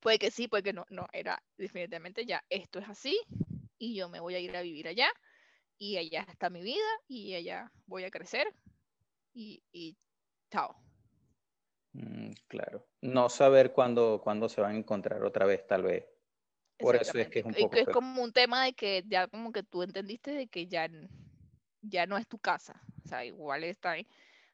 puede 0.00 0.18
que 0.18 0.30
sí, 0.30 0.48
puede 0.48 0.62
que 0.62 0.72
no, 0.72 0.86
no, 0.90 1.06
era 1.12 1.42
definitivamente 1.58 2.24
ya, 2.26 2.44
esto 2.48 2.78
es 2.78 2.88
así 2.88 3.20
y 3.78 3.94
yo 3.94 4.08
me 4.08 4.20
voy 4.20 4.34
a 4.34 4.40
ir 4.40 4.56
a 4.56 4.62
vivir 4.62 4.88
allá 4.88 5.10
y 5.78 5.98
allá 5.98 6.26
está 6.30 6.50
mi 6.50 6.62
vida 6.62 6.86
y 7.08 7.34
allá 7.34 7.72
voy 7.86 8.04
a 8.04 8.10
crecer 8.10 8.54
y, 9.34 9.62
y 9.72 9.96
chao. 10.50 10.87
Mm, 11.98 12.32
claro. 12.46 12.86
No 13.00 13.28
saber 13.28 13.72
cuándo, 13.72 14.20
cuándo 14.22 14.48
se 14.48 14.60
van 14.60 14.76
a 14.76 14.78
encontrar 14.78 15.24
otra 15.24 15.46
vez, 15.46 15.66
tal 15.66 15.82
vez. 15.82 16.04
Por 16.78 16.94
eso 16.94 17.18
es 17.18 17.28
que 17.28 17.40
es 17.40 17.44
un 17.44 17.54
poco. 17.54 17.76
Es 17.76 17.88
como 17.88 18.22
un 18.22 18.32
tema 18.32 18.64
de 18.64 18.72
que 18.72 19.04
ya 19.06 19.26
como 19.26 19.50
que 19.50 19.64
tú 19.64 19.82
entendiste 19.82 20.30
de 20.30 20.46
que 20.46 20.68
ya, 20.68 20.88
ya 21.82 22.06
no 22.06 22.16
es 22.16 22.28
tu 22.28 22.38
casa. 22.38 22.80
O 23.04 23.08
sea, 23.08 23.24
igual 23.24 23.64
está 23.64 23.92
ahí 23.92 24.06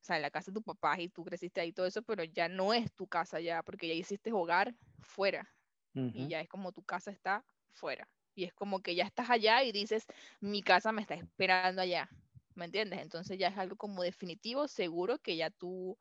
o 0.05 0.07
sea, 0.07 0.17
en 0.17 0.23
la 0.23 0.31
casa 0.31 0.51
de 0.51 0.57
tu 0.57 0.63
papá 0.63 1.01
y 1.01 1.09
tú 1.09 1.25
creciste 1.25 1.63
ahí 1.63 1.73
todo 1.73 1.87
eso, 1.87 2.03
pero 2.03 2.25
ya 2.25 2.47
no 2.47 2.75
es 2.75 2.93
tu 2.93 3.07
casa 3.07 3.41
ya, 3.41 3.63
porque 3.63 3.89
ya 3.89 3.95
hiciste 3.95 4.33
hogar 4.33 4.75
fuera 5.01 5.51
y 5.95 6.29
ya 6.29 6.43
es 6.43 6.49
como 6.49 6.73
tu 6.73 6.83
casa 6.83 7.11
está 7.11 7.43
fuera. 7.71 8.07
Y 8.35 8.45
es 8.45 8.53
como 8.53 8.81
que 8.81 8.95
ya 8.95 9.05
estás 9.05 9.31
allá 9.31 9.63
y 9.63 9.73
dices, 9.73 10.05
mi 10.41 10.61
casa 10.61 10.93
me 10.93 11.01
está 11.01 11.15
esperando 11.15 11.81
allá, 11.81 12.11
¿me 12.55 12.67
entiendes? 12.67 13.01
Entonces 13.01 13.39
ya 13.39 13.49
es 13.49 13.57
algo 13.57 13.77
como 13.77 14.03
definitivo, 14.03 14.69
seguro 14.69 15.17
que 15.19 15.37
ya 15.37 15.49
tú 15.49 15.97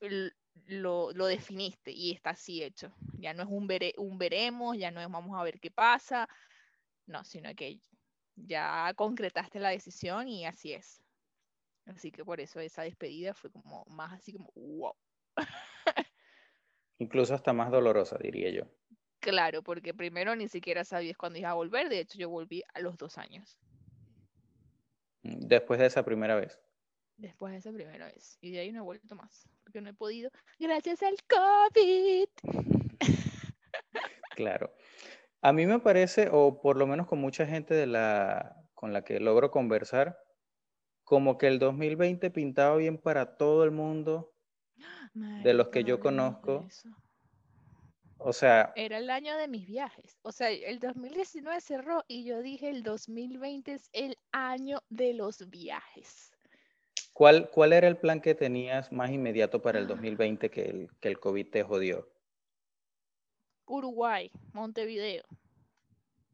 lo, 0.00 1.12
lo 1.12 1.26
definiste 1.26 1.90
y 1.90 2.12
está 2.12 2.30
así 2.30 2.62
hecho. 2.62 2.92
Ya 3.18 3.34
no 3.34 3.42
es 3.42 3.48
un, 3.48 3.68
un 3.98 4.18
veremos, 4.18 4.76
ya 4.76 4.90
no 4.90 5.00
es 5.00 5.08
vamos 5.08 5.38
a 5.38 5.42
ver 5.42 5.60
qué 5.60 5.70
pasa, 5.70 6.28
no, 7.06 7.24
sino 7.24 7.54
que 7.54 7.80
ya 8.36 8.92
concretaste 8.94 9.58
la 9.58 9.70
decisión 9.70 10.28
y 10.28 10.46
así 10.46 10.72
es. 10.72 11.02
Así 11.86 12.12
que 12.12 12.24
por 12.24 12.40
eso 12.40 12.60
esa 12.60 12.82
despedida 12.82 13.32
fue 13.34 13.50
como 13.50 13.84
más 13.86 14.12
así 14.12 14.32
como, 14.32 14.52
wow. 14.54 14.94
Incluso 16.98 17.34
hasta 17.34 17.52
más 17.52 17.70
dolorosa, 17.70 18.18
diría 18.20 18.50
yo. 18.50 18.64
Claro, 19.20 19.62
porque 19.62 19.94
primero 19.94 20.36
ni 20.36 20.48
siquiera 20.48 20.84
sabías 20.84 21.16
cuándo 21.16 21.38
iba 21.38 21.50
a 21.50 21.54
volver, 21.54 21.88
de 21.88 22.00
hecho 22.00 22.18
yo 22.18 22.28
volví 22.28 22.62
a 22.74 22.80
los 22.80 22.96
dos 22.98 23.18
años. 23.18 23.58
Después 25.22 25.80
de 25.80 25.86
esa 25.86 26.04
primera 26.04 26.36
vez. 26.36 26.60
Después 27.18 27.52
de 27.52 27.58
esa 27.58 27.72
primera 27.72 28.06
vez. 28.06 28.38
Y 28.40 28.52
de 28.52 28.60
ahí 28.60 28.72
no 28.72 28.78
he 28.78 28.84
vuelto 28.84 29.14
más, 29.16 29.48
porque 29.64 29.80
no 29.80 29.90
he 29.90 29.94
podido, 29.94 30.30
gracias 30.58 31.02
al 31.02 31.16
COVID. 31.28 32.28
claro. 34.36 34.72
A 35.42 35.52
mí 35.52 35.66
me 35.66 35.80
parece, 35.80 36.28
o 36.32 36.60
por 36.60 36.76
lo 36.76 36.86
menos 36.86 37.08
con 37.08 37.20
mucha 37.20 37.44
gente 37.44 37.74
de 37.74 37.86
la, 37.86 38.56
con 38.74 38.92
la 38.92 39.02
que 39.02 39.18
logro 39.18 39.50
conversar, 39.50 40.16
como 41.02 41.38
que 41.38 41.48
el 41.48 41.58
2020 41.58 42.30
pintaba 42.30 42.76
bien 42.76 42.98
para 42.98 43.36
todo 43.36 43.64
el 43.64 43.72
mundo, 43.72 44.32
de 45.14 45.54
los 45.54 45.68
que 45.68 45.82
yo 45.82 45.98
conozco. 45.98 46.68
O 48.18 48.32
sea... 48.32 48.72
Era 48.76 48.98
el 48.98 49.10
año 49.10 49.36
de 49.36 49.48
mis 49.48 49.66
viajes. 49.66 50.18
O 50.22 50.32
sea, 50.32 50.50
el 50.50 50.78
2019 50.78 51.60
cerró 51.60 52.04
y 52.06 52.24
yo 52.24 52.42
dije 52.42 52.68
el 52.68 52.82
2020 52.82 53.72
es 53.72 53.88
el 53.92 54.16
año 54.32 54.82
de 54.88 55.14
los 55.14 55.48
viajes. 55.50 56.32
¿Cuál, 57.18 57.50
cuál 57.50 57.72
era 57.72 57.88
el 57.88 57.96
plan 57.96 58.20
que 58.20 58.36
tenías 58.36 58.92
más 58.92 59.10
inmediato 59.10 59.60
para 59.60 59.80
el 59.80 59.88
2020 59.88 60.52
que 60.52 60.62
el, 60.62 60.88
que 61.00 61.08
el 61.08 61.18
COVID 61.18 61.50
te 61.50 61.64
jodió? 61.64 62.08
Uruguay, 63.66 64.30
Montevideo 64.52 65.24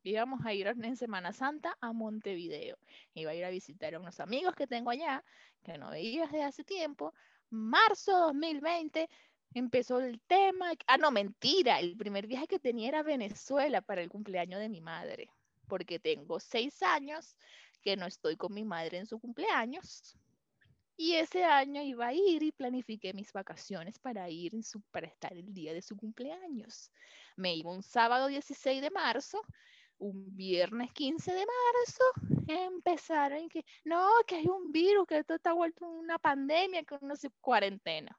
íbamos 0.03 0.45
a 0.45 0.53
ir 0.53 0.67
en 0.67 0.97
Semana 0.97 1.33
Santa 1.33 1.79
a 1.81 1.95
Montevideo. 1.95 2.77
Iba 3.15 3.31
a 3.31 3.35
ir 3.35 3.47
a 3.47 3.51
visitar 3.51 3.95
a 3.95 3.99
unos 3.99 4.21
amigos 4.21 4.55
que 4.55 4.67
tengo 4.67 4.91
allá, 4.91 5.25
que 5.63 5.79
no 5.79 5.91
veía 5.91 6.25
desde 6.25 6.43
hace 6.43 6.65
tiempo. 6.65 7.15
Marzo 7.49 8.13
2020 8.27 9.09
empezó 9.55 10.01
el 10.01 10.21
tema. 10.21 10.73
Ah, 10.87 10.99
no, 10.99 11.11
mentira. 11.11 11.81
El 11.81 11.97
primer 11.97 12.27
viaje 12.27 12.47
que 12.47 12.59
tenía 12.59 12.89
era 12.89 13.03
Venezuela 13.03 13.81
para 13.81 14.03
el 14.03 14.11
cumpleaños 14.11 14.61
de 14.61 14.69
mi 14.69 14.83
madre, 14.83 15.31
porque 15.67 15.99
tengo 15.99 16.39
seis 16.39 16.83
años 16.83 17.35
que 17.81 17.97
no 17.97 18.05
estoy 18.05 18.37
con 18.37 18.53
mi 18.53 18.65
madre 18.65 18.99
en 18.99 19.07
su 19.07 19.19
cumpleaños. 19.19 20.19
Y 20.97 21.15
ese 21.15 21.45
año 21.45 21.83
iba 21.83 22.07
a 22.07 22.15
ir 22.15 22.43
y 22.43 22.53
planifiqué 22.53 23.13
mis 23.13 23.33
vacaciones 23.33 23.99
para 23.99 24.29
ir 24.31 24.55
en 24.55 24.63
su, 24.63 24.81
para 24.91 25.07
estar 25.07 25.33
el 25.33 25.53
día 25.53 25.73
de 25.73 25.83
su 25.83 25.97
cumpleaños. 25.97 26.91
Me 27.37 27.55
iba 27.55 27.73
un 27.73 27.83
sábado 27.83 28.29
16 28.29 28.81
de 28.81 28.91
marzo 28.91 29.43
un 29.99 30.37
viernes 30.37 30.93
15 30.93 31.33
de 31.33 31.47
marzo 31.47 32.05
empezaron 32.47 33.49
que 33.49 33.65
no, 33.85 34.09
que 34.27 34.37
hay 34.37 34.47
un 34.47 34.71
virus, 34.73 35.07
que 35.07 35.19
esto 35.19 35.35
está 35.35 35.53
vuelto 35.53 35.87
una 35.87 36.19
pandemia, 36.19 36.85
que 36.85 36.99
no 37.01 37.17
sé, 37.17 37.31
cuarentena. 37.41 38.17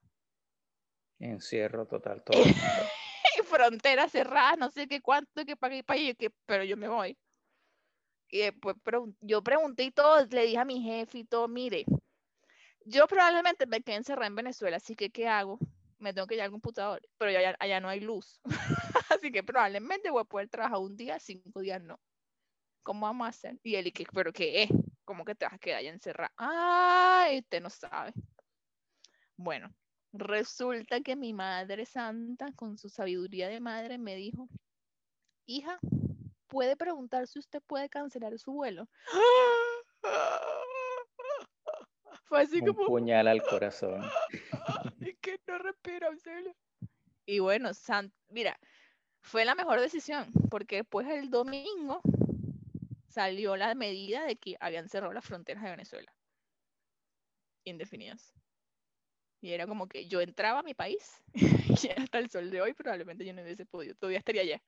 Encierro 1.20 1.86
total, 1.86 2.24
todo. 2.24 2.38
Frontera 3.46 4.08
cerrada, 4.10 4.56
no 4.56 4.72
sé 4.72 4.88
qué 4.88 5.02
cuánto, 5.02 5.46
que 5.46 5.56
para 5.56 5.84
qué 5.84 6.16
que, 6.16 6.32
pero 6.46 6.64
yo 6.64 6.78
me 6.78 6.88
voy. 6.88 7.18
Y 8.30 8.40
después 8.40 8.76
yo 9.22 9.44
pregunté 9.44 9.84
y 9.84 9.92
todo, 9.92 10.26
le 10.26 10.46
dije 10.46 10.58
a 10.58 10.66
mi 10.66 10.82
jefe 10.82 11.20
y 11.20 11.24
todo, 11.26 11.48
mire, 11.48 11.86
yo 12.86 13.08
probablemente 13.08 13.68
me 13.68 13.82
quedé 13.82 13.98
encerrada 13.98 14.28
en 14.28 14.36
Venezuela, 14.36 14.78
así 14.78 14.96
que 14.96 15.10
¿qué 15.10 15.28
hago? 15.28 15.60
me 15.98 16.14
tengo 16.14 16.28
que 16.28 16.36
ir 16.36 16.42
al 16.42 16.52
computador, 16.52 17.02
pero 17.18 17.32
allá, 17.60 17.80
no 17.80 17.90
hay 17.90 18.00
luz. 18.00 18.40
Así 19.10 19.32
que 19.32 19.44
probablemente 19.44 20.12
voy 20.12 20.22
a 20.22 20.26
poder 20.26 20.50
trabajar 20.50 20.78
un 20.80 20.96
día, 20.96 21.20
cinco 21.20 21.62
días 21.62 21.82
no. 21.82 22.00
¿Cómo 22.84 23.08
vamos 23.08 23.26
a 23.26 23.30
hacer? 23.30 23.58
Y 23.64 23.76
él, 23.76 23.92
¿pero 24.14 24.32
qué 24.32 24.64
es? 24.64 24.70
¿Cómo 25.06 25.24
que 25.26 25.34
te 25.34 25.46
vas 25.46 25.54
a 25.54 25.58
quedar 25.58 25.80
allá 25.80 25.92
encerrado? 25.92 26.34
Ah, 26.38 27.28
este 27.32 27.60
no 27.60 27.70
sabe. 27.70 28.14
Bueno, 29.38 29.74
Resulta 30.18 31.02
que 31.02 31.18
mi 31.18 31.34
madre 31.34 31.86
santa, 31.86 32.54
con 32.54 32.78
su 32.78 32.88
sabiduría 32.88 33.50
de 33.50 33.60
madre, 33.60 33.98
me 33.98 34.16
dijo, 34.16 34.48
hija, 35.46 35.78
puede 36.48 36.78
preguntar 36.78 37.28
si 37.28 37.40
usted 37.40 37.62
puede 37.68 37.90
cancelar 37.90 38.40
su 38.40 38.54
vuelo. 38.54 38.88
Fue 42.26 42.42
así 42.42 42.60
Un 42.60 42.74
como... 42.74 42.86
puñal 42.88 43.28
al 43.28 43.42
corazón. 43.44 44.02
y 45.00 45.14
que 45.16 45.40
no 45.48 45.58
respiro, 45.60 46.10
Y 47.26 47.40
bueno, 47.40 47.72
mira, 48.30 48.60
fue 49.22 49.46
la 49.46 49.56
mejor 49.56 49.80
decisión, 49.80 50.32
porque 50.50 50.78
después 50.78 51.08
el 51.08 51.30
domingo 51.30 52.02
salió 53.08 53.56
la 53.56 53.74
medida 53.76 54.26
de 54.26 54.36
que 54.36 54.58
habían 54.60 54.90
cerrado 54.90 55.14
las 55.14 55.26
fronteras 55.26 55.64
de 55.64 55.70
Venezuela. 55.72 56.14
Indefinidas. 57.64 58.34
Y 59.42 59.54
era 59.54 59.68
como 59.68 59.88
que 59.88 60.08
yo 60.08 60.22
entraba 60.22 60.60
a 60.60 60.64
mi 60.64 60.74
país 60.74 61.22
y 61.34 61.90
hasta 61.90 62.18
el 62.18 62.30
sol 62.30 62.50
de 62.50 62.62
hoy 62.62 62.74
probablemente 62.74 63.26
yo 63.26 63.34
no 63.34 63.44
hubiese 63.44 63.66
podido, 63.66 63.96
todavía 63.96 64.20
estaría 64.20 64.42
allá. 64.42 64.64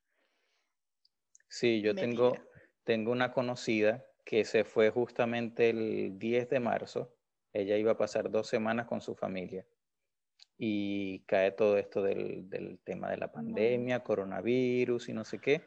Sí, 1.49 1.81
yo 1.81 1.95
tengo, 1.95 2.33
tengo 2.83 3.11
una 3.11 3.31
conocida 3.31 4.05
que 4.25 4.43
se 4.43 4.63
fue 4.63 4.89
justamente 4.91 5.69
el 5.69 6.19
10 6.19 6.49
de 6.49 6.59
marzo. 6.59 7.16
Ella 7.53 7.77
iba 7.77 7.93
a 7.93 7.97
pasar 7.97 8.29
dos 8.29 8.47
semanas 8.47 8.87
con 8.87 9.01
su 9.01 9.15
familia 9.15 9.65
y 10.57 11.19
cae 11.21 11.51
todo 11.51 11.77
esto 11.77 12.01
del, 12.01 12.49
del, 12.49 12.79
tema 12.79 13.11
de 13.11 13.17
la 13.17 13.31
pandemia, 13.31 14.03
coronavirus 14.03 15.09
y 15.09 15.13
no 15.13 15.23
sé 15.23 15.39
qué. 15.39 15.61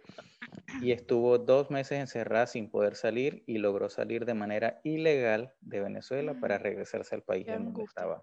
Y 0.82 0.92
estuvo 0.92 1.38
dos 1.38 1.70
meses 1.70 2.00
encerrada 2.00 2.46
sin 2.46 2.70
poder 2.70 2.96
salir 2.96 3.44
y 3.46 3.58
logró 3.58 3.88
salir 3.88 4.24
de 4.24 4.34
manera 4.34 4.80
ilegal 4.82 5.54
de 5.60 5.80
Venezuela 5.80 6.34
para 6.40 6.58
regresarse 6.58 7.14
al 7.14 7.22
país 7.22 7.46
en 7.46 7.66
donde 7.66 7.84
estaba. 7.84 8.22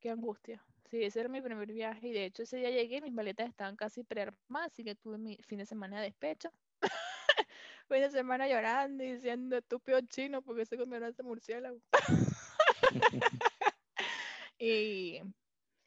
Qué 0.00 0.10
angustia. 0.10 0.62
Sí, 0.90 1.02
ese 1.02 1.20
era 1.20 1.28
mi 1.28 1.40
primer 1.40 1.72
viaje 1.72 2.08
y 2.08 2.12
de 2.12 2.26
hecho 2.26 2.42
ese 2.42 2.58
día 2.58 2.70
llegué, 2.70 3.00
mis 3.00 3.12
maletas 3.12 3.48
estaban 3.48 3.74
casi 3.74 4.04
prearmadas, 4.04 4.72
así 4.72 4.84
que 4.84 4.94
tuve 4.94 5.18
mi 5.18 5.36
fin 5.48 5.58
de 5.58 5.66
semana 5.66 5.98
de 5.98 6.04
despecho. 6.04 6.50
fin 7.88 8.00
de 8.02 8.10
semana 8.10 8.46
llorando 8.46 9.02
y 9.02 9.12
diciendo 9.12 9.56
estúpido 9.56 10.00
chino 10.02 10.42
porque 10.42 10.66
se 10.66 10.76
comieron 10.76 11.08
ese 11.08 11.22
murciélago. 11.22 11.80
y 14.58 15.20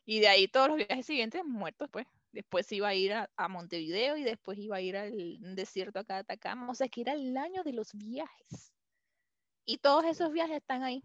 y 0.10 0.22
de 0.22 0.28
ahí 0.28 0.48
todos 0.48 0.70
los 0.70 0.78
viajes 0.78 1.06
siguientes 1.06 1.46
muertos, 1.46 1.88
pues. 1.92 2.08
Después 2.32 2.72
iba 2.72 2.88
a 2.88 2.96
ir 2.96 3.14
a, 3.14 3.48
Montevideo 3.48 4.18
y 4.18 4.24
después 4.24 4.58
iba 4.58 4.78
a 4.78 4.82
ir 4.82 4.98
al 4.98 5.38
desierto 5.54 6.00
acá 6.00 6.16
de 6.16 6.20
Atacama. 6.22 6.68
O 6.68 6.74
sea, 6.74 6.88
que 6.88 7.02
era 7.02 7.14
el 7.14 7.38
año 7.38 7.62
de 7.64 7.74
los 7.74 7.94
viajes. 7.94 8.74
Y 9.66 9.78
todos 9.78 10.06
esos 10.06 10.32
viajes 10.32 10.58
están 10.58 10.82
ahí. 10.82 11.04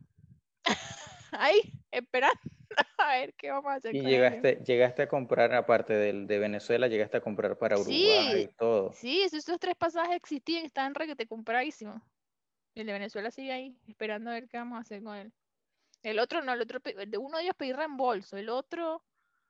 ahí, 1.32 1.60
esperando 1.90 2.40
a 2.96 3.18
ver 3.18 3.34
qué 3.34 3.50
vamos 3.50 3.72
a 3.72 3.74
hacer. 3.74 3.94
Y 3.94 4.00
llegaste, 4.00 4.62
llegaste 4.64 5.02
a 5.02 5.08
comprar, 5.08 5.52
aparte 5.52 5.92
del, 5.92 6.26
de 6.26 6.38
Venezuela, 6.38 6.88
llegaste 6.88 7.18
a 7.18 7.20
comprar 7.20 7.58
para 7.58 7.76
Uruguay 7.76 8.44
y 8.44 8.48
todo. 8.56 8.94
Sí, 8.94 9.20
esos 9.20 9.44
tres 9.60 9.76
pasajes 9.76 10.16
existían, 10.16 10.64
estaban 10.64 10.94
te 10.94 11.26
compradísimos. 11.26 12.00
El 12.74 12.86
de 12.86 12.92
Venezuela 12.94 13.30
sigue 13.30 13.52
ahí, 13.52 13.76
esperando 13.86 14.30
a 14.30 14.32
ver 14.32 14.48
qué 14.48 14.56
vamos 14.56 14.78
a 14.78 14.80
hacer 14.80 15.02
con 15.02 15.14
él. 15.14 15.30
El 16.04 16.18
otro 16.18 16.42
no, 16.42 16.52
el 16.52 16.60
otro, 16.60 16.80
de 16.80 17.18
uno 17.18 17.38
de 17.38 17.44
ellos 17.44 17.56
pedí 17.56 17.72
reembolso, 17.72 18.36
el 18.36 18.50
otro, 18.50 19.02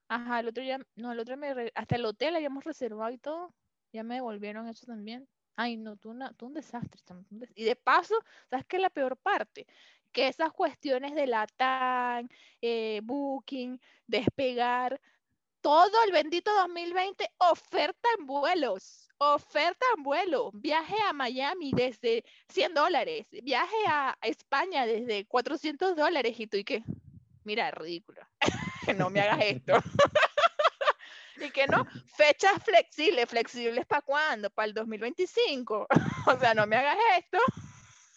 ajá, 0.09 0.39
el 0.39 0.49
otro 0.49 0.63
ya, 0.63 0.79
no, 0.95 1.11
el 1.11 1.19
otro 1.19 1.37
me, 1.37 1.73
hasta 1.75 1.97
el 1.97 2.05
hotel 2.05 2.37
habíamos 2.37 2.63
reservado 2.63 3.11
y 3.11 3.19
todo, 3.19 3.53
ya 3.93 4.05
me 4.05 4.15
devolvieron 4.15 4.69
eso 4.69 4.87
también. 4.87 5.29
Ay, 5.57 5.77
no, 5.77 5.97
tú, 5.97 6.11
una, 6.11 6.33
tú 6.33 6.47
un 6.47 6.55
desastre. 6.55 7.01
Y 7.57 7.65
de 7.65 7.77
paso, 7.77 8.15
¿sabes 8.51 8.65
qué 8.67 8.77
es 8.77 8.83
la 8.83 8.91
peor 8.91 9.17
parte? 9.17 9.67
Que 10.13 10.29
esas 10.29 10.53
cuestiones 10.53 11.15
de 11.17 11.27
la 11.27 11.47
TAN, 11.49 12.29
eh, 12.61 13.01
Booking, 13.03 13.81
despegar, 14.07 15.01
todo 15.61 16.05
el 16.05 16.13
bendito 16.13 16.55
2020, 16.55 17.29
oferta 17.39 18.09
en 18.19 18.27
vuelos, 18.27 19.04
oferta 19.19 19.85
en 19.97 20.03
vuelo, 20.03 20.51
viaje 20.53 20.97
a 21.09 21.13
Miami 21.13 21.73
desde 21.75 22.25
100 22.49 22.75
dólares, 22.75 23.29
viaje 23.43 23.77
a 23.87 24.17
España 24.23 24.87
desde 24.87 25.27
400 25.27 25.97
dólares 25.97 26.39
y 26.39 26.47
tú 26.47 26.57
y 26.57 26.65
qué, 26.65 26.83
mira, 27.45 27.71
ridículo, 27.71 28.21
no 28.99 29.11
me 29.11 29.21
hagas 29.21 29.45
esto. 29.45 29.75
y 31.41 31.51
que 31.51 31.67
no, 31.67 31.87
fechas 32.17 32.63
flexibles, 32.65 33.29
flexibles 33.29 33.87
para 33.87 34.03
cuándo, 34.03 34.51
para 34.51 34.67
el 34.67 34.75
2025, 34.75 35.87
o 36.27 36.39
sea, 36.39 36.55
no 36.55 36.67
me 36.67 36.77
hagas 36.77 36.97
esto. 37.19 37.39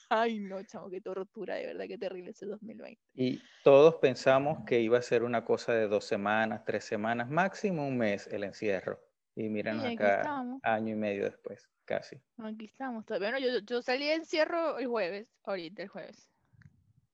Ay, 0.10 0.40
no, 0.40 0.64
chamo, 0.64 0.90
qué 0.90 1.02
tortura, 1.02 1.56
de 1.56 1.68
verdad, 1.68 1.86
qué 1.88 1.98
terrible 1.98 2.32
ese 2.32 2.46
2020. 2.46 3.02
Y 3.16 3.42
todos 3.64 3.96
pensamos 3.96 4.60
que 4.66 4.80
iba 4.80 4.98
a 4.98 5.02
ser 5.02 5.24
una 5.24 5.44
cosa 5.44 5.74
de 5.74 5.88
dos 5.90 6.06
semanas, 6.06 6.64
tres 6.66 6.86
semanas, 6.86 7.30
máximo 7.30 7.86
un 7.86 7.98
mes 7.98 8.28
el 8.28 8.46
encierro. 8.46 9.02
Y 9.38 9.50
míranos 9.50 9.86
acá, 9.86 10.24
año 10.64 10.94
y 10.94 10.96
medio 10.96 11.26
después, 11.26 11.70
casi. 11.86 12.20
Aquí 12.40 12.66
estamos. 12.66 13.06
Bueno, 13.06 13.38
yo, 13.38 13.60
yo 13.60 13.84
salí 13.84 14.08
de 14.08 14.16
encierro 14.16 14.80
el 14.80 14.88
jueves, 14.88 15.28
ahorita 15.44 15.84
el 15.84 15.90
jueves. 15.90 16.28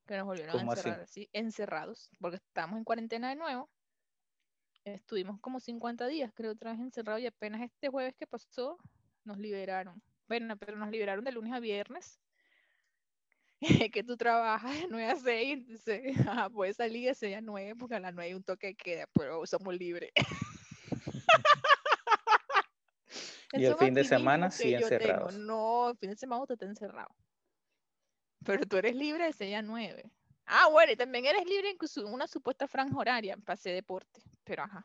Que 0.07 0.15
nos 0.15 0.28
volvieron 0.28 0.57
a 0.57 0.61
encerrar 0.61 1.01
así? 1.01 1.30
encerrados, 1.34 2.09
porque 2.21 2.38
estábamos 2.38 2.78
en 2.78 2.86
cuarentena 2.86 3.28
de 3.28 3.36
nuevo. 3.36 3.69
Estuvimos 4.86 5.38
como 5.41 5.59
50 5.59 6.07
días, 6.07 6.32
creo, 6.34 6.53
otra 6.53 6.71
vez 6.71 6.80
encerrados 6.80 7.19
y 7.19 7.28
apenas 7.28 7.61
este 7.61 7.89
jueves 7.89 8.15
que 8.17 8.26
pasó, 8.26 8.78
nos 9.26 9.38
liberaron. 9.38 10.01
Bueno, 10.30 10.55
pero 10.55 10.78
nos 10.78 10.91
liberaron 10.91 11.26
de 11.26 11.34
lunes 11.34 11.51
a 11.51 11.59
viernes 11.59 12.21
que 13.91 14.01
tú 14.01 14.15
trabajas 14.15 14.74
de 14.80 14.88
9 14.89 15.11
a 15.11 15.15
6, 15.17 15.53
entonces 15.59 16.01
puedes 16.53 16.78
salir 16.78 17.09
de 17.09 17.15
6 17.15 17.36
a 17.36 17.41
9 17.41 17.76
porque 17.78 17.95
a 17.95 17.99
las 17.99 18.13
9 18.13 18.30
hay 18.30 18.34
un 18.34 18.43
toque 18.43 18.76
queda, 18.76 19.09
pero 19.13 19.45
somos 19.45 19.76
libres. 19.76 20.11
y 23.53 23.65
el 23.65 23.75
fin 23.75 23.93
de 23.93 24.03
semana 24.03 24.51
sí 24.51 24.73
encerrado. 24.73 25.31
No, 25.31 25.89
el 25.89 25.97
fin 25.97 26.09
de 26.09 26.15
semana 26.15 26.41
usted 26.41 26.55
está 26.55 26.65
encerrado. 26.65 27.09
Pero 28.45 28.65
tú 28.65 28.77
eres 28.77 28.95
libre 28.95 29.25
de 29.25 29.33
6 29.33 29.55
a 29.55 29.61
9. 29.61 30.11
Ah, 30.45 30.67
bueno, 30.69 30.91
y 30.91 30.95
también 30.95 31.25
eres 31.25 31.45
libre 31.45 31.69
en 31.69 32.05
una 32.13 32.27
supuesta 32.27 32.67
franja 32.67 32.97
horaria 32.97 33.37
para 33.37 33.53
hacer 33.53 33.73
deporte, 33.73 34.21
pero 34.43 34.63
ajá. 34.63 34.83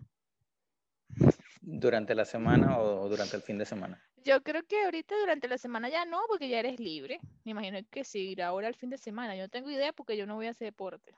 ¿Durante 1.61 2.15
la 2.15 2.25
semana 2.25 2.79
o 2.79 3.09
durante 3.09 3.37
el 3.37 3.43
fin 3.43 3.59
de 3.59 3.67
semana? 3.67 4.03
Yo 4.25 4.43
creo 4.43 4.63
que 4.65 4.85
ahorita 4.85 5.17
durante 5.19 5.49
la 5.49 5.59
semana 5.59 5.89
ya 5.89 6.05
no, 6.05 6.21
porque 6.29 6.49
ya 6.49 6.61
eres 6.61 6.79
libre. 6.79 7.19
Me 7.45 7.53
imagino 7.53 7.79
que 7.91 8.05
sí, 8.05 8.41
ahora 8.41 8.69
el 8.69 8.75
fin 8.75 8.91
de 8.91 8.99
semana. 8.99 9.35
Yo 9.35 9.43
no 9.43 9.49
tengo 9.49 9.71
idea 9.71 9.93
porque 9.93 10.17
yo 10.17 10.27
no 10.27 10.37
voy 10.37 10.47
a 10.47 10.51
hacer 10.51 10.69
deporte. 10.69 11.15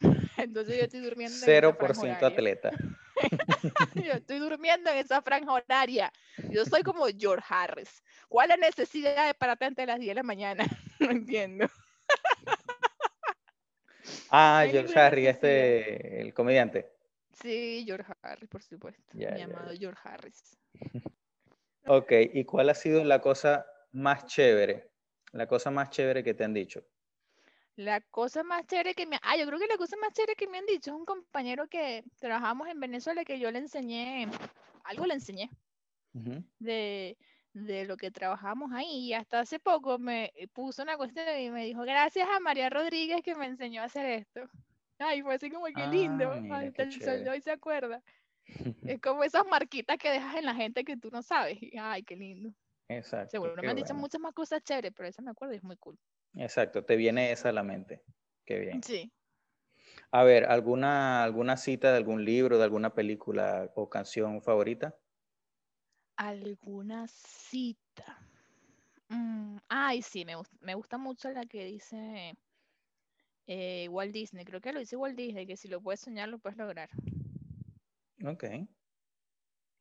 Entonces 0.38 0.78
yo 0.78 0.84
estoy 0.84 1.00
durmiendo. 1.00 1.36
0% 1.36 2.22
atleta. 2.22 2.70
yo 3.94 4.12
estoy 4.12 4.38
durmiendo 4.38 4.90
en 4.90 4.98
esa 4.98 5.22
franja 5.22 5.52
horaria. 5.52 6.12
Yo 6.50 6.64
soy 6.64 6.82
como 6.82 7.06
George 7.06 7.46
Harris. 7.48 8.02
¿Cuál 8.28 8.50
es 8.50 8.58
la 8.58 8.66
necesidad 8.66 9.26
de 9.26 9.34
pararte 9.34 9.64
antes 9.64 9.82
de 9.82 9.86
las 9.86 9.98
10 9.98 10.10
de 10.10 10.14
la 10.14 10.22
mañana? 10.22 10.64
no 11.00 11.10
entiendo. 11.10 11.66
ah, 14.30 14.64
George 14.70 14.98
Harris, 14.98 15.28
este, 15.28 16.20
el 16.20 16.34
comediante. 16.34 16.90
Sí, 17.40 17.82
George 17.86 18.12
Harris, 18.22 18.48
por 18.48 18.62
supuesto. 18.62 19.02
mi 19.12 19.40
amado 19.40 19.72
George 19.78 20.00
Harris. 20.04 20.58
Ok, 21.86 22.12
¿y 22.32 22.44
cuál 22.44 22.70
ha 22.70 22.74
sido 22.74 23.04
la 23.04 23.20
cosa 23.20 23.66
más 23.90 24.26
chévere? 24.26 24.90
La 25.32 25.46
cosa 25.46 25.70
más 25.70 25.90
chévere 25.90 26.22
que 26.22 26.34
te 26.34 26.44
han 26.44 26.54
dicho. 26.54 26.84
La 27.76 28.00
cosa 28.00 28.42
más 28.42 28.66
chévere 28.66 28.94
que 28.94 29.06
me... 29.06 29.18
Ah, 29.22 29.36
yo 29.36 29.46
creo 29.46 29.58
que 29.58 29.66
la 29.66 29.76
cosa 29.76 29.96
más 29.96 30.12
chévere 30.12 30.36
que 30.36 30.46
me 30.46 30.58
han 30.58 30.66
dicho 30.66 30.90
es 30.90 30.96
un 30.96 31.04
compañero 31.04 31.68
que 31.68 32.04
trabajamos 32.18 32.68
en 32.68 32.78
Venezuela 32.78 33.24
que 33.24 33.38
yo 33.38 33.50
le 33.50 33.60
enseñé, 33.60 34.28
algo 34.84 35.06
le 35.06 35.14
enseñé 35.14 35.50
de, 36.58 37.16
de 37.54 37.84
lo 37.86 37.96
que 37.96 38.10
trabajamos 38.10 38.72
ahí. 38.72 39.08
Y 39.08 39.14
hasta 39.14 39.40
hace 39.40 39.58
poco 39.58 39.98
me 39.98 40.32
puso 40.52 40.82
una 40.82 40.96
cuestión 40.96 41.26
y 41.38 41.50
me 41.50 41.64
dijo, 41.64 41.82
gracias 41.82 42.28
a 42.28 42.40
María 42.40 42.68
Rodríguez 42.68 43.22
que 43.22 43.34
me 43.34 43.46
enseñó 43.46 43.82
a 43.82 43.86
hacer 43.86 44.06
esto. 44.06 44.42
Ay, 44.98 45.22
fue 45.22 45.34
así 45.34 45.50
como 45.50 45.66
que 45.66 45.86
lindo. 45.86 46.30
Ah, 46.30 46.58
Ay, 46.58 46.72
el 46.76 47.28
hoy 47.28 47.40
se 47.40 47.50
acuerda. 47.50 48.02
Es 48.84 49.00
como 49.02 49.24
esas 49.24 49.46
marquitas 49.46 49.96
que 49.98 50.10
dejas 50.10 50.36
en 50.36 50.44
la 50.44 50.54
gente 50.54 50.84
que 50.84 50.96
tú 50.96 51.10
no 51.10 51.22
sabes. 51.22 51.58
Ay, 51.78 52.02
qué 52.02 52.16
lindo. 52.16 52.52
Exacto. 52.88 53.30
Seguro 53.30 53.62
me 53.62 53.70
han 53.70 53.76
dicho 53.76 53.94
muchas 53.94 54.20
más 54.20 54.34
cosas 54.34 54.62
chéveres, 54.62 54.92
pero 54.94 55.08
esa 55.08 55.22
me 55.22 55.30
acuerdo 55.30 55.54
y 55.54 55.56
es 55.56 55.62
muy 55.64 55.76
cool. 55.76 55.98
Exacto, 56.34 56.84
te 56.84 56.96
viene 56.96 57.32
esa 57.32 57.48
a 57.48 57.52
la 57.52 57.62
mente. 57.62 58.04
Qué 58.44 58.58
bien. 58.58 58.84
Sí. 58.84 59.12
A 60.12 60.22
ver, 60.22 60.44
¿alguna, 60.44 61.24
alguna 61.24 61.56
cita 61.56 61.90
de 61.90 61.96
algún 61.96 62.24
libro, 62.24 62.56
de 62.56 62.62
alguna 62.64 62.94
película 62.94 63.72
o 63.74 63.90
canción 63.90 64.40
favorita? 64.40 64.96
¿Alguna 66.16 67.06
cita? 67.08 68.18
Mm, 69.08 69.58
ay, 69.68 70.02
sí, 70.02 70.24
me, 70.24 70.34
me 70.60 70.74
gusta 70.74 70.98
mucho 70.98 71.30
la 71.30 71.46
que 71.46 71.64
dice 71.66 72.34
eh, 73.46 73.88
Walt 73.88 74.12
Disney. 74.12 74.44
Creo 74.44 74.60
que 74.60 74.72
lo 74.72 74.80
dice 74.80 74.96
Walt 74.96 75.16
Disney, 75.16 75.46
que 75.46 75.56
si 75.56 75.68
lo 75.68 75.80
puedes 75.80 76.00
soñar, 76.00 76.28
lo 76.28 76.38
puedes 76.38 76.58
lograr. 76.58 76.90
Ok. 78.24 78.44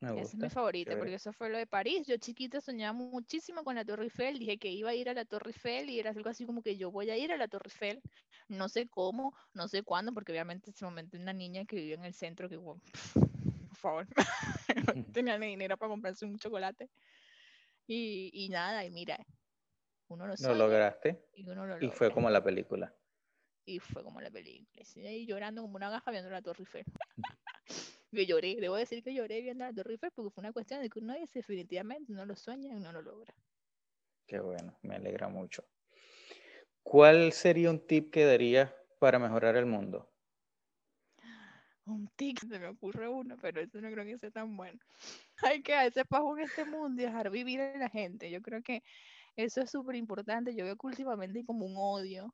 Esa 0.01 0.21
es 0.21 0.35
mi 0.35 0.49
favorita, 0.49 0.97
porque 0.97 1.13
eso 1.13 1.31
fue 1.31 1.49
lo 1.49 1.59
de 1.59 1.67
París. 1.67 2.07
Yo 2.07 2.17
chiquita 2.17 2.59
soñaba 2.59 2.93
muchísimo 2.93 3.63
con 3.63 3.75
la 3.75 3.85
Torre 3.85 4.05
Eiffel. 4.05 4.39
Dije 4.39 4.57
que 4.57 4.69
iba 4.69 4.89
a 4.89 4.95
ir 4.95 5.09
a 5.09 5.13
la 5.13 5.25
Torre 5.25 5.51
Eiffel 5.51 5.91
y 5.91 5.99
era 5.99 6.09
algo 6.09 6.27
así 6.27 6.43
como 6.45 6.63
que 6.63 6.75
yo 6.75 6.89
voy 6.89 7.11
a 7.11 7.17
ir 7.17 7.31
a 7.31 7.37
la 7.37 7.47
Torre 7.47 7.67
Eiffel. 7.67 8.01
No 8.47 8.67
sé 8.67 8.87
cómo, 8.87 9.35
no 9.53 9.67
sé 9.67 9.83
cuándo, 9.83 10.11
porque 10.11 10.31
obviamente 10.31 10.71
en 10.71 10.73
ese 10.73 10.85
momento 10.85 11.17
una 11.17 11.33
niña 11.33 11.65
que 11.65 11.75
vivía 11.75 11.95
en 11.95 12.05
el 12.05 12.15
centro 12.15 12.49
que, 12.49 12.57
por 13.69 13.77
favor, 13.77 14.07
no 14.87 15.05
tenía 15.13 15.37
ni 15.37 15.47
dinero 15.47 15.77
para 15.77 15.89
comprarse 15.89 16.25
un 16.25 16.39
chocolate. 16.39 16.89
Y, 17.85 18.31
y 18.33 18.49
nada, 18.49 18.83
y 18.83 18.89
mira, 18.89 19.23
uno 20.07 20.25
lo, 20.25 20.33
lo 20.35 20.55
lograste. 20.55 21.23
Y, 21.35 21.47
uno 21.47 21.67
lo 21.67 21.79
y 21.79 21.91
fue 21.91 22.11
como 22.11 22.29
la 22.31 22.43
película. 22.43 22.95
Y 23.65 23.79
fue 23.79 24.03
como 24.03 24.19
la 24.19 24.31
película. 24.31 24.83
Y 24.95 25.05
ahí 25.05 25.25
llorando 25.27 25.61
como 25.61 25.75
una 25.75 25.91
gafa 25.91 26.09
viendo 26.09 26.31
la 26.31 26.41
Torre 26.41 26.61
Eiffel. 26.61 26.85
Yo 28.11 28.23
lloré, 28.23 28.57
debo 28.59 28.75
decir 28.75 29.03
que 29.03 29.13
lloré 29.13 29.41
viendo 29.41 29.65
Torre 29.73 29.93
Eiffel 29.93 30.11
porque 30.11 30.31
fue 30.31 30.41
una 30.41 30.51
cuestión 30.51 30.81
de 30.81 30.89
que 30.89 30.99
uno 30.99 31.13
dice 31.15 31.39
definitivamente 31.39 32.11
no 32.11 32.25
lo 32.25 32.35
sueña 32.35 32.75
y 32.75 32.79
no 32.79 32.91
lo 32.91 33.01
logra. 33.01 33.33
Qué 34.27 34.39
bueno, 34.39 34.77
me 34.81 34.95
alegra 34.95 35.27
mucho. 35.29 35.65
¿Cuál 36.83 37.31
sería 37.31 37.69
un 37.69 37.85
tip 37.85 38.11
que 38.11 38.25
darías 38.25 38.73
para 38.99 39.19
mejorar 39.19 39.55
el 39.55 39.65
mundo? 39.65 40.09
Un 41.85 42.07
tip, 42.15 42.37
se 42.39 42.59
me 42.59 42.67
ocurre 42.67 43.07
uno, 43.07 43.37
pero 43.41 43.61
eso 43.61 43.81
no 43.81 43.91
creo 43.91 44.05
que 44.05 44.17
sea 44.17 44.31
tan 44.31 44.55
bueno. 44.55 44.79
Hay 45.37 45.61
que 45.63 45.73
hacer 45.73 46.05
pajo 46.05 46.37
en 46.37 46.43
este 46.43 46.65
mundo 46.65 47.01
y 47.01 47.05
dejar 47.05 47.29
vivir 47.29 47.61
a 47.61 47.77
la 47.77 47.89
gente. 47.89 48.29
Yo 48.29 48.41
creo 48.41 48.61
que 48.61 48.83
eso 49.35 49.61
es 49.61 49.71
súper 49.71 49.95
importante. 49.95 50.55
Yo 50.55 50.65
veo 50.65 50.75
que 50.75 50.87
últimamente 50.87 51.39
hay 51.39 51.45
como 51.45 51.65
un 51.65 51.75
odio, 51.77 52.33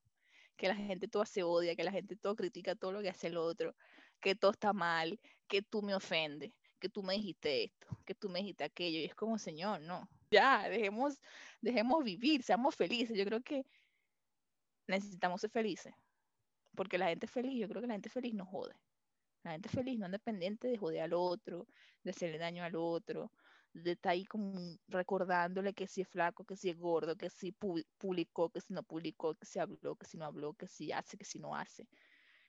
que 0.57 0.67
la 0.67 0.75
gente 0.75 1.07
todo 1.07 1.25
se 1.25 1.43
odia, 1.43 1.75
que 1.75 1.83
la 1.83 1.91
gente 1.91 2.15
todo 2.15 2.35
critica 2.35 2.75
todo 2.75 2.91
lo 2.91 3.01
que 3.01 3.09
hace 3.09 3.27
el 3.27 3.37
otro, 3.37 3.75
que 4.19 4.35
todo 4.35 4.51
está 4.51 4.73
mal, 4.73 5.19
que 5.47 5.61
tú 5.61 5.81
me 5.81 5.95
ofendes, 5.95 6.51
que 6.79 6.89
tú 6.89 7.03
me 7.03 7.13
dijiste 7.13 7.65
esto, 7.65 7.87
que 8.05 8.15
tú 8.15 8.29
me 8.29 8.39
dijiste 8.39 8.63
aquello. 8.63 8.99
Y 8.99 9.05
es 9.05 9.15
como, 9.15 9.37
Señor, 9.37 9.81
no. 9.81 10.09
Ya, 10.31 10.67
dejemos, 10.69 11.19
dejemos 11.61 12.03
vivir, 12.03 12.43
seamos 12.43 12.75
felices. 12.75 13.17
Yo 13.17 13.25
creo 13.25 13.41
que 13.41 13.65
necesitamos 14.87 15.41
ser 15.41 15.49
felices. 15.49 15.93
Porque 16.75 16.97
la 16.97 17.07
gente 17.07 17.27
feliz, 17.27 17.59
yo 17.59 17.67
creo 17.67 17.81
que 17.81 17.87
la 17.87 17.95
gente 17.95 18.09
feliz 18.09 18.33
no 18.33 18.45
jode. 18.45 18.75
La 19.43 19.51
gente 19.51 19.69
feliz 19.69 19.97
no 19.97 20.05
es 20.07 20.11
dependiente 20.11 20.67
de 20.67 20.77
joder 20.77 21.01
al 21.01 21.13
otro, 21.13 21.67
de 22.03 22.11
hacerle 22.11 22.37
daño 22.37 22.63
al 22.63 22.75
otro, 22.75 23.31
de 23.73 23.91
estar 23.91 24.11
ahí 24.11 24.25
como 24.25 24.77
recordándole 24.87 25.73
que 25.73 25.87
si 25.87 26.01
es 26.01 26.07
flaco, 26.07 26.43
que 26.43 26.55
si 26.55 26.69
es 26.69 26.77
gordo, 26.77 27.15
que 27.15 27.29
si 27.29 27.51
publicó, 27.51 28.49
que 28.49 28.61
si 28.61 28.73
no 28.73 28.83
publicó, 28.83 29.35
que 29.35 29.45
si 29.45 29.59
habló, 29.59 29.95
que 29.95 30.05
si 30.05 30.17
no 30.17 30.25
habló, 30.25 30.53
que 30.53 30.67
si 30.67 30.91
hace, 30.91 31.17
que 31.17 31.25
si 31.25 31.39
no 31.39 31.55
hace. 31.55 31.87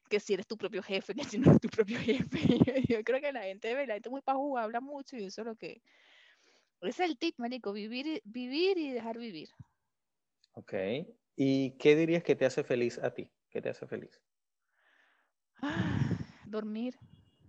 Que 0.09 0.21
si 0.21 0.35
eres 0.35 0.47
tu 0.47 0.57
propio 0.57 0.83
jefe, 0.83 1.15
que 1.15 1.25
si 1.25 1.39
no 1.39 1.51
eres 1.51 1.61
tu 1.61 1.69
propio 1.69 1.99
jefe. 2.01 2.41
Yo 2.89 3.03
creo 3.05 3.21
que 3.21 3.33
la 3.33 3.43
gente, 3.43 3.87
la 3.87 3.95
gente 3.95 4.11
muy 4.11 4.23
pajuga 4.23 4.63
habla 4.63 4.81
mucho 4.81 5.17
y 5.17 5.25
eso 5.25 5.43
es 5.43 5.47
lo 5.47 5.57
que, 5.57 5.83
ese 6.81 7.05
es 7.05 7.11
el 7.11 7.19
tip, 7.19 7.39
marico, 7.39 7.73
vivir, 7.73 8.23
vivir 8.25 8.79
y 8.79 8.93
dejar 8.93 9.19
vivir. 9.19 9.51
Ok. 10.53 10.75
¿Y 11.37 11.77
qué 11.79 11.97
dirías 11.97 12.23
que 12.23 12.37
te 12.37 12.47
hace 12.47 12.65
feliz 12.65 12.99
a 12.99 13.13
ti? 13.13 13.31
¿Qué 13.51 13.61
te 13.61 13.69
hace 13.69 13.87
feliz? 13.87 14.21
dormir, 16.47 16.97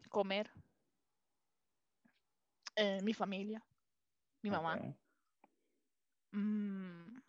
comer, 0.10 0.52
eh, 2.76 3.02
mi 3.04 3.14
familia, 3.14 3.64
mi 4.42 4.50
mamá. 4.50 4.80
Mm, 6.32 7.20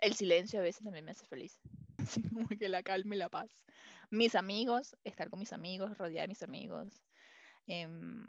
el 0.00 0.14
silencio 0.14 0.60
a 0.60 0.62
veces 0.62 0.82
también 0.82 1.04
me 1.04 1.12
hace 1.12 1.26
feliz. 1.26 1.60
que 2.58 2.68
la 2.68 2.82
calma 2.82 3.14
y 3.14 3.18
la 3.18 3.28
paz. 3.28 3.50
Mis 4.10 4.34
amigos, 4.34 4.96
estar 5.04 5.30
con 5.30 5.40
mis 5.40 5.52
amigos, 5.52 5.96
rodear 5.98 6.24
a 6.24 6.28
mis 6.28 6.42
amigos. 6.42 7.02
Em, 7.66 8.26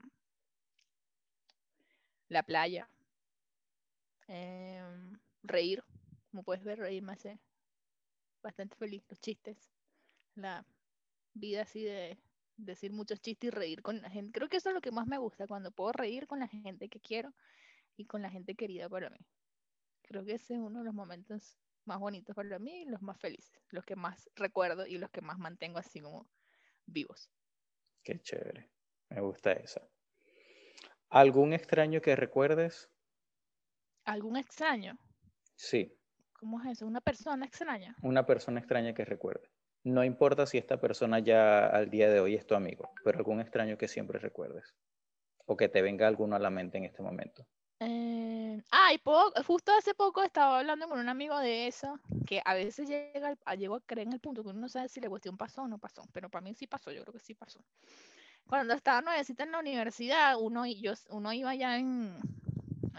la 2.30 2.44
playa, 2.44 2.90
em, 4.28 5.20
reír, 5.44 5.84
como 6.32 6.44
puedes 6.44 6.64
ver, 6.64 6.80
reír 6.80 7.04
me 7.04 7.14
hace 7.14 7.40
bastante 8.42 8.76
feliz, 8.76 9.04
los 9.10 9.20
chistes, 9.20 9.72
la 10.36 10.66
vida 11.34 11.64
así 11.64 11.84
de 11.84 12.18
decir 12.58 12.92
muchos 12.92 13.22
chistes 13.22 13.48
y 13.48 13.52
reír 13.52 13.82
con 13.82 14.02
la 14.02 14.10
gente. 14.10 14.32
Creo 14.32 14.50
que 14.50 14.58
eso 14.58 14.70
es 14.70 14.76
lo 14.76 14.82
que 14.82 14.92
más 14.92 15.08
me 15.08 15.18
gusta, 15.18 15.48
cuando 15.48 15.72
puedo 15.72 15.92
reír 15.92 16.28
con 16.28 16.40
la 16.40 16.48
gente 16.48 16.90
que 16.90 17.00
quiero 17.00 17.34
y 17.96 18.06
con 18.06 18.22
la 18.22 18.30
gente 18.30 18.56
querida 18.56 18.90
para 18.90 19.10
mí. 19.10 19.20
Creo 20.04 20.26
que 20.26 20.34
ese 20.34 20.56
es 20.56 20.60
uno 20.60 20.80
de 20.80 20.86
los 20.86 20.94
momentos 20.94 21.58
más 21.88 22.00
bonitos 22.00 22.36
para 22.36 22.60
mí 22.60 22.82
y 22.82 22.86
los 22.86 23.02
más 23.02 23.20
felices, 23.20 23.60
los 23.70 23.86
que 23.86 23.96
más 23.96 24.30
recuerdo 24.36 24.86
y 24.86 24.98
los 24.98 25.10
que 25.10 25.22
más 25.22 25.38
mantengo 25.40 25.80
así 25.80 26.00
como 26.00 26.28
vivos. 26.86 27.32
Qué 28.04 28.20
chévere, 28.22 28.70
me 29.10 29.22
gusta 29.22 29.54
eso. 29.54 29.82
¿Algún 31.10 31.54
extraño 31.54 32.02
que 32.02 32.16
recuerdes? 32.16 32.90
¿Algún 34.04 34.38
extraño? 34.38 34.98
Sí. 35.56 35.98
¿Cómo 36.34 36.62
es 36.62 36.72
eso? 36.72 36.86
¿Una 36.86 37.02
persona 37.02 37.46
extraña? 37.46 37.96
Una 38.04 38.26
persona 38.26 38.60
extraña 38.60 38.94
que 38.94 39.06
recuerde. 39.06 39.50
No 39.84 40.04
importa 40.04 40.46
si 40.46 40.58
esta 40.58 40.80
persona 40.80 41.20
ya 41.20 41.66
al 41.66 41.90
día 41.90 42.10
de 42.10 42.20
hoy 42.20 42.36
es 42.36 42.46
tu 42.46 42.56
amigo, 42.56 42.92
pero 43.04 43.18
algún 43.18 43.40
extraño 43.40 43.78
que 43.78 43.88
siempre 43.88 44.20
recuerdes. 44.20 44.76
O 45.46 45.56
que 45.56 45.70
te 45.70 45.82
venga 45.82 46.08
alguno 46.08 46.36
a 46.36 46.40
la 46.40 46.50
mente 46.50 46.78
en 46.78 46.84
este 46.84 47.02
momento. 47.02 47.48
Eh, 47.80 48.62
ah, 48.72 48.90
justo 49.46 49.72
hace 49.78 49.94
poco 49.94 50.24
estaba 50.24 50.60
hablando 50.60 50.88
con 50.88 51.00
un 51.00 51.10
amigo 51.10 51.38
de 51.40 51.68
eso, 51.68 52.00
que 52.26 52.42
a 52.44 52.54
veces 52.54 52.90
llega, 52.90 53.36
llego 53.56 53.76
a 53.76 53.82
creer 53.82 54.08
en 54.08 54.14
el 54.14 54.20
punto 54.20 54.44
que 54.44 54.50
uno 54.50 54.62
no 54.62 54.70
sabe 54.70 54.90
si 54.90 55.00
la 55.00 55.10
cuestión 55.10 55.38
pasó 55.38 55.62
o 55.64 55.68
no 55.68 55.78
pasó, 55.78 56.04
pero 56.12 56.30
para 56.30 56.42
mí 56.42 56.56
sí 56.56 56.66
pasó, 56.66 56.92
yo 56.92 57.04
creo 57.04 57.14
que 57.14 57.20
sí 57.20 57.36
pasó 57.36 57.60
cuando 58.48 58.74
estaba 58.74 59.02
nuevecita 59.02 59.44
en 59.44 59.52
la 59.52 59.60
universidad, 59.60 60.36
uno, 60.40 60.66
yo, 60.66 60.94
uno 61.10 61.34
iba 61.34 61.54
ya 61.54 61.78
en, 61.78 62.18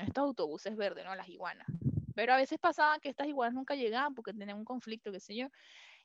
estos 0.00 0.18
autobuses 0.18 0.76
verdes, 0.76 1.04
¿no? 1.04 1.14
Las 1.14 1.28
iguanas. 1.28 1.66
Pero 2.14 2.34
a 2.34 2.36
veces 2.36 2.58
pasaba 2.58 2.98
que 2.98 3.08
estas 3.08 3.26
iguanas 3.26 3.54
nunca 3.54 3.74
llegaban 3.74 4.14
porque 4.14 4.32
tenían 4.32 4.58
un 4.58 4.64
conflicto, 4.64 5.10
qué 5.10 5.20
sé 5.20 5.34
yo. 5.34 5.48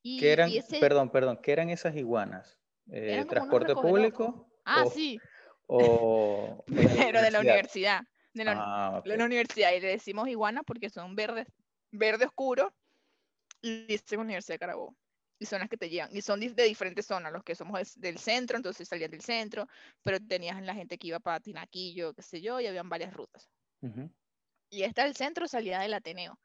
Y, 0.02 0.20
¿Qué 0.20 0.32
eran, 0.32 0.52
perdón, 0.80 1.10
perdón, 1.10 1.40
¿qué 1.42 1.52
eran 1.52 1.70
esas 1.70 1.96
iguanas? 1.96 2.58
Eh, 2.90 3.26
¿Transporte 3.28 3.74
público? 3.74 4.48
Ah, 4.66 4.86
sí. 4.92 5.20
O, 5.68 6.64
Pero 7.12 7.22
de 7.22 7.32
la 7.32 7.40
universidad. 7.40 8.02
De 8.34 8.44
la, 8.44 8.54
ah, 8.58 9.02
de 9.04 9.18
la 9.18 9.26
universidad. 9.26 9.72
Y 9.74 9.80
le 9.80 9.90
decimos 9.90 10.28
iguanas 10.28 10.64
porque 10.66 10.90
son 10.90 11.16
verdes, 11.16 11.48
verde 11.92 12.26
oscuro. 12.26 12.74
Y 13.62 13.86
dice 13.86 14.18
Universidad 14.18 14.56
de 14.56 14.60
Carabobo 14.60 14.96
y 15.44 15.46
son 15.46 15.60
las 15.60 15.70
que 15.70 15.78
te 15.78 15.90
llevan. 15.90 16.16
Y 16.16 16.22
son 16.22 16.40
de 16.40 16.64
diferentes 16.64 17.06
zonas, 17.06 17.32
los 17.32 17.44
que 17.44 17.54
somos 17.54 17.96
del 17.96 18.18
centro, 18.18 18.58
entonces 18.58 18.88
salían 18.88 19.12
del 19.12 19.22
centro, 19.22 19.68
pero 20.02 20.20
tenías 20.20 20.62
la 20.62 20.74
gente 20.74 20.98
que 20.98 21.08
iba 21.08 21.20
para 21.20 21.42
Tinaquillo, 21.42 22.14
qué 22.14 22.22
sé 22.22 22.42
yo, 22.42 22.60
y 22.60 22.68
habían 22.68 22.90
varias 22.90 23.14
rutas. 23.14 23.50
Y 24.70 24.84
esta 24.84 25.04
del 25.04 25.16
centro 25.16 25.48
salía 25.48 25.80
del 25.80 25.94
Ateneo. 25.94 26.40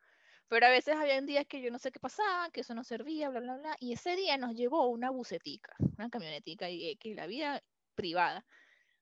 Pero 0.49 0.67
a 0.67 0.71
veces 0.71 0.97
había 0.97 1.21
días 1.21 1.47
que 1.47 1.61
yo 1.61 1.71
no 1.71 1.79
sé 1.79 1.93
qué 1.93 2.01
pasaba, 2.01 2.51
que 2.51 2.63
eso 2.63 2.75
no 2.75 2.83
servía, 2.83 3.29
bla, 3.29 3.41
bla, 3.41 3.57
bla. 3.57 3.77
Y 3.79 3.93
ese 3.93 4.17
día 4.17 4.37
nos 4.37 4.55
llevó 4.55 4.89
una 4.89 5.11
bucetica, 5.11 5.77
una 5.97 6.11
camionetica, 6.11 6.69
y 6.69 6.97
que 6.97 7.15
la 7.15 7.27
vida 7.27 7.63
privada. 7.95 8.45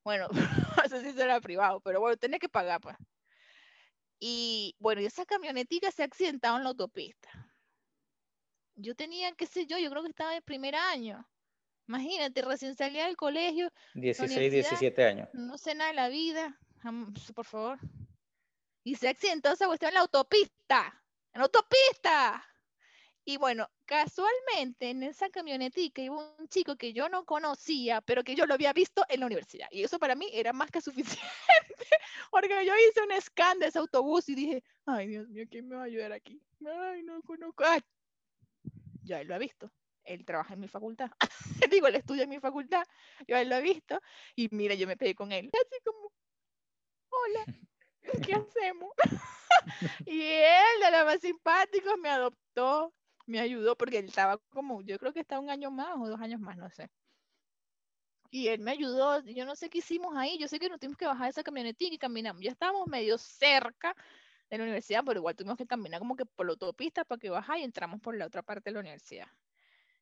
Bueno, 0.06 0.28
no 0.30 0.88
sé 0.88 1.12
si 1.12 1.20
era 1.20 1.40
privado, 1.40 1.80
pero 1.80 1.98
bueno, 1.98 2.16
tenía 2.16 2.38
que 2.38 2.48
pagar, 2.48 2.80
pues. 2.80 2.96
Y 4.20 4.74
bueno, 4.78 5.00
y 5.00 5.06
esa 5.06 5.26
camionetica 5.26 5.90
se 5.90 6.04
accidentaba 6.04 6.56
en 6.56 6.62
la 6.62 6.70
autopista 6.70 7.46
yo 8.76 8.94
tenía, 8.94 9.32
qué 9.32 9.46
sé 9.46 9.66
yo, 9.66 9.78
yo 9.78 9.90
creo 9.90 10.02
que 10.02 10.10
estaba 10.10 10.36
en 10.36 10.42
primer 10.42 10.74
año. 10.74 11.26
Imagínate, 11.88 12.42
recién 12.42 12.74
salía 12.74 13.06
del 13.06 13.16
colegio. 13.16 13.70
16, 13.94 14.52
17 14.52 15.04
años. 15.04 15.28
No 15.32 15.56
sé 15.56 15.74
nada 15.74 15.90
de 15.90 15.96
la 15.96 16.08
vida. 16.08 16.58
Por 17.34 17.44
favor. 17.44 17.78
Y 18.84 18.96
se 18.96 19.08
accidentó 19.08 19.52
esa 19.52 19.66
cuestión 19.66 19.90
en 19.90 19.94
la 19.94 20.00
autopista. 20.00 21.02
En 21.32 21.40
la 21.40 21.44
autopista. 21.44 22.44
Y 23.28 23.38
bueno, 23.38 23.68
casualmente 23.84 24.88
en 24.90 25.02
esa 25.02 25.28
camionetica 25.28 26.00
iba 26.00 26.36
un 26.38 26.48
chico 26.48 26.76
que 26.76 26.92
yo 26.92 27.08
no 27.08 27.24
conocía, 27.24 28.00
pero 28.00 28.22
que 28.22 28.36
yo 28.36 28.46
lo 28.46 28.54
había 28.54 28.72
visto 28.72 29.04
en 29.08 29.20
la 29.20 29.26
universidad. 29.26 29.66
Y 29.72 29.82
eso 29.82 29.98
para 29.98 30.14
mí 30.14 30.30
era 30.32 30.52
más 30.52 30.70
que 30.70 30.80
suficiente, 30.80 31.20
porque 32.30 32.64
yo 32.64 32.72
hice 32.76 33.02
un 33.02 33.20
scan 33.20 33.58
de 33.58 33.66
ese 33.66 33.80
autobús 33.80 34.28
y 34.28 34.36
dije, 34.36 34.64
ay 34.86 35.08
Dios 35.08 35.28
mío, 35.28 35.44
¿quién 35.50 35.66
me 35.66 35.74
va 35.74 35.82
a 35.82 35.86
ayudar 35.86 36.12
aquí? 36.12 36.40
Ay, 36.64 37.02
no 37.02 37.20
conozco 37.22 37.64
yo 39.06 39.16
él 39.16 39.28
lo 39.28 39.36
he 39.36 39.38
visto. 39.38 39.72
Él 40.04 40.24
trabaja 40.24 40.54
en 40.54 40.60
mi 40.60 40.68
facultad. 40.68 41.10
Digo, 41.70 41.86
él 41.86 41.94
estudia 41.96 42.24
en 42.24 42.28
mi 42.28 42.40
facultad. 42.40 42.84
Yo 43.26 43.36
él 43.36 43.48
lo 43.48 43.56
he 43.56 43.62
visto. 43.62 44.00
Y 44.34 44.48
mira, 44.50 44.74
yo 44.74 44.86
me 44.86 44.96
pegué 44.96 45.14
con 45.14 45.32
él. 45.32 45.50
Así 45.52 45.80
como, 45.84 46.12
hola, 47.08 47.44
¿qué 48.24 48.34
hacemos? 48.34 48.90
y 50.06 50.22
él, 50.22 50.80
de 50.80 50.90
los 50.90 51.04
más 51.04 51.20
simpáticos, 51.20 51.98
me 51.98 52.08
adoptó, 52.08 52.92
me 53.26 53.40
ayudó, 53.40 53.76
porque 53.76 53.98
él 53.98 54.06
estaba 54.06 54.38
como, 54.50 54.82
yo 54.82 54.98
creo 54.98 55.12
que 55.12 55.20
estaba 55.20 55.40
un 55.40 55.50
año 55.50 55.70
más 55.70 55.96
o 55.98 56.08
dos 56.08 56.20
años 56.20 56.40
más, 56.40 56.56
no 56.56 56.70
sé. 56.70 56.90
Y 58.30 58.48
él 58.48 58.60
me 58.60 58.72
ayudó, 58.72 59.20
yo 59.24 59.44
no 59.44 59.56
sé 59.56 59.70
qué 59.70 59.78
hicimos 59.78 60.16
ahí, 60.16 60.38
yo 60.38 60.48
sé 60.48 60.58
que 60.58 60.68
nos 60.68 60.80
tuvimos 60.80 60.98
que 60.98 61.06
bajar 61.06 61.30
esa 61.30 61.42
camionetita 61.42 61.94
y 61.94 61.98
caminamos, 61.98 62.42
ya 62.42 62.50
estábamos 62.50 62.86
medio 62.88 63.18
cerca, 63.18 63.94
de 64.50 64.58
la 64.58 64.64
universidad, 64.64 65.02
pero 65.04 65.20
igual 65.20 65.34
tuvimos 65.34 65.56
que 65.56 65.66
caminar 65.66 65.98
como 65.98 66.16
que 66.16 66.24
por 66.24 66.46
la 66.46 66.52
autopista 66.52 67.04
para 67.04 67.18
que 67.18 67.30
baja 67.30 67.58
y 67.58 67.64
entramos 67.64 68.00
por 68.00 68.16
la 68.16 68.26
otra 68.26 68.42
parte 68.42 68.70
de 68.70 68.74
la 68.74 68.80
universidad. 68.80 69.26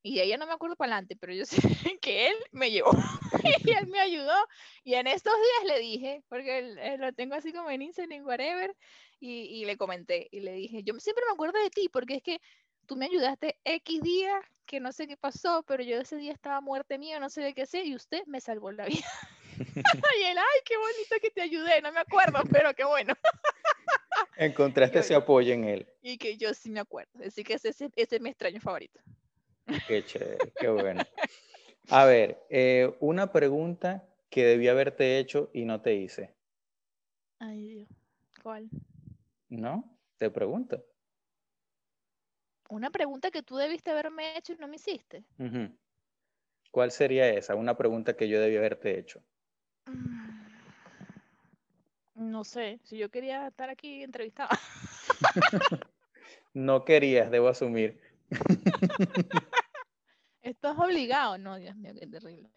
Y 0.02 0.20
ella 0.20 0.36
no 0.36 0.46
me 0.46 0.52
acuerdo 0.52 0.76
para 0.76 0.92
adelante, 0.92 1.16
pero 1.16 1.32
yo 1.32 1.46
sé 1.96 1.98
que 2.00 2.28
él 2.28 2.36
me 2.52 2.70
llevó 2.70 2.90
y 3.64 3.70
él 3.70 3.86
me 3.86 4.00
ayudó. 4.00 4.36
Y 4.82 4.94
en 4.94 5.06
estos 5.06 5.32
días 5.32 5.74
le 5.74 5.80
dije, 5.80 6.22
porque 6.28 6.96
lo 6.98 7.12
tengo 7.14 7.34
así 7.34 7.52
como 7.52 7.70
en 7.70 7.82
Instagram, 7.82 8.26
whatever, 8.26 8.74
y, 9.18 9.44
y, 9.44 9.64
le 9.64 9.78
comenté 9.78 10.28
y 10.30 10.40
le 10.40 10.52
dije, 10.52 10.82
yo 10.82 10.98
siempre 11.00 11.24
me 11.26 11.32
acuerdo 11.32 11.58
de 11.62 11.70
ti 11.70 11.88
porque 11.88 12.16
es 12.16 12.22
que 12.22 12.40
tú 12.86 12.96
me 12.96 13.06
ayudaste 13.06 13.58
X 13.64 14.02
días 14.02 14.44
que 14.66 14.80
no 14.80 14.92
sé 14.92 15.06
qué 15.06 15.16
pasó, 15.16 15.62
pero 15.66 15.82
yo 15.82 16.00
ese 16.00 16.16
día 16.16 16.32
estaba 16.32 16.60
muerte 16.60 16.98
mío, 16.98 17.20
no 17.20 17.28
sé 17.28 17.52
qué 17.54 17.62
hacer, 17.62 17.84
y 17.86 17.94
usted 17.94 18.24
me 18.26 18.40
salvó 18.40 18.72
la 18.72 18.86
vida. 18.86 19.06
y 19.58 20.22
él, 20.22 20.38
ay, 20.38 20.60
qué 20.64 20.76
bonito 20.76 21.16
que 21.20 21.30
te 21.30 21.42
ayudé, 21.42 21.82
no 21.82 21.92
me 21.92 22.00
acuerdo, 22.00 22.40
pero 22.50 22.74
qué 22.74 22.84
bueno. 22.84 23.14
Encontraste 24.36 24.98
ese 25.00 25.14
apoyo 25.14 25.52
en 25.52 25.64
él. 25.64 25.86
Y 26.02 26.18
que 26.18 26.36
yo 26.36 26.54
sí 26.54 26.70
me 26.70 26.80
acuerdo, 26.80 27.12
así 27.24 27.44
que 27.44 27.54
ese, 27.54 27.68
ese, 27.68 27.90
es 27.94 28.20
mi 28.20 28.30
extraño 28.30 28.60
favorito. 28.60 29.00
Qué 29.86 30.04
chévere, 30.04 30.52
qué 30.58 30.68
bueno. 30.68 31.02
A 31.90 32.04
ver, 32.04 32.44
eh, 32.50 32.96
una 33.00 33.32
pregunta 33.32 34.08
que 34.30 34.44
debí 34.44 34.68
haberte 34.68 35.18
hecho 35.18 35.50
y 35.52 35.64
no 35.64 35.80
te 35.80 35.94
hice. 35.94 36.34
Ay, 37.38 37.68
Dios. 37.68 37.88
¿Cuál? 38.42 38.68
No, 39.48 39.98
te 40.16 40.30
pregunto. 40.30 40.84
Una 42.68 42.90
pregunta 42.90 43.30
que 43.30 43.42
tú 43.42 43.56
debiste 43.56 43.90
haberme 43.90 44.36
hecho 44.36 44.52
y 44.52 44.56
no 44.56 44.68
me 44.68 44.76
hiciste. 44.76 45.24
¿Cuál 46.70 46.90
sería 46.90 47.28
esa? 47.28 47.54
Una 47.54 47.76
pregunta 47.76 48.16
que 48.16 48.28
yo 48.28 48.40
debí 48.40 48.56
haberte 48.56 48.98
hecho. 48.98 49.22
Mm, 49.86 50.44
no 52.14 52.44
sé, 52.44 52.80
si 52.84 52.96
yo 52.98 53.10
quería 53.10 53.46
estar 53.48 53.70
aquí 53.70 54.02
entrevistada. 54.02 54.58
no 56.54 56.84
querías, 56.84 57.30
debo 57.30 57.48
asumir. 57.48 58.00
Esto 60.42 60.72
es 60.72 60.78
obligado, 60.78 61.38
no, 61.38 61.56
Dios 61.56 61.76
mío, 61.76 61.92
qué 61.98 62.06
terrible. 62.06 62.50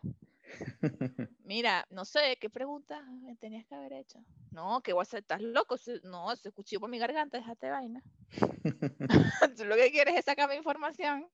Mira, 1.44 1.86
no 1.90 2.06
sé, 2.06 2.38
¿qué 2.40 2.50
pregunta 2.50 3.02
me 3.22 3.36
tenías 3.36 3.66
que 3.66 3.76
haber 3.76 3.94
hecho? 3.94 4.20
No, 4.52 4.82
que 4.82 4.94
ser, 5.06 5.20
estás 5.20 5.42
loco, 5.42 5.76
no, 6.04 6.36
se 6.36 6.50
escuchó 6.50 6.80
por 6.80 6.90
mi 6.90 7.00
garganta, 7.00 7.38
déjate 7.38 7.70
vaina. 7.70 8.04
Tú 9.58 9.66
lo 9.66 9.76
que 9.76 9.92
quieres 9.92 10.16
es 10.16 10.26
sacarme 10.26 10.56
información. 10.56 11.28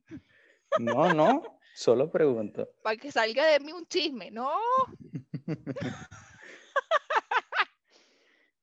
no, 0.79 1.13
no, 1.13 1.43
solo 1.75 2.11
pregunto. 2.11 2.69
Para 2.83 2.97
que 2.97 3.11
salga 3.11 3.45
de 3.45 3.59
mí 3.59 3.71
un 3.71 3.85
chisme, 3.87 4.31
no. 4.31 4.51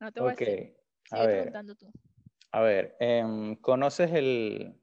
no 0.01 0.13
te 0.13 0.21
voy 0.21 0.33
a 0.33 0.35
decir. 0.35 0.77
a 1.11 1.27
ver, 1.27 1.53
tú. 1.79 1.93
A 2.53 2.61
ver, 2.61 2.97
em, 2.99 3.57
¿conoces 3.57 4.13
el, 4.13 4.81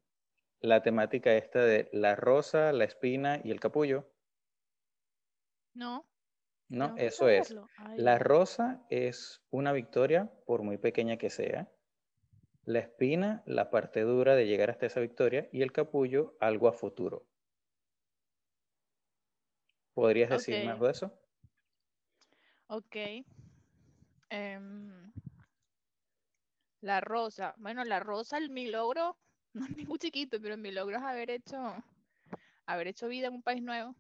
la 0.62 0.82
temática 0.82 1.34
esta 1.34 1.60
de 1.60 1.90
la 1.92 2.16
rosa, 2.16 2.72
la 2.72 2.86
espina 2.86 3.42
y 3.44 3.52
el 3.52 3.60
capullo? 3.60 4.10
No. 5.78 6.08
No, 6.70 6.96
eso 6.98 7.30
es. 7.30 7.56
La 7.96 8.18
rosa 8.18 8.84
es 8.90 9.42
una 9.52 9.72
victoria, 9.74 10.32
por 10.48 10.64
muy 10.64 10.78
pequeña 10.80 11.18
que 11.18 11.30
sea. 11.30 11.72
La 12.66 12.80
espina, 12.80 13.44
la 13.46 13.70
parte 13.70 14.02
dura 14.02 14.36
de 14.36 14.48
llegar 14.48 14.72
hasta 14.72 14.88
esa 14.88 15.00
victoria. 15.00 15.48
Y 15.52 15.62
el 15.62 15.72
capullo, 15.72 16.36
algo 16.40 16.68
a 16.68 16.74
futuro. 16.74 17.28
¿Podrías 19.94 20.32
decirme 20.32 20.72
algo 20.72 20.88
de 20.88 20.92
eso? 20.92 21.14
Ok. 22.68 22.96
Em, 24.30 25.14
la 26.82 27.02
rosa. 27.02 27.54
Bueno, 27.58 27.84
la 27.86 28.00
rosa, 28.00 28.40
mi 28.50 28.66
logro, 28.68 29.16
no 29.54 29.66
es 29.66 29.88
muy 29.88 30.00
chiquito, 30.00 30.42
pero 30.42 30.58
mi 30.58 30.72
logro 30.72 30.98
es 30.98 31.04
haber 31.04 31.30
hecho, 31.30 31.76
haber 32.66 32.88
hecho 32.88 33.08
vida 33.08 33.28
en 33.28 33.36
un 33.36 33.44
país 33.44 33.62
nuevo 33.62 33.96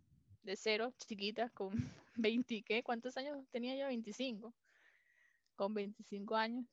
de 0.48 0.56
cero, 0.56 0.94
chiquita, 0.98 1.50
con 1.50 1.72
20, 2.16 2.64
¿qué? 2.64 2.82
¿Cuántos 2.82 3.18
años 3.18 3.46
tenía 3.52 3.76
yo? 3.76 3.88
25. 3.88 4.54
Con 5.56 5.74
25 5.74 6.36
años. 6.36 6.66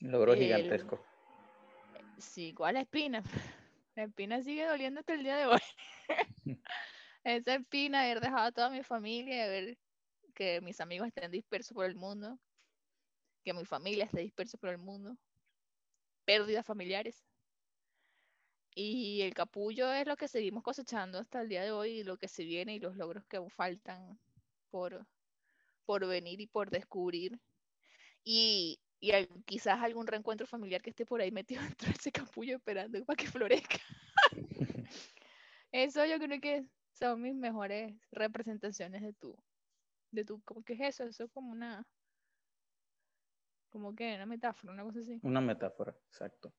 Logro 0.00 0.34
gigantesco. 0.34 1.04
Sí, 2.18 2.54
¿cuál 2.54 2.74
la 2.74 2.80
espina? 2.80 3.22
La 3.96 4.04
espina 4.04 4.42
sigue 4.42 4.66
doliendo 4.66 5.00
hasta 5.00 5.14
el 5.14 5.22
día 5.22 5.36
de 5.38 5.46
hoy. 5.46 5.58
Esa 7.24 7.54
espina, 7.54 8.02
haber 8.02 8.20
dejado 8.20 8.48
a 8.48 8.52
toda 8.52 8.68
mi 8.68 8.82
familia, 8.82 9.48
ver 9.48 9.78
que 10.34 10.60
mis 10.60 10.78
amigos 10.82 11.08
estén 11.08 11.30
dispersos 11.30 11.74
por 11.74 11.86
el 11.86 11.94
mundo, 11.94 12.38
que 13.42 13.54
mi 13.54 13.64
familia 13.64 14.04
esté 14.04 14.20
dispersa 14.20 14.58
por 14.58 14.68
el 14.68 14.76
mundo, 14.76 15.16
pérdidas 16.26 16.66
familiares. 16.66 17.24
Y 18.78 19.22
el 19.22 19.32
capullo 19.32 19.90
es 19.90 20.06
lo 20.06 20.18
que 20.18 20.28
seguimos 20.28 20.62
cosechando 20.62 21.18
hasta 21.18 21.40
el 21.40 21.48
día 21.48 21.62
de 21.62 21.72
hoy, 21.72 22.04
lo 22.04 22.18
que 22.18 22.28
se 22.28 22.44
viene 22.44 22.74
y 22.74 22.78
los 22.78 22.94
logros 22.94 23.24
que 23.24 23.38
aún 23.38 23.48
faltan 23.48 24.18
por, 24.68 25.06
por 25.86 26.06
venir 26.06 26.42
y 26.42 26.46
por 26.46 26.68
descubrir. 26.68 27.40
Y, 28.22 28.78
y 29.00 29.12
quizás 29.46 29.80
algún 29.80 30.06
reencuentro 30.06 30.46
familiar 30.46 30.82
que 30.82 30.90
esté 30.90 31.06
por 31.06 31.22
ahí 31.22 31.30
metido 31.30 31.62
dentro 31.78 31.88
de 31.88 31.94
ese 31.94 32.12
capullo 32.12 32.56
esperando 32.56 33.02
para 33.06 33.16
que 33.16 33.26
florezca. 33.26 33.78
Eso 35.72 36.04
yo 36.04 36.18
creo 36.18 36.38
que 36.38 36.66
son 36.92 37.22
mis 37.22 37.34
mejores 37.34 37.94
representaciones 38.12 39.00
de 39.00 39.14
tu, 39.14 39.34
de 40.10 40.26
tu, 40.26 40.42
¿cómo 40.42 40.62
que 40.62 40.74
es 40.74 40.80
eso? 40.80 41.04
Eso 41.04 41.24
es 41.24 41.30
como 41.30 41.50
una, 41.50 41.86
como 43.70 43.94
que 43.94 44.14
una 44.14 44.26
metáfora, 44.26 44.74
una 44.74 44.84
cosa 44.84 45.00
así. 45.00 45.18
Una 45.22 45.40
metáfora, 45.40 45.96
exacto. 46.08 46.52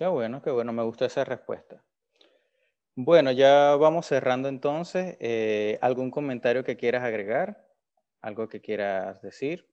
Qué 0.00 0.06
bueno, 0.06 0.40
qué 0.40 0.50
bueno, 0.50 0.72
me 0.72 0.82
gustó 0.82 1.04
esa 1.04 1.26
respuesta. 1.26 1.84
Bueno, 2.96 3.32
ya 3.32 3.76
vamos 3.76 4.06
cerrando 4.06 4.48
entonces. 4.48 5.18
Eh, 5.20 5.78
¿Algún 5.82 6.10
comentario 6.10 6.64
que 6.64 6.78
quieras 6.78 7.04
agregar? 7.04 7.68
¿Algo 8.22 8.48
que 8.48 8.62
quieras 8.62 9.20
decir? 9.20 9.68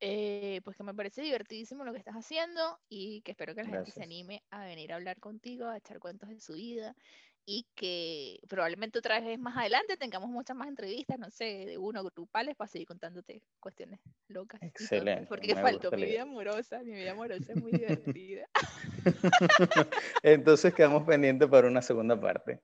Eh, 0.00 0.60
pues 0.64 0.76
que 0.76 0.82
me 0.82 0.92
parece 0.92 1.22
divertidísimo 1.22 1.84
lo 1.84 1.92
que 1.92 2.00
estás 2.00 2.16
haciendo 2.16 2.80
y 2.88 3.22
que 3.22 3.30
espero 3.30 3.54
que 3.54 3.62
la 3.62 3.68
gente 3.68 3.92
se 3.92 4.02
anime 4.02 4.42
a 4.50 4.64
venir 4.64 4.92
a 4.92 4.96
hablar 4.96 5.20
contigo, 5.20 5.68
a 5.68 5.78
echar 5.78 6.00
cuentos 6.00 6.28
de 6.28 6.40
su 6.40 6.54
vida 6.54 6.96
y 7.44 7.66
que 7.74 8.40
probablemente 8.48 8.98
otra 8.98 9.20
vez 9.20 9.38
más 9.38 9.56
adelante 9.56 9.96
tengamos 9.96 10.30
muchas 10.30 10.56
más 10.56 10.68
entrevistas, 10.68 11.18
no 11.18 11.30
sé, 11.30 11.66
de 11.66 11.78
uno 11.78 12.04
grupales 12.04 12.56
para 12.56 12.68
seguir 12.68 12.86
contándote 12.86 13.42
cuestiones 13.58 14.00
locas. 14.28 14.62
Excelente. 14.62 15.26
Porque 15.26 15.54
faltó 15.54 15.90
mi 15.90 16.04
vida 16.04 16.22
amorosa, 16.22 16.82
mi 16.82 16.92
vida 16.92 17.12
amorosa 17.12 17.52
es 17.52 17.60
muy 17.60 17.72
divertida. 17.72 18.48
Entonces 20.22 20.72
quedamos 20.74 21.04
pendientes 21.04 21.48
para 21.48 21.66
una 21.66 21.82
segunda 21.82 22.20
parte. 22.20 22.60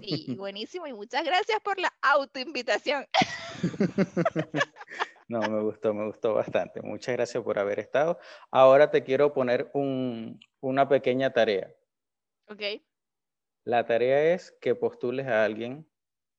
Sí, 0.00 0.34
buenísimo 0.36 0.86
y 0.86 0.92
muchas 0.92 1.24
gracias 1.24 1.60
por 1.60 1.78
la 1.78 1.92
autoinvitación. 2.02 3.06
No, 5.28 5.40
me 5.40 5.62
gustó, 5.62 5.94
me 5.94 6.04
gustó 6.04 6.34
bastante. 6.34 6.82
Muchas 6.82 7.14
gracias 7.16 7.42
por 7.42 7.58
haber 7.58 7.78
estado. 7.78 8.18
Ahora 8.50 8.90
te 8.90 9.02
quiero 9.02 9.32
poner 9.32 9.70
un, 9.72 10.38
una 10.60 10.86
pequeña 10.90 11.32
tarea. 11.32 11.74
Ok. 12.48 12.82
La 13.64 13.86
tarea 13.86 14.34
es 14.34 14.52
que 14.60 14.74
postules 14.74 15.26
a 15.26 15.44
alguien 15.44 15.88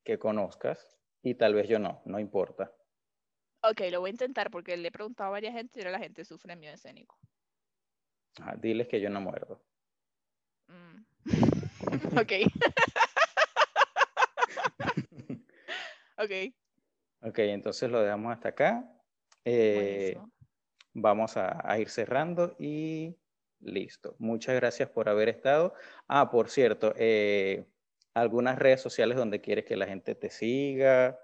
que 0.03 0.19
conozcas 0.19 0.87
y 1.21 1.35
tal 1.35 1.53
vez 1.53 1.69
yo 1.69 1.79
no, 1.79 2.01
no 2.05 2.19
importa. 2.19 2.73
Ok, 3.61 3.81
lo 3.91 4.01
voy 4.01 4.09
a 4.09 4.11
intentar 4.11 4.51
porque 4.51 4.75
le 4.75 4.89
he 4.89 4.91
preguntado 4.91 5.29
a 5.29 5.31
varias 5.31 5.53
gente 5.53 5.79
y 5.79 5.83
ahora 5.83 5.91
la 5.91 5.99
gente 5.99 6.25
sufre 6.25 6.55
miedo 6.57 6.73
escénico. 6.73 7.17
Ah, 8.41 8.55
diles 8.57 8.87
que 8.87 8.99
yo 8.99 9.09
no 9.09 9.21
muerdo. 9.21 9.63
Mm. 10.67 11.05
ok. 12.19 12.31
ok. 16.17 16.53
Ok, 17.21 17.39
entonces 17.39 17.89
lo 17.89 18.01
dejamos 18.01 18.33
hasta 18.33 18.49
acá. 18.49 18.89
Eh, 19.45 20.17
vamos 20.93 21.37
a, 21.37 21.79
ir 21.79 21.89
cerrando 21.89 22.55
y 22.59 23.17
Listo. 23.63 24.15
Muchas 24.19 24.55
gracias 24.55 24.89
por 24.89 25.09
haber 25.09 25.29
estado. 25.29 25.73
Ah, 26.07 26.29
por 26.29 26.49
cierto, 26.49 26.93
eh, 26.97 27.65
algunas 28.13 28.59
redes 28.59 28.81
sociales 28.81 29.17
donde 29.17 29.41
quieres 29.41 29.65
que 29.65 29.75
la 29.75 29.87
gente 29.87 30.15
te 30.15 30.29
siga, 30.29 31.19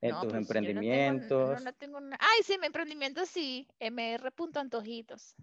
en 0.00 0.10
tus 0.20 0.32
pues, 0.32 0.34
emprendimientos. 0.34 1.62
Ay, 2.18 2.42
sí, 2.44 2.58
mi 2.58 2.66
emprendimiento 2.66 3.24
sí, 3.24 3.68
mr.antojitos. 3.80 5.36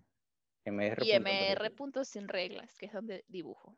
MR. 0.66 1.04
Y 1.06 1.20
mr.sinreglas, 1.20 2.78
que 2.78 2.86
es 2.88 2.94
donde 2.94 3.24
dibujo. 3.28 3.76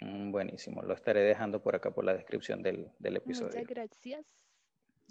Mm, 0.00 0.30
buenísimo, 0.30 0.82
lo 0.82 0.94
estaré 0.94 1.22
dejando 1.22 1.60
por 1.62 1.74
acá 1.74 1.90
por 1.90 2.04
la 2.04 2.14
descripción 2.14 2.62
del, 2.62 2.92
del 2.98 3.16
episodio. 3.16 3.58
Muchas 3.58 3.66
gracias. 3.66 4.26